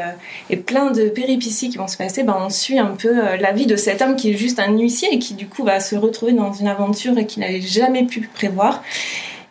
et, 0.50 0.58
plein 0.58 0.92
de 0.92 1.08
péripéties 1.08 1.70
qui 1.70 1.78
vont 1.78 1.88
se 1.88 1.96
passer, 1.96 2.24
bah, 2.24 2.38
on 2.38 2.50
suit 2.50 2.80
un 2.80 2.98
peu 3.02 3.14
la 3.40 3.54
vie 3.54 3.66
de 3.66 3.78
cet 3.78 4.02
homme 4.02 4.18
qui 4.18 4.32
est 4.32 4.38
juste 4.38 4.60
un 4.60 4.78
huissier 4.78 5.08
et 5.14 5.20
qui 5.20 5.36
du 5.36 5.48
coup 5.48 5.64
va 5.64 5.80
se 5.80 5.96
retrouver 5.96 6.34
dans 6.34 6.52
une 6.52 6.68
aventure 6.68 7.16
qu'il 7.26 7.42
n'avait 7.42 7.62
jamais 7.62 8.04
pu 8.04 8.30
prévoir. 8.34 8.84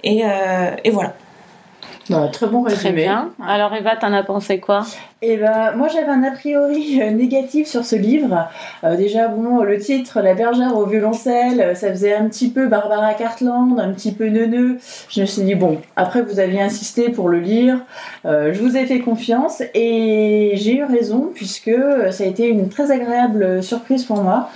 Et 0.05 0.23
voilà. 0.93 1.15
Très 2.33 2.47
bon 2.47 2.63
résumé. 2.63 2.81
Très 2.81 2.93
bien. 2.93 3.31
Alors 3.45 3.75
Eva, 3.75 3.97
t'en 3.97 4.13
as 4.13 4.23
pensé 4.23 4.61
quoi? 4.61 4.85
Et 5.23 5.37
ben, 5.39 5.73
moi 5.77 5.89
j'avais 5.89 6.09
un 6.09 6.23
a 6.23 6.31
priori 6.31 7.01
euh, 7.03 7.11
négatif 7.11 7.67
sur 7.67 7.85
ce 7.85 7.97
livre. 7.97 8.49
Euh, 8.85 8.97
déjà, 8.97 9.29
bon, 9.29 9.63
le 9.63 9.79
titre, 9.79 10.21
La 10.21 10.35
bergère 10.35 10.77
au 10.77 10.85
violoncelle, 10.85 11.61
euh, 11.61 11.75
ça 11.75 11.89
faisait 11.89 12.15
un 12.15 12.29
petit 12.29 12.51
peu 12.51 12.67
Barbara 12.69 13.15
Cartland, 13.15 13.79
un 13.81 13.93
petit 13.93 14.13
peu 14.13 14.29
neuneux. 14.29 14.79
Je 15.09 15.23
me 15.23 15.27
suis 15.27 15.43
dit, 15.43 15.55
bon, 15.55 15.81
après 15.97 16.23
vous 16.23 16.39
aviez 16.39 16.61
insisté 16.61 17.09
pour 17.09 17.29
le 17.29 17.41
lire, 17.41 17.81
euh, 18.25 18.53
je 18.53 18.61
vous 18.61 18.77
ai 18.77 18.87
fait 18.87 19.01
confiance 19.01 19.63
et 19.75 20.53
j'ai 20.55 20.77
eu 20.77 20.85
raison 20.85 21.31
puisque 21.35 21.73
ça 22.11 22.25
a 22.25 22.27
été 22.27 22.47
une 22.49 22.69
très 22.69 22.91
agréable 22.91 23.63
surprise 23.63 24.05
pour 24.05 24.23
moi. 24.23 24.51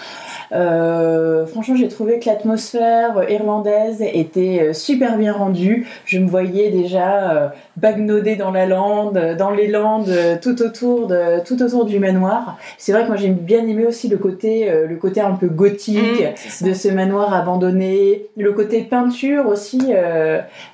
Euh, 0.52 1.46
franchement, 1.46 1.76
j'ai 1.76 1.88
trouvé 1.88 2.18
que 2.18 2.26
l'atmosphère 2.26 3.28
irlandaise 3.30 4.02
était 4.02 4.60
euh, 4.62 4.72
super 4.72 5.16
bien 5.16 5.32
rendue. 5.32 5.86
Je 6.04 6.18
me 6.18 6.28
voyais 6.28 6.70
déjà 6.70 7.30
euh, 7.32 7.48
bagnauder 7.76 8.36
dans 8.36 8.50
la 8.50 8.66
lande, 8.66 9.16
euh, 9.16 9.34
dans 9.36 9.50
les 9.50 9.66
landes, 9.68 10.08
euh, 10.08 10.36
tout 10.40 10.60
autour 10.62 11.06
de, 11.06 11.42
tout 11.44 11.62
autour 11.62 11.84
du 11.84 11.98
manoir. 11.98 12.58
C'est 12.78 12.92
vrai 12.92 13.02
que 13.02 13.08
moi 13.08 13.16
j'ai 13.16 13.28
bien 13.28 13.66
aimé 13.66 13.86
aussi 13.86 14.08
le 14.08 14.16
côté, 14.16 14.70
euh, 14.70 14.86
le 14.86 14.96
côté 14.96 15.20
un 15.20 15.32
peu 15.32 15.48
gothique 15.48 15.90
Mmh, 16.00 16.64
de 16.66 16.74
ce 16.74 16.88
manoir 16.88 17.32
abandonné, 17.34 18.26
le 18.36 18.52
côté 18.52 18.82
peinture 18.82 19.46
aussi. 19.46 19.80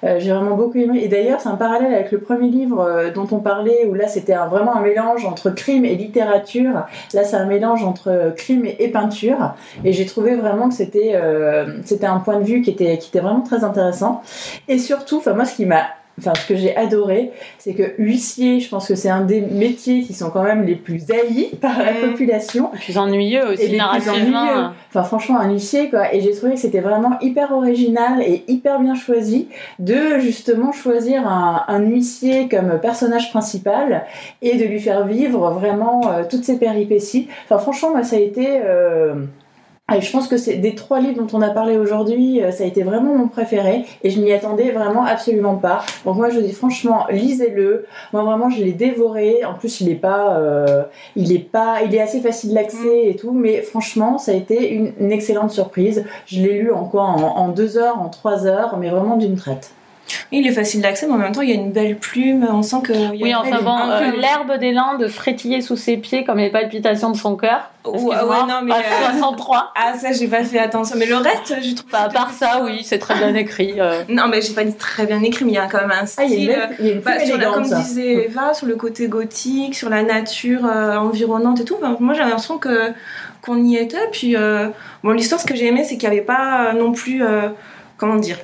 j'ai 0.03 0.31
vraiment 0.31 0.57
beaucoup 0.57 0.79
aimé. 0.79 1.01
Et 1.03 1.09
d'ailleurs, 1.09 1.41
c'est 1.41 1.49
un 1.49 1.57
parallèle 1.57 1.95
avec 1.95 2.11
le 2.12 2.19
premier 2.19 2.49
livre 2.49 3.11
dont 3.15 3.27
on 3.31 3.39
parlait, 3.39 3.87
où 3.87 3.95
là 3.95 4.09
c'était 4.09 4.35
vraiment 4.35 4.77
un 4.77 4.81
mélange 4.81 5.25
entre 5.25 5.51
crime 5.51 5.85
et 5.85 5.95
littérature. 5.95 6.87
Là, 7.15 7.25
c'est 7.25 7.37
un 7.37 7.47
mélange 7.47 7.85
entre 7.85 8.33
crime 8.37 8.65
et, 8.67 8.77
et 8.81 8.89
peinture. 8.89 9.55
Et 9.85 9.93
j'ai 9.93 10.07
trouvé 10.07 10.35
vraiment 10.37 10.69
que 10.69 10.75
c'était 10.75 11.13
euh, 11.15 11.79
c'était 11.85 12.07
un 12.07 12.19
point 12.21 12.39
de 12.39 12.45
vue 12.45 12.63
qui 12.63 12.71
était, 12.71 12.99
qui 12.99 13.09
était 13.09 13.21
vraiment 13.21 13.43
très 13.43 13.65
intéressant. 13.65 14.23
Et 14.69 14.79
surtout, 14.79 15.19
enfin 15.19 15.35
moi, 15.35 15.45
ce 15.45 15.55
qui 15.57 15.67
m'a 15.67 15.83
Enfin, 16.19 16.33
ce 16.35 16.49
que 16.49 16.57
j'ai 16.57 16.75
adoré, 16.75 17.31
c'est 17.59 17.75
que 17.75 17.93
huissier, 17.99 18.59
je 18.61 18.71
pense 18.71 18.89
que 18.89 18.95
c'est 18.95 19.11
un 19.11 19.21
des 19.21 19.43
métiers 19.43 20.01
qui 20.01 20.15
sont 20.15 20.31
quand 20.31 20.45
même 20.45 20.65
les 20.65 20.75
plus 20.75 21.03
haïs 21.11 21.51
par 21.61 21.79
la 21.79 21.93
Mm. 21.93 22.11
population. 22.11 22.71
Les 22.73 22.79
plus 22.79 22.97
ennuyeux 22.97 23.53
Et 23.61 23.69
les 23.69 23.79
aussi 23.79 24.01
plus 24.01 24.09
ennuyeux. 24.11 24.65
Enfin, 24.89 25.03
franchement, 25.03 25.39
un 25.39 25.53
huissier, 25.53 25.91
quoi. 25.91 26.15
Et 26.15 26.23
j'ai 26.23 26.33
trouvé 26.35 26.55
que 26.55 26.59
c'était 26.59 26.81
vraiment 26.81 27.19
hyper 27.21 27.53
original 27.53 28.23
et 28.23 28.45
hyper 28.49 28.81
bien 28.81 28.95
choisi 28.95 29.49
de 29.79 30.19
justement 30.19 30.73
choisir 30.73 31.29
un, 31.29 31.65
un 31.69 31.81
huissier 31.81 32.49
comme 32.49 32.79
personnage 32.81 33.31
principal 33.31 34.07
et 34.41 34.57
de 34.57 34.65
lui 34.65 34.81
faire 34.81 35.07
vivre 35.07 35.51
vraiment 35.51 36.01
euh, 36.11 36.23
toutes 36.31 36.45
ses 36.45 36.59
péripéties. 36.59 37.29
Enfin, 37.45 37.59
franchement, 37.59 37.91
moi, 37.91 38.05
ça 38.05 38.17
a 38.17 38.21
été. 38.21 38.63
euh, 38.65 39.17
et 39.94 40.01
je 40.01 40.11
pense 40.11 40.27
que 40.27 40.37
c'est 40.37 40.57
des 40.57 40.75
trois 40.75 40.99
livres 40.99 41.22
dont 41.22 41.38
on 41.38 41.42
a 41.42 41.51
parlé 41.51 41.79
aujourd'hui, 41.79 42.42
euh, 42.42 42.51
ça 42.51 42.64
a 42.64 42.66
été 42.66 42.83
vraiment 42.83 43.14
mon 43.14 43.29
préféré 43.29 43.85
et 44.03 44.11
je 44.11 44.20
m'y 44.20 44.33
attendais 44.33 44.72
vraiment 44.72 45.05
absolument 45.05 45.55
pas. 45.55 45.85
Donc 46.05 46.16
moi 46.16 46.29
je 46.29 46.40
dis 46.40 46.53
franchement 46.53 47.07
lisez-le. 47.09 47.87
Moi 48.12 48.25
vraiment 48.25 48.51
je 48.51 48.64
l'ai 48.64 48.72
dévoré. 48.72 49.44
En 49.44 49.55
plus 49.55 49.81
il 49.81 49.88
est 49.88 49.94
pas, 49.94 50.38
euh, 50.38 50.83
il 51.14 51.33
est 51.33 51.38
pas, 51.38 51.83
il 51.85 51.94
est 51.94 52.01
assez 52.01 52.20
facile 52.20 52.53
d'accès 52.53 53.07
et 53.07 53.14
tout, 53.14 53.31
mais 53.31 53.62
franchement 53.62 54.18
ça 54.18 54.33
a 54.33 54.35
été 54.35 54.70
une, 54.72 54.92
une 54.99 55.12
excellente 55.12 55.53
surprise. 55.53 56.05
Je 56.27 56.42
l'ai 56.42 56.59
lu 56.59 56.72
en 56.72 56.85
quoi 56.85 57.05
en, 57.05 57.22
en 57.22 57.49
deux 57.51 57.79
heures, 57.79 58.01
en 58.01 58.09
trois 58.09 58.44
heures, 58.44 58.79
mais 58.79 58.90
vraiment 58.90 59.16
d'une 59.16 59.37
traite. 59.37 59.70
Il 60.31 60.47
est 60.47 60.53
facile 60.53 60.81
d'accès, 60.83 61.07
mais 61.07 61.14
en 61.14 61.19
même 61.19 61.33
temps, 61.33 61.40
il 61.40 61.49
y 61.51 61.53
a 61.53 61.57
une 61.57 61.73
belle 61.73 61.97
plume. 61.97 62.47
On 62.51 62.62
sent 62.62 62.77
que. 62.85 62.92
il 62.92 63.01
y 63.21 63.23
a 63.23 63.25
Oui, 63.25 63.35
enfin 63.35 63.61
bon, 63.62 63.77
euh, 63.90 64.12
l'herbe 64.16 64.57
des 64.59 64.73
Landes 64.73 65.09
frétillait 65.09 65.61
sous 65.61 65.77
ses 65.77 65.97
pieds 65.97 66.25
comme 66.25 66.38
les 66.38 66.51
palpitations 66.51 67.11
de 67.11 67.16
son 67.16 67.35
cœur. 67.37 67.71
Ouais, 67.85 67.92
Excuse-moi, 67.95 68.25
ouais, 68.25 68.47
non, 68.49 68.61
mais, 68.62 68.73
euh, 68.73 69.11
63. 69.12 69.73
Ah, 69.77 69.95
ça, 69.99 70.12
j'ai 70.12 70.29
pas 70.29 70.42
fait 70.45 70.59
attention. 70.59 70.97
Mais 70.99 71.07
le 71.07 71.16
reste, 71.16 71.55
je 71.62 71.75
trouve. 71.75 71.88
Enfin, 71.92 72.05
à 72.05 72.09
part 72.09 72.31
ça, 72.31 72.61
oui, 72.64 72.83
c'est 72.85 72.99
très 72.99 73.14
bien 73.16 73.35
écrit. 73.35 73.75
euh. 73.81 74.03
Non, 74.09 74.29
mais 74.29 74.40
j'ai 74.42 74.53
pas 74.55 74.64
dit 74.64 74.75
très 74.75 75.07
bien 75.07 75.23
écrit, 75.23 75.45
mais 75.45 75.53
il 75.53 75.55
y 75.55 75.59
a 75.59 75.66
quand 75.66 75.81
même 75.81 75.90
un 75.92 76.05
Ah, 76.16 76.25
il 76.25 76.45
y 76.45 76.51
a 76.53 76.53
style. 76.53 76.53
une, 76.53 76.57
belle- 76.57 76.77
il 76.81 76.87
y 76.87 76.90
a 76.90 76.95
une 76.95 77.01
bah, 77.01 77.19
sur 77.25 77.38
la, 77.38 77.47
comme 77.47 77.64
ça. 77.64 77.77
disait 77.79 78.27
Eva, 78.27 78.55
sur 78.55 78.66
le 78.66 78.77
côté 78.77 79.09
gothique, 79.09 79.75
sur 79.75 79.88
la 79.88 80.03
nature 80.03 80.64
euh, 80.66 80.97
environnante 80.97 81.61
et 81.61 81.64
tout. 81.64 81.77
Moi, 82.01 82.14
j'avais 82.14 82.31
l'impression 82.31 82.59
que 82.59 82.92
qu'on 83.42 83.62
y 83.64 83.77
était. 83.77 84.09
Puis, 84.12 84.37
euh, 84.37 84.69
bon, 85.05 85.11
l'histoire, 85.12 85.40
ce 85.40 85.47
que 85.47 85.55
j'ai 85.57 85.66
aimé, 85.66 85.83
c'est 85.85 85.97
qu'il 85.97 86.09
n'y 86.09 86.16
avait 86.16 86.25
pas 86.25 86.66
euh, 86.66 86.73
non 86.73 86.92
plus, 86.92 87.25
euh, 87.25 87.49
comment 87.97 88.16
dire, 88.16 88.38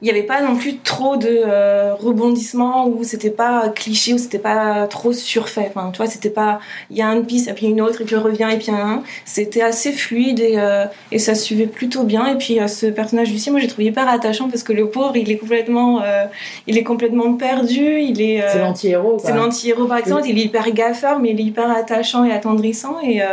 il 0.00 0.04
n'y 0.04 0.10
avait 0.10 0.22
pas 0.22 0.40
non 0.42 0.56
plus 0.56 0.78
trop 0.78 1.16
de 1.16 1.28
euh, 1.28 1.92
rebondissements 1.94 2.86
où 2.86 3.02
c'était 3.02 3.30
pas 3.30 3.68
cliché 3.68 4.14
ou 4.14 4.18
c'était 4.18 4.38
pas 4.38 4.86
trop 4.86 5.12
surfait. 5.12 5.70
Enfin, 5.74 5.90
tu 5.92 5.96
vois, 5.96 6.06
c'était 6.06 6.30
pas, 6.30 6.60
il 6.90 6.96
y 6.96 7.02
a 7.02 7.08
une 7.08 7.26
piste 7.26 7.48
et 7.48 7.52
puis 7.52 7.66
une 7.66 7.80
autre 7.80 8.02
et 8.02 8.04
puis 8.04 8.14
on 8.14 8.22
revient 8.22 8.48
et 8.52 8.58
puis 8.58 8.70
un. 8.70 9.02
C'était 9.24 9.62
assez 9.62 9.90
fluide 9.90 10.38
et, 10.38 10.54
euh, 10.56 10.84
et 11.10 11.18
ça 11.18 11.34
suivait 11.34 11.66
plutôt 11.66 12.04
bien. 12.04 12.26
Et 12.28 12.36
puis 12.36 12.60
euh, 12.60 12.68
ce 12.68 12.86
personnage 12.86 13.30
Lucie, 13.32 13.50
moi 13.50 13.58
j'ai 13.58 13.66
trouvé 13.66 13.86
hyper 13.86 14.08
attachant 14.08 14.48
parce 14.48 14.62
que 14.62 14.72
le 14.72 14.88
pauvre, 14.88 15.16
il 15.16 15.30
est 15.32 15.36
complètement, 15.38 16.00
euh, 16.02 16.26
il 16.68 16.78
est 16.78 16.84
complètement 16.84 17.34
perdu. 17.34 17.98
Il 18.00 18.22
est, 18.22 18.42
euh, 18.42 18.48
C'est 18.52 18.58
l'anti-héros. 18.60 19.16
quoi. 19.16 19.30
c'est 19.30 19.34
l'anti-héros 19.36 19.86
par 19.86 19.98
exemple. 19.98 20.22
Il 20.28 20.38
est 20.38 20.42
hyper 20.44 20.70
gaffeur, 20.70 21.18
mais 21.18 21.30
il 21.30 21.40
est 21.40 21.44
hyper 21.44 21.70
attachant 21.70 22.24
et 22.24 22.32
attendrissant. 22.32 23.00
Et, 23.02 23.20
euh, 23.22 23.26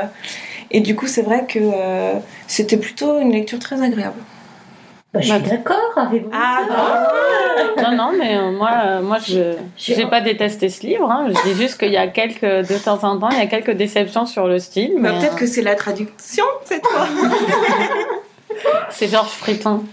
et 0.71 0.79
du 0.79 0.95
coup, 0.95 1.07
c'est 1.07 1.21
vrai 1.21 1.45
que 1.47 1.59
euh, 1.61 2.13
c'était 2.47 2.77
plutôt 2.77 3.19
une 3.19 3.31
lecture 3.31 3.59
très 3.59 3.81
agréable. 3.81 4.17
Bah, 5.15 5.21
je 5.21 5.31
suis 5.33 5.41
d'accord 5.43 5.93
avec 5.95 6.23
vous. 6.23 6.29
Ah, 6.33 7.07
Non, 7.81 7.95
non, 7.95 8.11
mais 8.17 8.35
euh, 8.37 8.51
moi, 8.51 8.69
euh, 8.85 9.01
moi, 9.01 9.17
je 9.25 9.53
J'ai- 9.77 9.95
j'ai 9.95 10.05
pas 10.07 10.19
détesté 10.21 10.67
ce 10.69 10.85
livre. 10.85 11.09
hein. 11.09 11.27
Je 11.29 11.49
dis 11.49 11.55
juste 11.61 11.79
qu'il 11.79 11.91
y 11.91 11.97
a 11.97 12.07
quelques, 12.07 12.41
de 12.43 12.77
temps 12.83 13.01
en 13.03 13.17
temps, 13.17 13.29
il 13.31 13.37
y 13.37 13.41
a 13.41 13.47
quelques 13.47 13.71
déceptions 13.71 14.25
sur 14.25 14.45
le 14.47 14.59
style. 14.59 14.91
Bah, 14.99 15.11
Mais 15.13 15.19
peut-être 15.19 15.35
euh, 15.35 15.39
que 15.39 15.45
c'est 15.47 15.61
la 15.61 15.75
traduction 15.75 16.43
cette 16.65 16.85
fois. 16.85 17.07
c'est 18.89 19.07
Georges 19.07 19.29
Friton. 19.29 19.83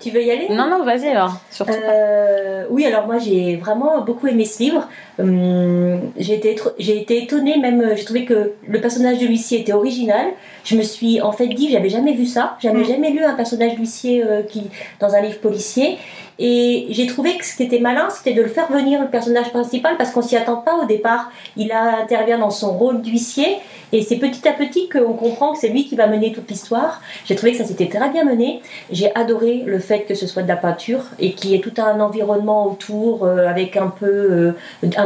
Tu 0.00 0.10
veux 0.10 0.22
y 0.22 0.30
aller? 0.30 0.46
Non, 0.50 0.68
non, 0.68 0.84
vas-y 0.84 1.08
alors. 1.08 1.32
Surtout 1.50 1.72
euh, 1.72 2.64
oui, 2.70 2.86
alors 2.86 3.06
moi 3.06 3.18
j'ai 3.18 3.56
vraiment 3.56 4.00
beaucoup 4.02 4.28
aimé 4.28 4.44
ce 4.44 4.60
livre. 4.62 4.88
Hum, 5.18 6.12
j'ai 6.16 6.34
été, 6.34 6.56
j'ai 6.78 7.00
été 7.00 7.24
étonnée, 7.24 7.58
même 7.58 7.92
j'ai 7.96 8.04
trouvé 8.04 8.24
que 8.24 8.52
le 8.66 8.80
personnage 8.80 9.18
de 9.18 9.26
l'huissier 9.26 9.60
était 9.60 9.72
original. 9.72 10.26
Je 10.64 10.76
me 10.76 10.82
suis 10.82 11.20
en 11.20 11.32
fait 11.32 11.48
dit, 11.48 11.70
j'avais 11.70 11.88
jamais 11.88 12.12
vu 12.12 12.24
ça, 12.24 12.56
j'avais 12.60 12.82
mm. 12.82 12.86
jamais 12.86 13.10
lu 13.10 13.24
un 13.24 13.34
personnage 13.34 13.74
d'huissier 13.74 14.22
euh, 14.22 14.42
qui 14.42 14.70
dans 15.00 15.14
un 15.14 15.20
livre 15.20 15.38
policier. 15.40 15.98
Et 16.38 16.86
j'ai 16.90 17.06
trouvé 17.06 17.36
que 17.36 17.44
ce 17.44 17.56
qui 17.56 17.64
était 17.64 17.80
malin, 17.80 18.08
c'était 18.10 18.32
de 18.32 18.42
le 18.42 18.48
faire 18.48 18.70
venir 18.70 19.00
le 19.00 19.08
personnage 19.08 19.50
principal 19.50 19.96
parce 19.96 20.12
qu'on 20.12 20.22
s'y 20.22 20.36
attend 20.36 20.58
pas 20.58 20.76
au 20.76 20.86
départ. 20.86 21.32
Il 21.56 21.72
intervient 21.72 22.38
dans 22.38 22.50
son 22.50 22.78
rôle 22.78 23.02
d'huissier 23.02 23.56
et 23.90 24.02
c'est 24.02 24.18
petit 24.18 24.46
à 24.46 24.52
petit 24.52 24.88
qu'on 24.88 25.14
comprend 25.14 25.52
que 25.52 25.58
c'est 25.58 25.68
lui 25.68 25.86
qui 25.86 25.96
va 25.96 26.06
mener 26.06 26.32
toute 26.32 26.48
l'histoire. 26.48 27.00
J'ai 27.24 27.34
trouvé 27.34 27.52
que 27.52 27.58
ça 27.58 27.64
s'était 27.64 27.88
très 27.88 28.08
bien 28.10 28.24
mené. 28.24 28.62
J'ai 28.92 29.12
adoré 29.16 29.64
le 29.66 29.80
fait 29.80 30.02
que 30.02 30.14
ce 30.14 30.28
soit 30.28 30.42
de 30.42 30.48
la 30.48 30.56
peinture 30.56 31.02
et 31.18 31.32
qu'il 31.32 31.50
y 31.50 31.54
ait 31.56 31.60
tout 31.60 31.74
un 31.78 31.98
environnement 31.98 32.66
autour 32.66 33.24
euh, 33.24 33.48
avec 33.48 33.76
un 33.76 33.88
peu, 33.88 34.06
euh, 34.06 34.52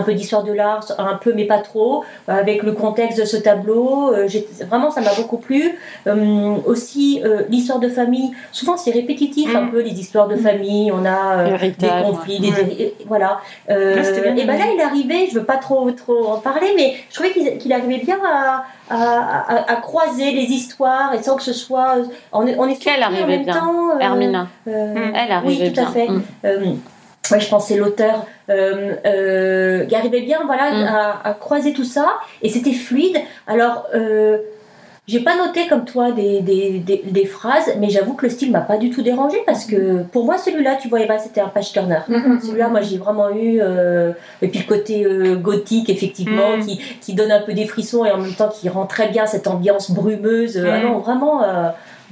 un 0.03 0.05
peu 0.05 0.15
d'histoire 0.15 0.45
de 0.45 0.53
l'art, 0.53 0.85
un 0.99 1.15
peu 1.15 1.33
mais 1.35 1.47
pas 1.47 1.59
trop, 1.59 2.05
avec 2.29 2.63
le 2.63 2.73
contexte 2.73 3.19
de 3.19 3.25
ce 3.25 3.37
tableau. 3.37 4.13
Euh, 4.13 4.29
vraiment, 4.69 4.91
ça 4.91 5.01
m'a 5.01 5.15
beaucoup 5.15 5.39
plu. 5.39 5.79
aussi, 6.67 7.23
l'histoire 7.49 7.79
de 7.79 7.89
famille, 7.89 8.33
souvent 8.53 8.77
c'est 8.77 8.91
répétitif 8.91 9.55
un 9.55 9.63
mm. 9.63 9.71
peu 9.71 9.81
les 9.81 9.99
histoires 10.01 10.29
de 10.29 10.37
famille. 10.37 10.91
On 10.93 11.05
a 11.05 11.59
des 11.59 11.89
conflits, 12.05 12.41
des, 12.41 12.95
voilà. 13.07 13.41
et 13.69 13.75
ben 13.75 14.59
là, 14.59 14.65
il 14.73 14.81
est 14.81 14.83
arrivé, 14.83 15.29
je 15.31 15.39
veux 15.39 15.45
pas 15.45 15.57
trop, 15.57 15.91
trop 15.93 16.27
en 16.27 16.39
parler, 16.39 16.73
mais 16.77 16.95
je 17.09 17.15
trouvais 17.15 17.59
qu'il 17.59 17.73
arrivait 17.73 18.03
bien 18.05 18.19
à 18.25 18.65
à, 18.93 19.77
croiser 19.77 20.33
les 20.33 20.45
histoires 20.45 21.15
et 21.15 21.23
sans 21.23 21.37
que 21.37 21.43
ce 21.43 21.53
soit. 21.53 21.97
On 22.33 22.47
est, 22.47 22.57
on 22.59 22.69
est 22.69 22.77
Qu'elle 22.77 23.03
arrivait 23.03 23.39
bien. 23.39 23.55
Temps, 23.55 23.91
euh, 23.91 24.01
Hermina. 24.01 24.49
Euh, 24.67 25.13
Elle 25.15 25.33
arrivait 25.33 25.71
bien. 25.71 25.71
Oui, 25.71 25.73
tout 25.73 25.81
à 25.81 25.87
fait. 25.87 26.09
Mm. 26.09 26.23
Euh, 26.45 26.73
je 27.31 27.49
pense 27.49 27.69
c'est 27.69 27.77
l'auteur 27.77 28.27
qui 28.47 29.95
arrivait 29.95 30.23
bien 30.23 30.41
voilà, 30.45 30.73
mm. 30.73 30.87
à, 30.87 31.29
à, 31.29 31.35
croiser 31.35 31.73
tout 31.73 31.85
ça 31.85 32.15
et 32.43 32.49
c'était 32.49 32.73
fluide. 32.73 33.19
Alors, 33.47 33.89
j'ai 35.09 35.19
pas 35.19 35.37
noté 35.37 35.67
comme 35.67 35.85
toi 35.85 36.13
des, 36.13 36.41
des, 36.41 36.79
des, 37.05 37.27
phrases, 37.27 37.75
mais 37.81 37.91
j'avoue 37.91 38.15
que 38.15 38.25
le 38.25 38.31
style 38.31 38.53
m'a 38.53 38.61
pas 38.61 38.77
du 38.77 38.91
tout 38.91 39.03
dérangé 39.03 39.37
parce 39.45 39.65
que 39.65 40.05
pour 40.05 40.25
moi, 40.25 40.39
celui-là, 40.39 40.77
tu 40.77 40.89
voyais 40.89 41.09
pas, 41.09 41.19
c'était 41.19 41.41
un 41.41 41.49
page 41.49 41.73
turner. 41.73 41.99
Mm, 42.07 42.15
mm, 42.15 42.35
mm. 42.35 42.41
Celui-là, 42.41 42.69
moi, 42.69 42.83
j'ai 42.83 42.99
vraiment 42.99 43.29
eu. 43.31 43.59
Euh, 43.61 44.13
et 44.41 44.47
puis 44.47 44.61
le 44.61 44.65
côté 44.65 45.05
euh, 45.05 45.35
gothique, 45.35 45.91
effectivement, 45.91 46.61
qui, 46.65 46.81
qui, 47.01 47.15
donne 47.15 47.33
un 47.33 47.41
peu 47.41 47.53
des 47.53 47.67
frissons 47.67 48.05
et 48.05 48.13
en 48.13 48.19
même 48.19 48.33
temps 48.33 48.49
qui 48.49 48.69
rend 48.69 48.87
très 48.87 49.09
bien 49.09 49.27
cette 49.27 49.49
ambiance 49.49 49.91
brumeuse. 49.91 50.57
Ah 50.65 50.79
non, 50.79 50.99
vraiment. 50.99 51.43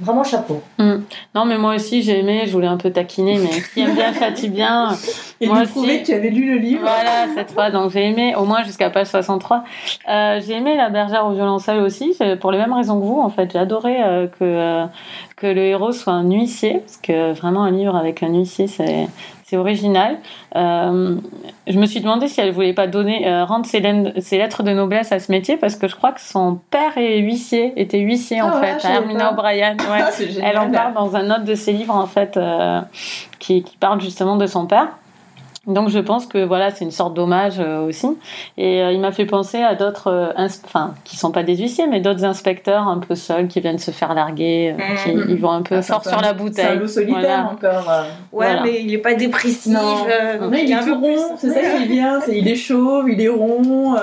Vraiment 0.01 0.23
chapeau. 0.23 0.61
Mm. 0.79 0.95
Non, 1.35 1.45
mais 1.45 1.57
moi 1.57 1.75
aussi 1.75 2.01
j'ai 2.01 2.19
aimé, 2.19 2.43
je 2.47 2.51
voulais 2.51 2.67
un 2.67 2.77
peu 2.77 2.91
taquiner, 2.91 3.37
mais 3.37 3.61
qui 3.73 3.81
aime 3.81 3.93
bien 3.93 4.11
Fatih 4.13 4.49
bien. 4.49 4.95
Et 5.39 5.47
moi 5.47 5.61
aussi, 5.61 6.01
que 6.01 6.05
tu 6.05 6.13
avais 6.13 6.29
lu 6.29 6.51
le 6.51 6.57
livre. 6.57 6.81
Voilà, 6.81 7.27
cette 7.35 7.51
fois, 7.51 7.69
donc 7.71 7.91
j'ai 7.91 8.05
aimé, 8.05 8.35
au 8.35 8.45
moins 8.45 8.63
jusqu'à 8.63 8.89
page 8.89 9.07
63. 9.07 9.63
Euh, 10.07 10.41
j'ai 10.45 10.53
aimé 10.53 10.75
La 10.75 10.89
bergère 10.89 11.25
au 11.25 11.33
violoncelle 11.33 11.79
aussi, 11.79 12.17
pour 12.39 12.51
les 12.51 12.57
mêmes 12.57 12.73
raisons 12.73 12.99
que 12.99 13.05
vous, 13.05 13.19
en 13.19 13.29
fait. 13.29 13.51
J'ai 13.51 13.59
adoré 13.59 14.01
euh, 14.01 14.27
que, 14.27 14.43
euh, 14.43 14.85
que 15.35 15.47
le 15.47 15.61
héros 15.61 15.91
soit 15.91 16.13
un 16.13 16.29
huissier, 16.29 16.79
parce 16.79 16.97
que 16.97 17.33
vraiment 17.33 17.63
un 17.63 17.71
livre 17.71 17.95
avec 17.95 18.23
un 18.23 18.29
huissier, 18.29 18.67
c'est 18.67 19.07
c'est 19.51 19.57
original. 19.57 20.17
Euh, 20.55 21.17
je 21.67 21.77
me 21.77 21.85
suis 21.85 21.99
demandé 21.99 22.29
si 22.29 22.39
elle 22.39 22.53
voulait 22.53 22.71
pas 22.71 22.87
donner, 22.87 23.27
euh, 23.27 23.43
rendre 23.43 23.65
ses, 23.65 23.81
lettres 23.81 24.63
de 24.63 24.71
noblesse 24.71 25.11
à 25.11 25.19
ce 25.19 25.29
métier 25.29 25.57
parce 25.57 25.75
que 25.75 25.89
je 25.89 25.95
crois 25.97 26.13
que 26.13 26.21
son 26.21 26.61
père 26.69 26.97
est 26.97 27.17
huissier, 27.17 27.73
était 27.75 27.99
huissier 27.99 28.41
en 28.41 28.51
ah 28.53 28.61
fait, 28.61 28.87
Hermina 28.87 29.33
O'Brien. 29.33 29.75
Ouais. 29.75 30.39
elle 30.41 30.57
en 30.57 30.71
parle 30.71 30.93
dans 30.93 31.17
un 31.17 31.29
autre 31.31 31.43
de 31.43 31.55
ses 31.55 31.73
livres 31.73 31.93
en 31.93 32.07
fait 32.07 32.37
euh, 32.37 32.79
qui, 33.39 33.61
qui 33.61 33.75
parle 33.75 33.99
justement 33.99 34.37
de 34.37 34.47
son 34.47 34.67
père. 34.67 34.87
Donc 35.67 35.89
je 35.89 35.99
pense 35.99 36.25
que 36.25 36.43
voilà, 36.43 36.71
c'est 36.71 36.83
une 36.83 36.91
sorte 36.91 37.13
d'hommage 37.13 37.59
euh, 37.59 37.85
aussi. 37.85 38.07
Et 38.57 38.81
euh, 38.81 38.91
il 38.91 38.99
m'a 38.99 39.11
fait 39.11 39.27
penser 39.27 39.61
à 39.61 39.75
d'autres, 39.75 40.07
euh, 40.07 40.47
enfin, 40.65 40.95
qui 41.03 41.17
sont 41.17 41.31
pas 41.31 41.43
des 41.43 41.55
huissiers, 41.55 41.85
mais 41.85 41.99
d'autres 41.99 42.25
inspecteurs 42.25 42.87
un 42.87 42.97
peu 42.97 43.13
seuls 43.13 43.47
qui 43.47 43.61
viennent 43.61 43.77
se 43.77 43.91
faire 43.91 44.15
larguer, 44.15 44.73
mmh. 44.73 45.03
qui 45.03 45.11
ils 45.29 45.39
vont 45.39 45.51
un 45.51 45.61
peu 45.61 45.75
ah, 45.75 45.81
fort 45.83 46.03
sur 46.03 46.19
la 46.19 46.33
bouteille. 46.33 46.65
C'est 46.65 46.71
un 46.71 46.75
loup 46.75 46.87
solitaire 46.87 47.49
encore. 47.51 48.05
Ouais, 48.31 48.59
mais 48.63 48.81
il 48.81 48.91
est 48.91 48.97
pas 48.97 49.13
dépressif. 49.13 49.71
Non, 49.71 50.07
il, 50.51 50.71
est 50.71 50.83
tout 50.83 50.99
rond, 50.99 51.35
c'est 51.37 51.51
ça 51.51 51.59
qui 51.59 51.83
est 51.83 51.87
bien. 51.87 52.19
il 52.27 52.47
est 52.47 52.55
chauve, 52.55 53.07
il 53.07 53.21
est 53.21 53.29
rond. 53.29 53.95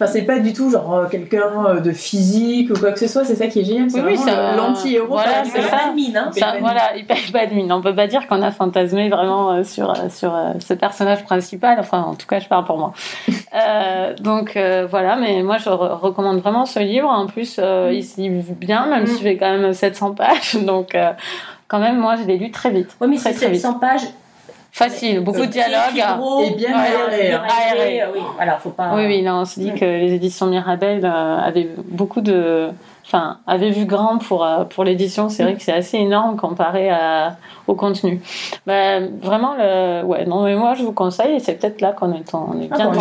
Enfin, 0.00 0.10
c'est 0.12 0.22
pas 0.22 0.38
du 0.38 0.52
tout 0.52 0.70
genre 0.70 1.08
quelqu'un 1.10 1.80
de 1.82 1.90
physique 1.92 2.70
ou 2.70 2.78
quoi 2.78 2.92
que 2.92 3.00
ce 3.00 3.08
soit. 3.08 3.24
C'est 3.24 3.34
ça 3.34 3.48
qui 3.48 3.60
est 3.60 3.64
génial. 3.64 3.90
C'est 3.90 4.00
oui, 4.00 4.14
vraiment 4.14 4.56
l'anti-héros. 4.56 5.08
Voilà, 5.08 5.44
c'est 5.44 5.62
ça. 5.62 5.76
Pas 5.76 5.90
de 5.90 5.94
mine, 5.94 6.16
hein. 6.16 6.30
voilà, 6.60 6.96
il 6.96 7.04
paye 7.04 7.32
pas 7.32 7.46
de 7.46 7.54
mine. 7.54 7.72
On 7.72 7.80
peut 7.80 7.94
pas 7.94 8.06
dire 8.06 8.26
qu'on 8.28 8.42
a 8.42 8.50
fantasmé 8.50 9.08
vraiment 9.08 9.64
sur 9.64 9.94
sur 10.10 10.36
ce 10.60 10.74
personnage 10.74 11.24
principal. 11.24 11.78
Enfin, 11.80 12.02
en 12.02 12.14
tout 12.14 12.26
cas, 12.26 12.38
je 12.38 12.48
parle 12.48 12.64
pour 12.64 12.78
moi. 12.78 12.92
Euh, 13.54 14.14
donc 14.20 14.56
euh, 14.56 14.86
voilà, 14.88 15.16
mais 15.16 15.42
moi, 15.42 15.56
je 15.58 15.70
recommande 15.70 16.40
vraiment 16.40 16.66
ce 16.66 16.80
livre. 16.80 17.08
En 17.08 17.26
plus, 17.26 17.58
euh, 17.58 17.90
il 17.92 18.04
se 18.04 18.20
lit 18.20 18.28
bien, 18.28 18.86
même 18.86 19.06
si 19.06 19.22
j'ai 19.22 19.36
quand 19.36 19.50
même 19.50 19.72
700 19.72 20.14
pages. 20.14 20.56
Donc, 20.66 20.96
quand 21.66 21.78
même, 21.78 21.98
moi, 21.98 22.16
je 22.16 22.24
l'ai 22.24 22.36
lu 22.36 22.50
très 22.50 22.70
vite. 22.70 22.96
Oui, 23.00 23.08
mais 23.08 23.16
très 23.16 23.32
700 23.32 23.74
pages. 23.74 24.02
Facile, 24.78 25.20
beaucoup 25.20 25.40
de 25.40 25.46
dialogues. 25.46 26.04
Et 26.44 26.54
bien 26.54 26.78
aéré. 26.78 27.32
aéré. 27.32 28.02
Oui, 28.14 28.20
voilà, 28.36 28.58
faut 28.58 28.70
pas... 28.70 28.94
oui, 28.94 29.06
oui, 29.06 29.22
non, 29.22 29.40
on 29.40 29.44
se 29.44 29.58
dit 29.58 29.72
que 29.74 29.84
les 29.84 30.12
éditions 30.12 30.46
Mirabel 30.46 31.04
avaient 31.04 31.68
beaucoup 31.88 32.20
de 32.20 32.68
enfin, 33.08 33.38
avait 33.46 33.70
vu 33.70 33.86
grand 33.86 34.18
pour, 34.18 34.44
euh, 34.44 34.64
pour 34.64 34.84
l'édition. 34.84 35.30
C'est 35.30 35.42
vrai 35.42 35.54
que 35.54 35.62
c'est 35.62 35.72
assez 35.72 35.96
énorme 35.96 36.36
comparé 36.36 36.90
à, 36.90 37.36
au 37.66 37.74
contenu. 37.74 38.20
Bah, 38.66 39.00
vraiment, 39.00 39.54
le... 39.58 40.04
ouais, 40.04 40.26
non, 40.26 40.42
mais 40.44 40.54
moi, 40.54 40.74
je 40.74 40.82
vous 40.82 40.92
conseille, 40.92 41.36
et 41.36 41.38
c'est 41.38 41.54
peut-être 41.54 41.80
là 41.80 41.92
qu'on 41.92 42.12
est, 42.12 42.34
on 42.34 42.60
est 42.60 42.68
ah 42.70 42.76
bien 42.76 42.86
tombé. 42.92 43.00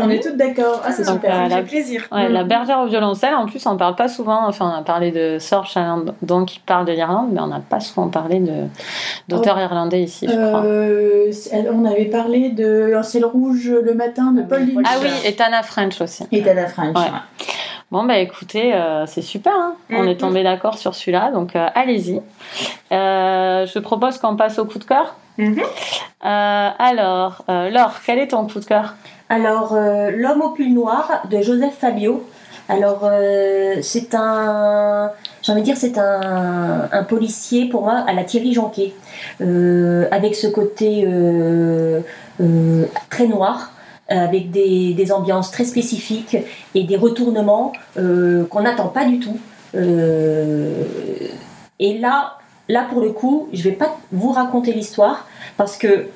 on, 0.00 0.10
est, 0.10 0.20
toutes 0.20 0.36
d'accord. 0.36 0.82
Ah, 0.84 0.90
c'est 0.90 1.04
super. 1.04 1.32
Euh, 1.32 1.48
ça 1.48 1.56
fait 1.58 1.62
plaisir. 1.62 2.08
Ouais, 2.10 2.28
La 2.28 2.42
bergère 2.42 2.80
au 2.80 2.86
violoncelle, 2.86 3.34
en 3.34 3.46
plus, 3.46 3.64
on 3.66 3.76
parle 3.76 3.94
pas 3.94 4.08
souvent, 4.08 4.46
enfin, 4.48 4.72
on 4.74 4.80
a 4.80 4.82
parlé 4.82 5.12
de 5.12 5.38
Sorge 5.38 5.74
donc 6.22 6.48
qui 6.48 6.58
parle 6.58 6.84
de 6.86 6.92
l'Irlande, 6.92 7.28
mais 7.32 7.40
on 7.40 7.46
n'a 7.46 7.60
pas 7.60 7.80
souvent 7.80 8.08
parlé 8.08 8.42
d'auteurs 9.28 9.56
oh. 9.58 9.62
irlandais 9.62 10.02
ici, 10.02 10.26
je 10.28 10.32
crois. 10.32 10.64
Euh, 10.64 11.32
on 11.72 11.84
avait 11.84 12.06
parlé 12.06 12.50
de 12.50 12.92
ciel 13.02 13.24
rouge 13.24 13.70
le 13.70 13.94
matin 13.94 14.32
de 14.32 14.42
Paul 14.42 14.60
Lynch. 14.60 14.86
Ah 14.88 14.96
oui, 15.00 15.10
et 15.24 15.34
Tana 15.36 15.62
French 15.62 16.00
aussi. 16.00 16.24
Et 16.32 16.42
Tana 16.42 16.66
French, 16.66 16.96
ouais. 16.96 17.46
Bon, 17.92 18.02
bah 18.02 18.18
écoutez, 18.18 18.74
euh, 18.74 19.06
c'est 19.06 19.22
super. 19.22 19.52
Hein. 19.54 19.76
On 19.90 20.04
est 20.04 20.14
mm-hmm. 20.14 20.16
tombé 20.16 20.42
d'accord 20.42 20.76
sur 20.76 20.96
celui-là, 20.96 21.30
donc 21.30 21.54
euh, 21.54 21.68
allez-y. 21.74 22.20
Euh, 22.90 23.64
je 23.64 23.78
propose 23.78 24.18
qu'on 24.18 24.34
passe 24.34 24.58
au 24.58 24.64
coup 24.64 24.80
de 24.80 24.84
cœur. 24.84 25.14
Mm-hmm. 25.38 25.62
alors, 26.20 27.44
Laure, 27.46 27.94
quel 28.04 28.18
est 28.18 28.28
ton 28.28 28.46
coup 28.48 28.58
de 28.58 28.64
cœur? 28.64 28.94
Alors, 29.28 29.76
L'homme 29.76 30.42
au 30.42 30.50
pull 30.50 30.72
noir 30.72 31.22
de 31.30 31.40
Joseph 31.42 31.74
Fabio. 31.78 32.26
Alors, 32.68 33.08
c'est 33.82 34.14
un. 34.14 35.12
J'ai 35.42 35.52
envie 35.52 35.60
de 35.60 35.66
dire, 35.66 35.76
c'est 35.76 35.98
un, 35.98 36.88
un, 36.90 37.04
policier 37.04 37.68
pour 37.68 37.82
moi 37.82 38.04
à 38.08 38.12
la 38.12 38.24
Thierry 38.24 38.52
Jonquet, 38.52 38.94
avec 39.38 40.34
ce 40.34 40.48
côté 40.48 41.06
très 43.10 43.28
noir. 43.28 43.70
Euh, 44.12 44.24
avec 44.24 44.52
des, 44.52 44.94
des, 44.94 45.10
ambiances 45.10 45.50
très 45.50 45.64
spécifiques 45.64 46.36
et 46.76 46.84
des 46.84 46.94
retournements 46.94 47.72
euh, 47.98 48.44
qu'on 48.44 48.60
n'attend 48.60 48.86
pas 48.86 49.04
du 49.04 49.18
tout. 49.18 49.36
Euh, 49.74 50.84
et 51.80 51.98
là, 51.98 52.38
là 52.68 52.86
pour 52.88 53.00
le 53.00 53.10
coup, 53.10 53.48
je 53.52 53.64
vais 53.64 53.72
pas 53.72 53.98
vous 54.12 54.30
raconter 54.30 54.72
l'histoire 54.72 55.26
parce 55.56 55.76
que 55.76 56.06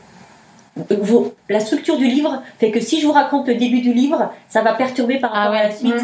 la 1.49 1.59
structure 1.59 1.97
du 1.97 2.07
livre 2.07 2.41
fait 2.61 2.71
que 2.71 2.79
si 2.79 3.01
je 3.01 3.07
vous 3.09 3.13
raconte 3.13 3.49
le 3.49 3.57
début 3.57 3.81
du 3.81 3.93
livre, 3.93 4.33
ça 4.49 4.63
va 4.63 4.73
perturber 4.75 5.19
par 5.19 5.33
rapport 5.33 5.57
ah 5.57 5.65
à 5.65 5.69
la 5.69 5.75
suite. 5.75 5.95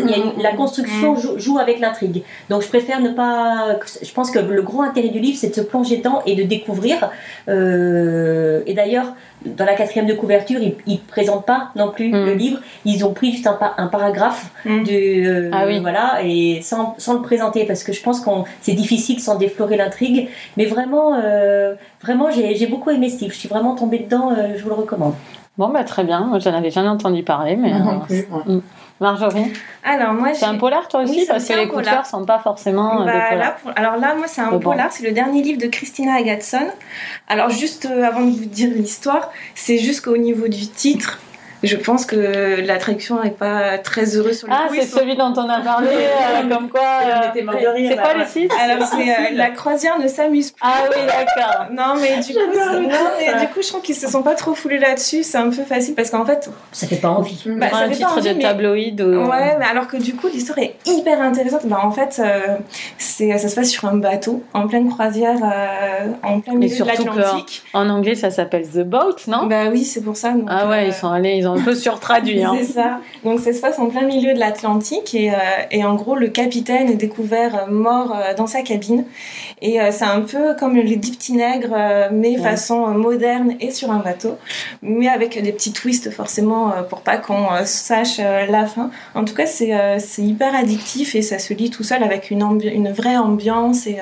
la 0.42 0.56
construction 0.56 1.14
mm. 1.14 1.38
joue, 1.38 1.60
avec 1.60 1.78
l'intrigue. 1.78 2.24
Donc 2.50 2.62
je 2.62 2.68
préfère 2.68 3.00
ne 3.00 3.10
pas. 3.10 3.78
Je 4.02 4.12
pense 4.12 4.32
que 4.32 4.40
le 4.40 4.62
gros 4.62 4.82
intérêt 4.82 5.10
du 5.10 5.20
livre, 5.20 5.38
c'est 5.40 5.50
de 5.50 5.54
se 5.54 5.60
plonger 5.60 5.98
dedans 5.98 6.20
et 6.26 6.34
de 6.34 6.42
découvrir. 6.42 7.10
et 7.46 8.74
d'ailleurs, 8.74 9.14
dans 9.44 9.64
la 9.64 9.74
quatrième 9.74 10.06
de 10.06 10.14
couverture, 10.14 10.60
ils 10.60 10.76
ne 10.86 10.96
présentent 10.96 11.46
pas 11.46 11.70
non 11.76 11.90
plus 11.90 12.10
le 12.10 12.34
mm. 12.34 12.38
livre. 12.38 12.60
Ils 12.84 13.04
ont 13.04 13.12
pris 13.12 13.32
juste 13.32 13.46
un, 13.46 13.58
un 13.76 13.86
paragraphe 13.86 14.50
mm. 14.64 14.82
du, 14.82 15.26
euh, 15.26 15.50
ah 15.52 15.64
oui. 15.66 15.80
voilà, 15.80 16.20
et 16.22 16.60
sans, 16.62 16.94
sans, 16.98 17.14
le 17.14 17.22
présenter 17.22 17.64
parce 17.64 17.84
que 17.84 17.92
je 17.92 18.02
pense 18.02 18.20
que 18.20 18.30
c'est 18.60 18.72
difficile 18.72 19.20
sans 19.20 19.36
déflorer 19.36 19.76
l'intrigue. 19.76 20.28
Mais 20.56 20.66
vraiment, 20.66 21.14
euh, 21.14 21.74
vraiment, 22.02 22.30
j'ai 22.30 22.66
beaucoup 22.66 22.90
aimé 22.90 23.08
Steve. 23.08 23.32
Je 23.32 23.38
suis 23.38 23.48
vraiment 23.48 23.74
tombée 23.74 24.00
dedans. 24.00 24.32
Euh, 24.32 24.54
je 24.56 24.62
vous 24.62 24.68
le 24.68 24.74
recommande. 24.74 25.14
Bon, 25.58 25.68
bah 25.68 25.84
très 25.84 26.04
bien. 26.04 26.38
J'en 26.38 26.52
avais 26.52 26.70
jamais 26.70 26.88
entendu 26.88 27.22
parler, 27.22 27.56
mais. 27.56 27.72
Marjorie 29.00 29.52
Alors 29.84 30.14
moi 30.14 30.32
C'est 30.32 30.46
un 30.46 30.56
polar 30.56 30.88
toi 30.88 31.02
aussi 31.02 31.26
parce 31.26 31.46
que 31.46 31.52
les 31.52 31.68
coups 31.68 31.84
de 31.84 32.06
sont 32.08 32.24
pas 32.24 32.38
forcément 32.38 33.04
bah, 33.04 33.34
Là, 33.34 33.56
Alors 33.76 33.96
là 33.96 34.14
moi 34.14 34.26
c'est 34.26 34.40
un 34.40 34.58
polar, 34.58 34.90
c'est 34.92 35.04
le 35.04 35.12
dernier 35.12 35.42
livre 35.42 35.60
de 35.60 35.66
Christina 35.66 36.14
Agatson. 36.14 36.68
Alors 37.28 37.50
juste 37.50 37.86
euh, 37.86 38.04
avant 38.04 38.22
de 38.22 38.30
vous 38.30 38.46
dire 38.46 38.70
l'histoire, 38.70 39.30
c'est 39.54 39.78
juste 39.78 40.04
qu'au 40.04 40.16
niveau 40.16 40.48
du 40.48 40.66
titre, 40.68 41.20
je 41.62 41.76
pense 41.76 42.06
que 42.06 42.60
la 42.66 42.76
traduction 42.78 43.22
n'est 43.22 43.30
pas 43.30 43.78
très 43.78 44.16
heureuse 44.16 44.38
sur 44.38 44.48
le 44.48 44.52
Ah, 44.54 44.68
c'est 44.72 44.82
celui 44.82 45.16
dont 45.16 45.32
on 45.36 45.48
a 45.48 45.60
parlé, 45.60 45.88
euh, 45.88 46.48
comme 46.54 46.68
quoi. 46.68 46.80
Euh, 47.04 47.28
de 47.32 47.88
c'est 47.88 47.96
quoi 47.96 48.14
le 48.14 48.24
titre 48.26 48.54
Alors, 48.62 48.86
c'est 48.86 49.08
euh, 49.10 49.14
La 49.34 49.50
croisière 49.50 49.98
ne 49.98 50.06
s'amuse 50.08 50.50
plus. 50.52 50.60
Ah 50.62 50.84
oui, 50.90 51.00
d'accord. 51.06 51.66
Non, 51.72 51.94
mais 52.00 52.20
du 52.20 52.32
coup, 52.32 52.38
non, 52.40 52.82
mais 53.18 53.40
du 53.40 53.48
coup, 53.52 53.60
je 53.62 53.68
trouve 53.68 53.82
qu'ils 53.82 53.94
se 53.94 54.08
sont 54.08 54.22
pas 54.22 54.34
trop 54.34 54.54
foulés 54.54 54.78
là-dessus. 54.78 55.22
C'est 55.22 55.38
un 55.38 55.50
peu 55.50 55.62
facile 55.64 55.94
parce 55.94 56.10
qu'en 56.10 56.24
fait, 56.24 56.48
Ça 56.72 56.86
fait 56.86 56.96
pas 56.96 57.08
envie. 57.10 57.42
Bah, 57.46 57.68
ça 57.70 57.76
un 57.78 57.88
fait 57.88 57.94
titre 57.96 58.08
pas 58.08 58.14
envie, 58.20 58.28
de 58.30 58.34
mais- 58.34 58.42
tabloïd. 58.42 59.00
ou- 59.00 59.26
Ouais, 59.26 59.56
mais 59.58 59.64
alors 59.66 59.86
que 59.88 59.96
du 59.96 60.14
coup, 60.14 60.28
l'histoire 60.28 60.58
est 60.58 60.74
hyper 60.86 61.20
intéressante. 61.20 61.62
Bah, 61.66 61.80
en 61.82 61.90
fait, 61.90 62.20
euh, 62.24 62.56
c'est, 62.98 63.36
ça 63.38 63.48
se 63.48 63.54
passe 63.54 63.68
sur 63.70 63.86
un 63.86 63.96
bateau, 63.96 64.42
en 64.54 64.66
pleine 64.68 64.88
croisière, 64.88 65.36
euh, 65.42 66.06
en 66.22 66.40
plein 66.40 66.52
Mais 66.54 66.66
milieu 66.66 66.70
de 66.70 66.74
surtout 66.74 67.04
que- 67.04 67.18
l'Atlantique. 67.18 67.62
En 67.74 67.88
anglais, 67.88 68.14
ça 68.14 68.30
s'appelle 68.30 68.66
The 68.68 68.80
Boat, 68.84 69.16
non? 69.28 69.46
Bah 69.46 69.64
oui, 69.70 69.84
c'est 69.84 70.02
pour 70.02 70.16
ça. 70.16 70.30
donc, 70.32 70.46
Ah 70.48 70.68
ouais, 70.68 70.84
euh, 70.84 70.86
ils 70.86 70.92
sont 70.94 71.10
allés, 71.10 71.34
ils 71.36 71.45
ont 71.48 71.54
un 71.54 71.60
peu 71.62 71.74
surtraduit. 71.74 72.42
Hein. 72.42 72.54
C'est 72.58 72.72
ça. 72.74 73.00
Donc 73.24 73.40
ça 73.40 73.52
se 73.52 73.60
passe 73.60 73.78
en 73.78 73.86
plein 73.86 74.02
milieu 74.02 74.34
de 74.34 74.38
l'Atlantique 74.38 75.14
et, 75.14 75.30
euh, 75.30 75.34
et 75.70 75.84
en 75.84 75.94
gros 75.94 76.14
le 76.16 76.28
capitaine 76.28 76.88
est 76.90 76.94
découvert 76.96 77.54
euh, 77.66 77.70
mort 77.70 78.14
euh, 78.16 78.34
dans 78.34 78.46
sa 78.46 78.62
cabine 78.62 79.04
et 79.62 79.80
euh, 79.80 79.90
c'est 79.90 80.04
un 80.04 80.20
peu 80.20 80.54
comme 80.58 80.76
les 80.76 80.96
dix 80.96 81.12
petits 81.12 81.32
nègres 81.32 81.76
mais 82.12 82.36
Ouais. 82.36 82.42
façon 82.42 82.88
moderne 82.88 83.54
et 83.60 83.70
sur 83.70 83.90
un 83.90 83.98
bateau 84.00 84.36
mais 84.82 85.08
avec 85.08 85.40
des 85.42 85.52
petits 85.52 85.72
twists 85.72 86.10
forcément 86.10 86.72
pour 86.90 87.00
pas 87.00 87.16
qu'on 87.16 87.46
sache 87.64 88.18
la 88.18 88.66
fin. 88.66 88.90
En 89.14 89.24
tout 89.24 89.34
cas 89.34 89.46
c'est 89.46 89.72
hyper 90.18 90.54
addictif 90.54 91.14
et 91.14 91.22
ça 91.22 91.38
se 91.38 91.54
lit 91.54 91.70
tout 91.70 91.82
seul 91.84 92.02
avec 92.02 92.30
une, 92.30 92.92
vraie 92.92 93.16
ambiance 93.16 93.86
et, 93.86 93.98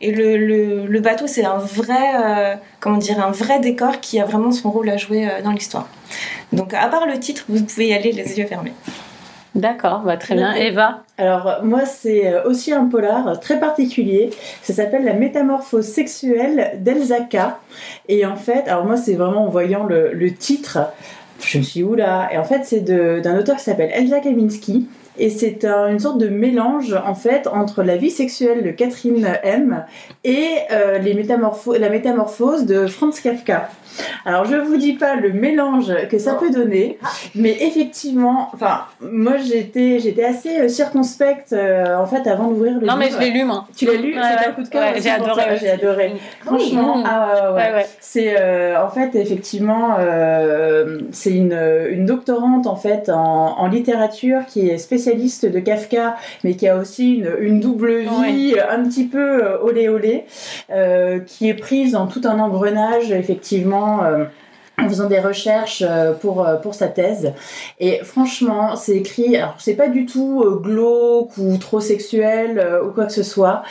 et 0.00 0.10
le, 0.10 0.36
le, 0.36 0.86
le 0.86 1.00
bateau 1.00 1.26
c'est 1.26 1.44
un 1.44 1.58
vrai 1.58 2.58
comment 2.80 2.98
dire 2.98 3.24
un 3.24 3.30
vrai 3.30 3.60
décor 3.60 4.00
qui 4.00 4.20
a 4.20 4.24
vraiment 4.24 4.50
son 4.52 4.70
rôle 4.70 4.88
à 4.90 4.96
jouer 4.96 5.28
dans 5.44 5.52
l'histoire. 5.52 5.88
Donc, 6.52 6.74
à 6.74 6.86
part 6.88 7.06
le 7.06 7.18
titre, 7.18 7.44
vous 7.48 7.62
pouvez 7.64 7.88
y 7.88 7.94
aller 7.94 8.12
les 8.12 8.38
yeux 8.38 8.46
fermés. 8.46 8.72
D'accord, 9.54 10.00
bah, 10.00 10.18
très 10.18 10.34
bien. 10.34 10.52
Eva 10.54 11.02
Alors, 11.16 11.60
moi, 11.62 11.86
c'est 11.86 12.26
euh, 12.26 12.44
aussi 12.44 12.72
un 12.74 12.84
polar 12.84 13.40
très 13.40 13.58
particulier. 13.58 14.30
Ça 14.62 14.74
s'appelle 14.74 15.04
La 15.04 15.14
métamorphose 15.14 15.86
sexuelle 15.86 16.72
d'Elsa 16.80 17.20
K. 17.20 17.36
Et 18.08 18.26
en 18.26 18.36
fait, 18.36 18.68
alors 18.68 18.84
moi, 18.84 18.98
c'est 18.98 19.14
vraiment 19.14 19.44
en 19.46 19.48
voyant 19.48 19.84
le, 19.84 20.12
le 20.12 20.34
titre, 20.34 20.78
je 21.42 21.56
me 21.58 21.62
suis 21.62 21.80
dit, 21.80 21.84
oula. 21.84 22.28
Et 22.32 22.38
en 22.38 22.44
fait, 22.44 22.62
c'est 22.64 22.80
de- 22.80 23.20
d'un 23.20 23.38
auteur 23.38 23.56
qui 23.56 23.62
s'appelle 23.64 23.90
Elsa 23.94 24.20
Kaminski. 24.20 24.88
Et 25.18 25.30
c'est 25.30 25.64
un- 25.64 25.88
une 25.88 25.98
sorte 25.98 26.18
de 26.18 26.28
mélange, 26.28 26.94
en 27.06 27.14
fait, 27.14 27.46
entre 27.46 27.82
la 27.82 27.96
vie 27.96 28.10
sexuelle 28.10 28.62
de 28.64 28.70
Catherine 28.70 29.26
M. 29.42 29.84
et 30.24 30.46
euh, 30.72 30.98
les 30.98 31.14
métamorpho- 31.14 31.78
la 31.78 31.88
métamorphose 31.88 32.66
de 32.66 32.86
Franz 32.86 33.20
Kafka. 33.22 33.68
Alors, 34.26 34.44
je 34.44 34.56
vous 34.56 34.76
dis 34.76 34.92
pas 34.92 35.16
le 35.16 35.32
mélange 35.32 35.90
que 36.10 36.18
ça 36.18 36.34
peut 36.34 36.50
donner, 36.50 36.98
mais 37.34 37.56
effectivement, 37.60 38.50
enfin, 38.52 38.80
moi 39.00 39.38
j'étais, 39.38 40.00
j'étais 40.00 40.24
assez 40.24 40.60
euh, 40.60 40.68
circonspecte 40.68 41.54
euh, 41.54 41.96
en 41.96 42.04
fait 42.06 42.26
avant 42.28 42.48
d'ouvrir 42.48 42.78
le 42.78 42.86
Non, 42.86 42.96
mais 42.96 43.06
livre. 43.06 43.18
je 43.18 43.24
l'ai 43.24 43.30
lu, 43.30 43.44
moi. 43.44 43.66
Tu 43.74 43.86
l'as 43.86 43.94
lu? 43.94 44.14
Ouais, 44.14 44.22
C'était 44.32 44.48
un 44.48 44.52
coup 44.52 44.62
de 44.62 44.68
cœur 44.68 44.82
Ouais, 44.92 45.00
j'ai 45.00 45.08
adoré. 45.10 45.42
J'ai 45.58 45.70
adoré. 45.70 46.12
Franchement, 46.44 47.02
ah 47.06 47.52
ouais, 47.54 47.56
ouais. 47.56 47.70
Ouais, 47.70 47.74
ouais. 47.78 47.86
C'est 48.00 48.34
euh, 48.38 48.84
en 48.84 48.90
fait 48.90 49.14
effectivement, 49.14 49.96
euh, 49.98 50.98
c'est 51.12 51.32
une, 51.32 51.58
une 51.90 52.04
doctorante 52.04 52.66
en 52.66 52.76
fait 52.76 53.08
en, 53.08 53.58
en 53.58 53.66
littérature 53.68 54.40
qui 54.46 54.68
est 54.68 54.76
spécialiste 55.06 55.46
de 55.46 55.60
Kafka, 55.60 56.16
mais 56.42 56.54
qui 56.54 56.66
a 56.66 56.76
aussi 56.76 57.16
une, 57.16 57.30
une 57.38 57.60
double 57.60 57.98
vie 57.98 58.54
un 58.68 58.84
petit 58.88 59.04
peu 59.04 59.44
euh, 59.44 59.58
olé 59.62 59.88
olé, 59.88 60.24
euh, 60.70 61.20
qui 61.20 61.48
est 61.48 61.54
prise 61.54 61.92
dans 61.92 62.06
tout 62.06 62.22
un 62.24 62.38
engrenage 62.40 63.12
effectivement. 63.12 64.00
En 64.78 64.88
faisant 64.88 65.06
des 65.08 65.20
recherches 65.20 65.82
euh, 65.86 66.12
pour, 66.12 66.46
euh, 66.46 66.56
pour 66.56 66.74
sa 66.74 66.88
thèse. 66.88 67.32
Et 67.80 68.00
franchement, 68.04 68.76
c'est 68.76 68.96
écrit, 68.96 69.36
alors 69.36 69.54
c'est 69.58 69.74
pas 69.74 69.88
du 69.88 70.04
tout 70.06 70.42
euh, 70.44 70.56
glauque 70.56 71.36
ou 71.38 71.56
trop 71.56 71.80
sexuel 71.80 72.62
ou 72.84 72.90
quoi 72.90 73.06
que 73.06 73.12
ce 73.12 73.22
soit. 73.22 73.62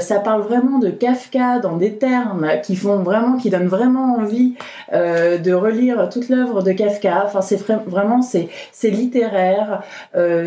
Ça 0.00 0.20
parle 0.20 0.42
vraiment 0.42 0.78
de 0.78 0.90
Kafka 0.90 1.58
dans 1.58 1.76
des 1.76 1.96
termes 1.96 2.46
qui 2.62 2.76
font 2.76 2.98
vraiment, 2.98 3.36
qui 3.36 3.50
donnent 3.50 3.68
vraiment 3.68 4.16
envie 4.16 4.54
de 4.92 5.52
relire 5.52 6.08
toute 6.10 6.28
l'œuvre 6.28 6.62
de 6.62 6.72
Kafka. 6.72 7.24
Enfin, 7.26 7.40
c'est 7.40 7.56
vra- 7.56 7.82
vraiment, 7.86 8.22
c'est, 8.22 8.48
littéraire, 8.90 9.82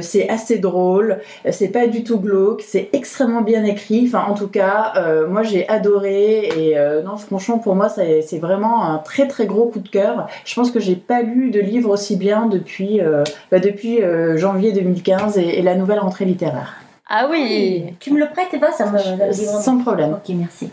c'est 0.02 0.30
assez 0.30 0.60
drôle, 0.60 1.20
c'est 1.52 1.70
pas 1.70 1.88
du 1.88 2.04
tout 2.04 2.20
glauque, 2.20 2.64
c'est 2.66 2.90
extrêmement 2.94 3.42
bien 3.42 3.64
écrit. 3.64 4.06
Enfin, 4.08 4.26
en 4.30 4.34
tout 4.34 4.48
cas, 4.48 4.94
moi 5.28 5.44
j'ai 5.44 5.68
adoré 5.70 6.50
et 6.58 6.76
non, 7.04 7.18
franchement, 7.18 7.58
pour 7.60 7.76
moi, 7.76 7.90
c'est 7.90 8.40
vraiment 8.40 8.86
un 8.86 8.98
très 9.00 9.28
très 9.28 9.46
gros 9.46 9.66
coup 9.68 9.80
de 9.80 9.90
cœur. 9.90 10.03
Je 10.46 10.56
pense 10.56 10.72
que 10.72 10.80
j'ai 10.80 10.96
pas 10.96 11.22
lu 11.22 11.52
de 11.52 11.60
livre 11.60 11.90
aussi 11.90 12.16
bien 12.16 12.46
depuis, 12.46 13.02
euh, 13.02 13.24
bah, 13.52 13.60
depuis 13.60 14.02
euh, 14.02 14.38
janvier 14.38 14.72
2015 14.72 15.38
et, 15.38 15.60
et 15.60 15.62
la 15.62 15.76
nouvelle 15.76 16.00
rentrée 16.00 16.26
littéraire. 16.26 16.76
Ah 17.10 17.28
oui 17.30 17.86
Tu 18.00 18.12
me 18.12 18.20
le 18.20 18.28
prêtes, 18.28 18.54
Eva 18.54 18.72
Ça 18.72 18.92
me. 18.92 19.32
Sans 19.34 19.78
problème. 19.80 20.14
Ok, 20.14 20.34
merci. 20.36 20.72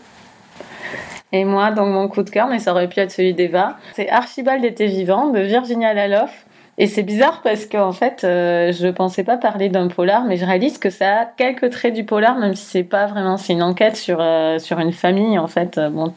Et 1.33 1.45
moi, 1.45 1.71
donc 1.71 1.87
mon 1.87 2.07
coup 2.09 2.23
de 2.23 2.29
cœur, 2.29 2.47
mais 2.47 2.59
ça 2.59 2.71
aurait 2.71 2.89
pu 2.89 2.99
être 2.99 3.11
celui 3.11 3.33
d'Eva, 3.33 3.77
c'est 3.93 4.09
Archibald 4.09 4.65
était 4.65 4.87
vivant 4.87 5.27
de 5.29 5.39
Virginia 5.39 5.93
Laloff. 5.93 6.45
Et 6.81 6.87
c'est 6.87 7.03
bizarre 7.03 7.41
parce 7.43 7.67
qu'en 7.67 7.91
fait, 7.91 8.23
euh, 8.23 8.71
je 8.71 8.87
pensais 8.87 9.23
pas 9.23 9.37
parler 9.37 9.69
d'un 9.69 9.87
polar, 9.87 10.23
mais 10.23 10.35
je 10.35 10.43
réalise 10.47 10.79
que 10.79 10.89
ça 10.89 11.19
a 11.19 11.25
quelques 11.25 11.69
traits 11.69 11.93
du 11.93 12.05
polar, 12.05 12.39
même 12.39 12.55
si 12.55 12.65
c'est 12.65 12.83
pas 12.83 13.05
vraiment, 13.05 13.37
c'est 13.37 13.53
une 13.53 13.61
enquête 13.61 13.95
sur 13.95 14.17
euh, 14.19 14.57
sur 14.57 14.79
une 14.79 14.91
famille 14.91 15.37
en 15.37 15.45
fait. 15.45 15.77
Euh, 15.77 15.91
Bon, 15.91 16.11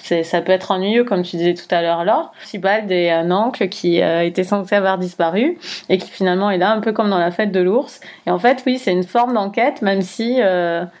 ça 0.00 0.40
peut 0.40 0.50
être 0.50 0.72
ennuyeux 0.72 1.04
comme 1.04 1.22
tu 1.22 1.36
disais 1.36 1.54
tout 1.54 1.72
à 1.72 1.80
l'heure, 1.80 2.04
Laure. 2.04 2.32
Archibald 2.40 2.90
est 2.90 3.12
un 3.12 3.30
oncle 3.30 3.68
qui 3.68 4.02
euh, 4.02 4.24
était 4.24 4.42
censé 4.42 4.74
avoir 4.74 4.98
disparu 4.98 5.58
et 5.88 5.98
qui 5.98 6.10
finalement 6.10 6.50
est 6.50 6.58
là, 6.58 6.72
un 6.72 6.80
peu 6.80 6.90
comme 6.90 7.10
dans 7.10 7.18
la 7.18 7.30
fête 7.30 7.52
de 7.52 7.60
l'ours. 7.60 8.00
Et 8.26 8.32
en 8.32 8.38
fait, 8.40 8.64
oui, 8.66 8.78
c'est 8.78 8.92
une 8.92 9.04
forme 9.04 9.34
d'enquête, 9.34 9.80
même 9.80 10.02
si 10.02 10.40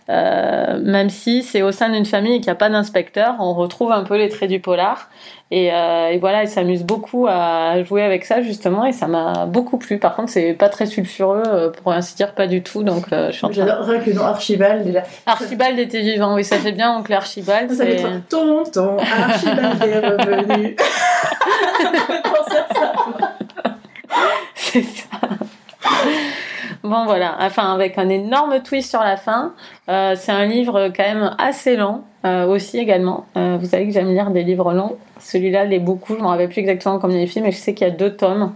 même 0.06 1.10
si 1.10 1.42
c'est 1.42 1.62
au 1.62 1.72
sein 1.72 1.88
d'une 1.88 2.06
famille 2.06 2.34
et 2.34 2.36
qu'il 2.36 2.46
n'y 2.46 2.50
a 2.50 2.54
pas 2.54 2.70
d'inspecteur, 2.70 3.34
on 3.40 3.54
retrouve 3.54 3.90
un 3.90 4.04
peu 4.04 4.16
les 4.16 4.28
traits 4.28 4.50
du 4.50 4.60
polar. 4.60 5.08
Et, 5.52 5.72
euh, 5.72 6.10
et 6.10 6.18
voilà, 6.18 6.44
il 6.44 6.48
s'amuse 6.48 6.84
beaucoup 6.84 7.26
à 7.28 7.82
jouer 7.82 8.02
avec 8.04 8.24
ça 8.24 8.40
justement, 8.40 8.84
et 8.84 8.92
ça 8.92 9.08
m'a 9.08 9.46
beaucoup 9.46 9.78
plu. 9.78 9.98
Par 9.98 10.14
contre, 10.14 10.30
c'est 10.30 10.52
pas 10.52 10.68
très 10.68 10.86
sulfureux, 10.86 11.42
euh, 11.44 11.70
pour 11.70 11.90
ainsi 11.92 12.14
dire, 12.14 12.34
pas 12.34 12.46
du 12.46 12.62
tout. 12.62 12.84
Donc, 12.84 13.12
euh, 13.12 13.32
je 13.32 13.36
suis 13.36 13.44
en 13.44 13.50
train. 13.50 13.66
J'adore 13.66 13.84
rien 13.84 13.98
que 13.98 14.10
le 14.10 14.16
nom 14.16 14.22
Archibald 14.22 14.84
déjà. 14.84 15.02
Archibald 15.26 15.76
était 15.78 16.02
vivant, 16.02 16.36
oui, 16.36 16.44
ça 16.44 16.58
fait 16.58 16.70
bien. 16.70 16.96
Oncle 16.96 17.12
Archibald, 17.12 17.72
Ça 17.72 17.84
fait 17.84 18.04
tonton, 18.28 18.96
Archibald 18.98 19.82
est 19.82 19.98
revenu. 19.98 20.76
C'est 24.54 24.82
ça. 24.82 25.06
Bon 26.82 27.04
voilà, 27.04 27.36
enfin 27.40 27.74
avec 27.74 27.98
un 27.98 28.08
énorme 28.08 28.60
twist 28.62 28.88
sur 28.88 29.00
la 29.00 29.18
fin. 29.18 29.52
Euh, 29.90 30.14
c'est 30.16 30.32
un 30.32 30.46
livre 30.46 30.88
quand 30.96 31.02
même 31.02 31.34
assez 31.36 31.76
lent 31.76 32.04
euh, 32.24 32.46
aussi 32.46 32.78
également. 32.78 33.26
Euh, 33.36 33.58
vous 33.60 33.66
savez 33.66 33.86
que 33.86 33.92
j'aime 33.92 34.08
lire 34.08 34.30
des 34.30 34.42
livres 34.42 34.72
longs. 34.72 34.96
Celui-là 35.18 35.66
l'est 35.66 35.78
beaucoup. 35.78 36.14
Je 36.16 36.20
me 36.22 36.26
rappelle 36.26 36.48
plus 36.48 36.60
exactement 36.60 36.98
combien 36.98 37.18
il 37.20 37.28
fait, 37.28 37.42
mais 37.42 37.52
je 37.52 37.58
sais 37.58 37.74
qu'il 37.74 37.86
y 37.86 37.90
a 37.90 37.92
deux 37.92 38.16
tomes. 38.16 38.54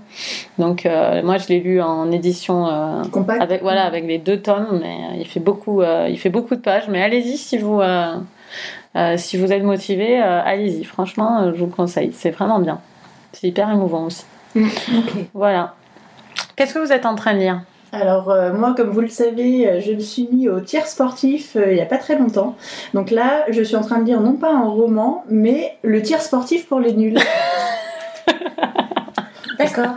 Donc 0.59 0.87
euh, 0.87 1.23
moi 1.23 1.37
je 1.37 1.49
l'ai 1.49 1.61
lu 1.61 1.83
en 1.83 2.11
édition 2.11 2.67
euh, 2.67 3.03
Compact. 3.13 3.43
avec 3.43 3.63
voilà 3.63 3.85
avec 3.85 4.07
les 4.07 4.17
deux 4.17 4.41
tomes, 4.41 4.81
mais 4.81 4.95
euh, 4.95 5.17
il 5.19 5.27
fait 5.27 5.41
beaucoup 5.41 5.83
euh, 5.83 6.07
il 6.09 6.19
fait 6.19 6.31
beaucoup 6.31 6.57
de 6.57 6.63
pages. 6.63 6.89
Mais 6.89 7.03
allez-y 7.03 7.37
si 7.37 7.59
vous 7.59 7.83
euh, 7.83 8.15
euh, 8.97 9.17
si 9.19 9.37
vous 9.37 9.53
êtes 9.53 9.65
motivé, 9.65 10.23
euh, 10.23 10.41
allez-y. 10.43 10.85
Franchement, 10.85 11.43
euh, 11.43 11.53
je 11.53 11.59
vous 11.59 11.67
le 11.67 11.73
conseille. 11.73 12.13
C'est 12.15 12.31
vraiment 12.31 12.59
bien. 12.59 12.81
C'est 13.33 13.49
hyper 13.49 13.69
émouvant 13.71 14.05
aussi. 14.05 14.25
Ok. 14.57 15.27
Voilà. 15.35 15.75
Qu'est-ce 16.57 16.73
que 16.73 16.79
vous 16.79 16.93
êtes 16.93 17.05
en 17.05 17.17
train 17.17 17.35
de 17.35 17.41
lire? 17.41 17.61
Alors 17.95 18.31
euh, 18.31 18.53
moi, 18.53 18.75
comme 18.77 18.91
vous 18.91 19.01
le 19.01 19.09
savez, 19.09 19.69
euh, 19.69 19.81
je 19.81 19.93
me 19.93 20.01
suis 20.01 20.29
mis 20.33 20.49
au 20.49 20.59
tir 20.61 20.85
sportif 20.87 21.55
euh, 21.55 21.71
il 21.71 21.77
y 21.77 21.81
a 21.81 21.87
pas 21.87 21.99
très 21.99 22.19
longtemps. 22.19 22.57
Donc 22.93 23.13
là, 23.13 23.45
je 23.51 23.63
suis 23.63 23.77
en 23.77 23.83
train 23.83 24.01
de 24.01 24.07
lire 24.07 24.21
non 24.21 24.33
pas 24.33 24.53
un 24.53 24.65
roman, 24.69 25.25
mais 25.29 25.77
le 25.83 26.03
tir 26.03 26.21
sportif 26.21 26.67
pour 26.67 26.81
les 26.81 26.93
nuls. 26.93 27.17
D'accord. 29.59 29.95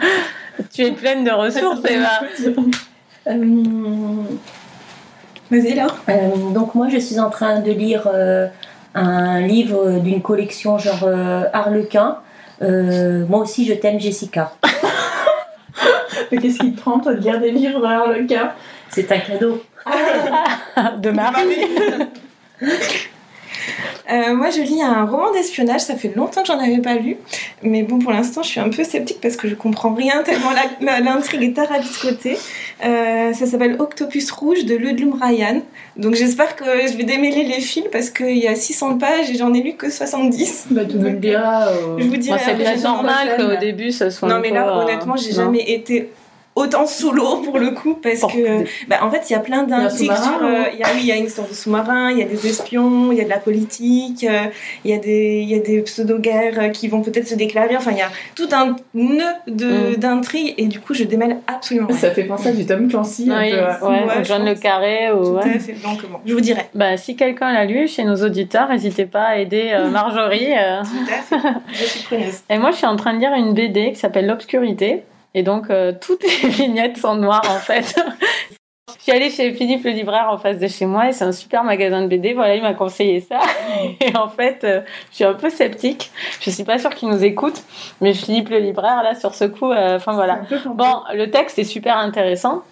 Tu 0.71 0.83
es 0.83 0.91
pleine 0.91 1.23
de 1.23 1.31
ressources, 1.31 1.79
Eva. 1.89 2.21
Vas-y, 5.49 5.73
Laure. 5.73 5.95
euh, 6.09 6.51
donc 6.53 6.75
moi, 6.75 6.89
je 6.89 6.99
suis 6.99 7.19
en 7.19 7.31
train 7.31 7.61
de 7.61 7.71
lire 7.71 8.07
euh, 8.13 8.47
un 8.93 9.41
livre 9.41 9.99
d'une 9.99 10.21
collection 10.21 10.77
genre 10.77 11.03
euh, 11.05 11.45
Harlequin. 11.51 12.19
Euh, 12.61 13.25
moi 13.27 13.39
aussi, 13.39 13.65
je 13.65 13.73
t'aime, 13.73 13.99
Jessica. 13.99 14.53
Mais 16.32 16.38
qu'est-ce 16.38 16.59
qui 16.59 16.73
te 16.73 16.80
prend, 16.80 16.99
toi, 16.99 17.13
de 17.13 17.21
lire 17.21 17.39
des 17.39 17.51
livres 17.51 17.80
dans 17.80 17.89
Harlequin 17.89 18.51
C'est 18.89 19.11
un 19.11 19.19
cadeau. 19.19 19.63
De 20.99 21.11
Marie. 21.11 21.55
Euh, 24.10 24.36
moi, 24.36 24.49
je 24.49 24.62
lis 24.62 24.82
un 24.82 25.05
roman 25.05 25.32
d'espionnage. 25.32 25.82
Ça 25.82 25.95
fait 25.95 26.14
longtemps 26.16 26.41
que 26.41 26.47
j'en 26.47 26.60
avais 26.60 26.80
pas 26.80 26.95
lu, 26.95 27.18
mais 27.62 27.84
bon, 27.84 27.99
pour 27.99 28.12
l'instant, 28.12 28.41
je 28.41 28.47
suis 28.49 28.60
un 28.60 28.70
peu 28.70 28.84
sceptique 28.84 29.20
parce 29.22 29.36
que 29.36 29.47
je 29.47 29.55
comprends 29.55 29.93
rien 29.93 30.24
tellement 30.24 30.51
l'intrigue 30.82 31.43
est 31.43 31.53
tarabiscotée. 31.53 32.38
Euh, 32.86 33.34
ça 33.34 33.45
s'appelle 33.45 33.76
Octopus 33.80 34.32
Rouge 34.32 34.66
de 34.66 34.76
Ludlum 34.76 35.20
Ryan. 35.22 35.62
Donc, 35.97 36.16
j'espère 36.16 36.55
que 36.55 36.66
je 36.66 36.95
vais 36.95 37.03
démêler 37.03 37.43
les 37.43 37.60
fils 37.60 37.86
parce 37.91 38.10
qu'il 38.10 38.38
y 38.38 38.47
a 38.47 38.55
600 38.55 38.97
pages 38.97 39.30
et 39.30 39.36
j'en 39.36 39.53
ai 39.53 39.62
lu 39.62 39.74
que 39.74 39.89
70. 39.89 40.68
Bah, 40.78 40.82
tu 40.86 40.97
nous 40.97 41.03
le 41.03 41.12
diras. 41.14 41.70
Je 41.97 42.03
vous 42.03 42.18
dirai. 42.18 42.39
c'est 42.43 42.55
bien 42.55 42.76
normal 42.76 43.36
qu'au 43.38 43.60
début, 43.60 43.91
ce 43.91 44.10
soit. 44.10 44.28
Non, 44.28 44.39
mais 44.41 44.51
là, 44.51 44.78
honnêtement, 44.78 45.16
j'ai 45.16 45.32
jamais 45.32 45.64
été 45.72 46.10
autant 46.58 46.88
sous 46.88 47.12
l'eau 47.12 47.38
pour 47.43 47.60
le 47.60 47.70
coup 47.70 47.93
parce 47.93 48.22
que 48.22 48.64
bah, 48.88 48.97
en 49.03 49.12
fait 49.12 49.30
il 49.30 49.34
y 49.34 49.36
a 49.36 49.39
plein 49.39 49.64
d'intrigues 49.64 50.12
sur 50.12 50.43
euh, 50.43 50.64
il 50.74 50.80
y 50.80 50.84
a 50.84 50.88
oui 50.95 51.01
il 51.01 51.05
y 51.05 51.12
a 51.12 51.16
une 51.16 51.26
histoire 51.26 51.47
de 51.47 51.53
sous-marin 51.53 52.10
il 52.10 52.18
y 52.18 52.24
a 52.24 52.26
des 52.26 52.47
espions 52.47 53.12
il 53.12 53.18
y 53.20 53.22
a 53.22 53.26
de 53.26 53.30
la 53.30 53.38
politique 53.38 54.24
euh, 54.24 54.45
il 54.84 54.89
y 54.89 54.93
a 54.93 54.97
des 54.97 55.41
il 55.43 55.49
y 55.49 55.53
a 55.53 55.60
des 55.60 55.82
pseudo-guerres 55.84 56.60
euh, 56.60 56.70
qui 56.70 56.88
vont 56.88 57.01
peut-être 57.01 57.28
se 57.28 57.36
déclarer. 57.36 57.78
Enfin 57.78 57.91
il 57.91 57.99
y 57.99 58.01
a 58.01 58.10
tout 58.36 58.49
un 58.51 58.76
nœud 58.95 59.24
de 59.45 59.95
mm. 59.95 59.95
d'intrigues 59.97 60.55
et 60.58 60.66
du 60.66 60.80
coup 60.80 60.95
je 60.95 61.03
démêle 61.03 61.38
absolument 61.45 61.89
ça 61.91 62.10
fait 62.10 62.24
penser 62.24 62.49
à 62.49 62.51
du 62.53 62.66
Tom 62.66 62.88
Clancy 62.88 63.30
un 63.32 63.39
peu, 63.39 63.88
ouais, 63.88 64.05
ouais, 64.05 64.24
John 64.24 64.43
le 64.43 64.55
Carré 64.55 65.12
ou 65.12 65.39
tout 65.39 65.47
à 65.47 65.60
fait 65.60 65.74
donc 65.74 66.01
bon, 66.10 66.20
je 66.26 66.34
vous 66.34 66.41
dirai. 66.41 66.64
Bah 66.74 66.97
si 66.97 67.16
quelqu'un 67.16 67.53
l'a 67.53 67.66
lu 67.66 67.88
chez 67.88 68.03
nos 68.03 68.16
auditeurs 68.16 68.70
n'hésitez 68.70 69.05
pas 69.05 69.26
à 69.26 69.38
aider 69.38 69.78
Marjorie 69.91 70.47
tout 70.47 71.14
à 71.14 71.22
fait 71.22 71.49
je 71.72 71.84
suis 71.84 72.03
preneuse. 72.05 72.39
Et 72.49 72.58
moi 72.58 72.72
je 72.72 72.78
suis 72.78 72.88
en 72.88 72.95
train 72.95 73.14
de 73.14 73.20
lire 73.20 73.34
une 73.34 73.53
BD 73.53 73.91
qui 73.91 73.99
s'appelle 73.99 74.26
l'obscurité 74.26 75.03
et 75.38 75.43
donc, 75.43 75.69
euh, 75.69 75.93
toutes 76.01 76.23
les 76.23 76.49
vignettes 76.49 76.97
sont 76.97 77.13
noires, 77.13 77.45
en 77.47 77.59
fait. 77.59 77.95
Je 78.97 79.03
suis 79.03 79.11
allée 79.11 79.29
chez 79.29 79.53
Philippe 79.53 79.83
le 79.83 79.91
libraire 79.91 80.29
en 80.31 80.39
face 80.39 80.57
de 80.57 80.67
chez 80.67 80.88
moi 80.88 81.09
et 81.09 81.11
c'est 81.11 81.25
un 81.25 81.31
super 81.31 81.63
magasin 81.63 82.01
de 82.01 82.07
BD. 82.07 82.33
Voilà, 82.33 82.55
il 82.55 82.63
m'a 82.63 82.73
conseillé 82.73 83.21
ça. 83.21 83.39
Et 84.01 84.17
en 84.17 84.29
fait, 84.29 84.63
euh, 84.63 84.81
je 85.11 85.17
suis 85.17 85.23
un 85.23 85.35
peu 85.35 85.51
sceptique. 85.51 86.09
Je 86.41 86.49
suis 86.49 86.63
pas 86.63 86.79
sûre 86.79 86.89
qu'il 86.89 87.09
nous 87.09 87.23
écoute, 87.23 87.61
mais 88.01 88.15
Philippe 88.15 88.49
le 88.49 88.57
libraire 88.57 89.03
là 89.03 89.13
sur 89.13 89.35
ce 89.35 89.45
coup, 89.45 89.71
euh, 89.71 89.97
enfin 89.97 90.13
voilà. 90.13 90.41
Bon, 90.65 91.03
le 91.13 91.29
texte 91.29 91.59
est 91.59 91.65
super 91.65 91.97
intéressant. 91.97 92.63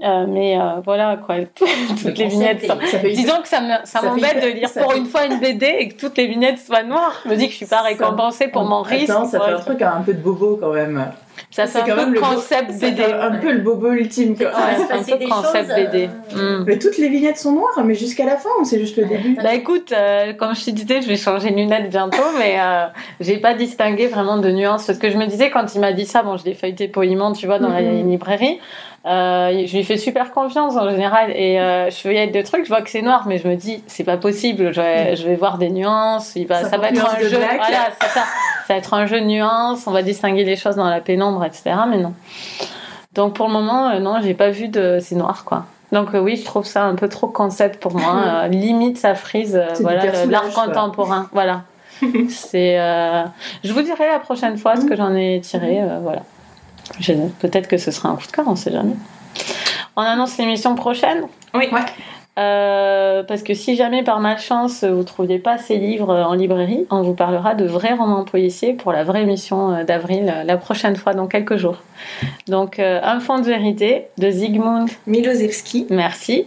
mais 0.00 0.58
voilà 0.84 1.16
quoi, 1.24 1.36
toutes 1.54 2.18
les 2.18 2.26
vignettes. 2.26 2.66
Sont... 2.66 2.76
Disons 3.04 3.40
que 3.40 3.48
ça 3.48 4.02
m'embête 4.02 4.42
de 4.42 4.48
lire 4.48 4.70
pour 4.72 4.94
une 4.94 5.06
fois 5.06 5.26
une 5.26 5.38
BD 5.38 5.66
et 5.78 5.88
que 5.90 5.94
toutes 5.94 6.18
les 6.18 6.26
vignettes 6.26 6.58
soient 6.58 6.82
noires. 6.82 7.20
Je 7.24 7.30
me 7.30 7.36
dis 7.36 7.46
que 7.46 7.52
je 7.52 7.58
suis 7.58 7.66
pas 7.66 7.82
récompensée 7.82 8.48
pour 8.48 8.64
mon 8.64 8.82
risque. 8.82 9.06
ça 9.06 9.40
fait 9.40 9.52
un 9.52 9.60
truc 9.60 9.82
un 9.82 10.02
peu 10.02 10.12
de 10.12 10.20
bobo 10.20 10.58
quand 10.60 10.72
même. 10.72 11.12
Ça 11.50 11.66
c'est 11.66 11.80
un 11.80 11.84
peu 11.84 12.10
le 12.10 12.20
concept 12.20 12.80
BD. 12.80 13.02
Un 13.02 13.36
peu 13.36 13.52
le 13.52 13.60
bobo 13.60 13.92
ultime. 13.92 14.32
Ouais, 14.32 14.46
c'est 14.88 15.12
un 15.12 15.18
peu 15.18 15.26
concept 15.26 15.74
BD. 15.74 16.08
Euh, 16.36 16.60
mm. 16.60 16.64
Mais 16.66 16.78
toutes 16.78 16.98
les 16.98 17.08
vignettes 17.08 17.38
sont 17.38 17.52
noires, 17.52 17.80
mais 17.84 17.94
jusqu'à 17.94 18.24
la 18.24 18.36
fin, 18.36 18.50
c'est 18.64 18.78
juste 18.78 18.96
le 18.96 19.04
début. 19.04 19.36
Bah 19.42 19.54
écoute, 19.54 19.92
euh, 19.92 20.32
comme 20.32 20.54
je 20.54 20.64
te 20.64 20.70
disais, 20.70 21.02
je 21.02 21.08
vais 21.08 21.16
changer 21.16 21.50
de 21.50 21.56
lunettes 21.56 21.90
bientôt, 21.90 22.22
mais 22.38 22.56
euh, 22.58 22.86
j'ai 23.20 23.38
pas 23.38 23.54
distingué 23.54 24.06
vraiment 24.06 24.38
de 24.38 24.50
nuances. 24.50 24.86
Parce 24.86 24.98
que 24.98 25.10
je 25.10 25.16
me 25.16 25.26
disais, 25.26 25.50
quand 25.50 25.74
il 25.74 25.80
m'a 25.80 25.92
dit 25.92 26.06
ça, 26.06 26.22
bon, 26.22 26.36
je 26.36 26.44
l'ai 26.44 26.54
feuilleté 26.54 26.88
poliment, 26.88 27.32
tu 27.32 27.46
vois, 27.46 27.58
dans 27.58 27.70
la 27.70 27.82
mm-hmm. 27.82 28.08
librairie. 28.08 28.60
Euh, 29.06 29.66
je 29.66 29.76
lui 29.76 29.84
fais 29.84 29.98
super 29.98 30.32
confiance 30.32 30.76
en 30.76 30.88
général 30.88 31.30
et 31.30 31.60
euh, 31.60 31.90
je 31.90 31.96
feuillette 31.96 32.32
des 32.32 32.42
trucs, 32.42 32.64
je 32.64 32.70
vois 32.70 32.80
que 32.80 32.88
c'est 32.88 33.02
noir, 33.02 33.24
mais 33.26 33.36
je 33.36 33.46
me 33.46 33.54
dis 33.54 33.84
c'est 33.86 34.04
pas 34.04 34.16
possible. 34.16 34.72
Je 34.72 34.80
vais, 34.80 35.16
je 35.16 35.28
vais 35.28 35.36
voir 35.36 35.58
des 35.58 35.68
nuances. 35.68 36.34
Il 36.36 36.46
va, 36.46 36.64
ça, 36.64 36.78
va 36.78 36.88
être 36.88 37.04
un 37.04 37.20
jeu. 37.20 37.36
Voilà, 37.36 37.90
c'est 38.00 38.08
ça. 38.08 38.24
Ça 38.66 38.72
va 38.72 38.78
être 38.78 38.94
un 38.94 39.04
jeu 39.04 39.20
de 39.20 39.26
nuances. 39.26 39.86
On 39.86 39.90
va 39.90 40.02
distinguer 40.02 40.44
les 40.44 40.56
choses 40.56 40.76
dans 40.76 40.88
la 40.88 41.02
pénombre, 41.02 41.23
etc. 41.44 41.76
Mais 41.88 41.98
non. 41.98 42.14
Donc 43.14 43.34
pour 43.34 43.46
le 43.46 43.52
moment, 43.52 43.88
euh, 43.88 44.00
non, 44.00 44.20
j'ai 44.22 44.34
pas 44.34 44.50
vu 44.50 44.68
de 44.68 44.98
c'est 45.00 45.14
noir 45.14 45.44
quoi. 45.44 45.66
Donc 45.92 46.14
euh, 46.14 46.20
oui, 46.20 46.36
je 46.36 46.44
trouve 46.44 46.66
ça 46.66 46.84
un 46.84 46.94
peu 46.94 47.08
trop 47.08 47.28
concept 47.28 47.80
pour 47.80 47.94
moi. 47.94 48.16
Euh, 48.24 48.48
limite, 48.48 48.98
ça 48.98 49.14
frise 49.14 49.60
voilà 49.80 50.26
l'art 50.26 50.50
contemporain. 50.50 51.28
Voilà. 51.32 51.62
c'est. 52.28 52.76
Je 53.62 53.72
vous 53.72 53.82
dirai 53.82 54.08
la 54.08 54.18
prochaine 54.18 54.56
fois 54.56 54.76
ce 54.76 54.84
que 54.84 54.96
j'en 54.96 55.14
ai 55.14 55.40
tiré. 55.40 55.80
voilà. 56.02 56.22
Peut-être 57.40 57.68
que 57.68 57.78
ce 57.78 57.90
sera 57.90 58.10
un 58.10 58.16
coup 58.16 58.26
de 58.26 58.32
cœur, 58.32 58.44
on 58.46 58.56
sait 58.56 58.72
jamais. 58.72 58.96
On 59.96 60.02
annonce 60.02 60.36
l'émission 60.38 60.74
prochaine? 60.74 61.22
Oui. 61.54 61.68
Ouais. 61.72 61.84
Euh, 62.36 63.22
parce 63.22 63.44
que 63.44 63.54
si 63.54 63.76
jamais 63.76 64.02
par 64.02 64.18
malchance 64.18 64.82
vous 64.82 64.98
ne 64.98 65.02
trouviez 65.04 65.38
pas 65.38 65.56
ces 65.56 65.76
livres 65.76 66.12
en 66.12 66.34
librairie, 66.34 66.84
on 66.90 67.02
vous 67.02 67.14
parlera 67.14 67.54
de 67.54 67.64
vrais 67.64 67.94
romans 67.94 68.24
policiers 68.24 68.72
pour 68.72 68.92
la 68.92 69.04
vraie 69.04 69.22
émission 69.22 69.72
euh, 69.72 69.84
d'avril 69.84 70.32
euh, 70.34 70.42
la 70.42 70.56
prochaine 70.56 70.96
fois 70.96 71.14
dans 71.14 71.28
quelques 71.28 71.56
jours. 71.56 71.78
Donc 72.48 72.78
Un 72.78 73.20
fond 73.20 73.38
de 73.38 73.44
vérité 73.44 74.06
de 74.18 74.30
Zygmunt 74.30 74.86
Milosevski. 75.06 75.86
Merci. 75.90 76.46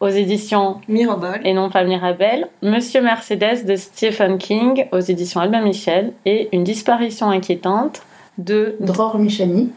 Aux 0.00 0.08
éditions 0.08 0.80
Mirabel 0.88 1.42
et 1.44 1.52
non 1.52 1.68
pas 1.68 1.84
Mirabel. 1.84 2.48
Monsieur 2.62 3.02
Mercedes 3.02 3.66
de 3.66 3.76
Stephen 3.76 4.38
King 4.38 4.86
aux 4.92 5.00
éditions 5.00 5.40
Albin 5.40 5.60
Michel 5.60 6.14
et 6.24 6.48
Une 6.52 6.64
disparition 6.64 7.28
inquiétante 7.28 8.02
de 8.38 8.76
Dror 8.80 9.18
Michani. 9.18 9.70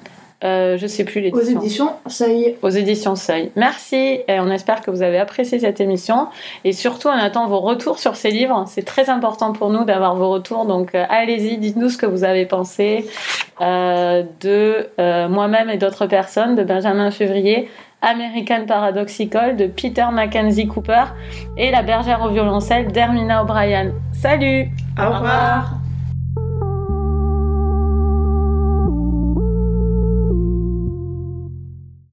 Euh, 0.44 0.78
je 0.78 0.88
sais 0.88 1.04
plus 1.04 1.22
l'édition. 1.22 1.58
Aux 1.58 1.62
éditions 1.62 1.90
Seuil. 2.08 2.56
Aux 2.62 2.70
éditions 2.70 3.16
Seuil. 3.16 3.52
Merci 3.56 4.20
et 4.28 4.40
on 4.40 4.50
espère 4.50 4.82
que 4.82 4.92
vous 4.92 5.02
avez 5.02 5.18
apprécié 5.18 5.60
cette 5.60 5.80
émission 5.80 6.28
et 6.64 6.74
surtout 6.74 7.08
on 7.08 7.12
attend 7.12 7.48
vos 7.48 7.60
retours 7.60 8.00
sur 8.00 8.16
ces 8.16 8.32
livres. 8.32 8.66
C'est 8.68 8.86
très 8.86 9.10
important 9.10 9.54
pour 9.54 9.70
nous 9.70 9.86
d'avoir 9.86 10.16
vos 10.16 10.30
retours 10.30 10.66
donc 10.66 10.96
euh, 10.96 11.06
allez-y, 11.10 11.58
dites-nous 11.58 11.90
ce 11.90 11.98
que 11.98 12.06
vous 12.06 12.24
avez 12.24 12.46
pensé 12.46 13.06
euh, 13.62 14.24
de 14.42 14.90
euh, 15.00 15.30
moi-même 15.30 15.70
et 15.70 15.78
d'autres 15.78 16.08
personnes, 16.08 16.56
de 16.56 16.64
Benjamin 16.64 17.12
Février, 17.12 17.70
American 18.02 18.66
Paradoxical 18.68 19.56
de 19.56 19.68
Peter 19.68 20.06
Mackenzie 20.12 20.68
Cooper 20.68 21.06
et 21.58 21.72
La 21.72 21.84
bergère 21.84 22.22
au 22.24 22.30
violoncelle 22.30 22.92
d'Hermina 22.92 23.44
O'Brien. 23.44 23.92
Salut 24.12 24.68
Au 25.00 25.10
revoir. 25.10 25.83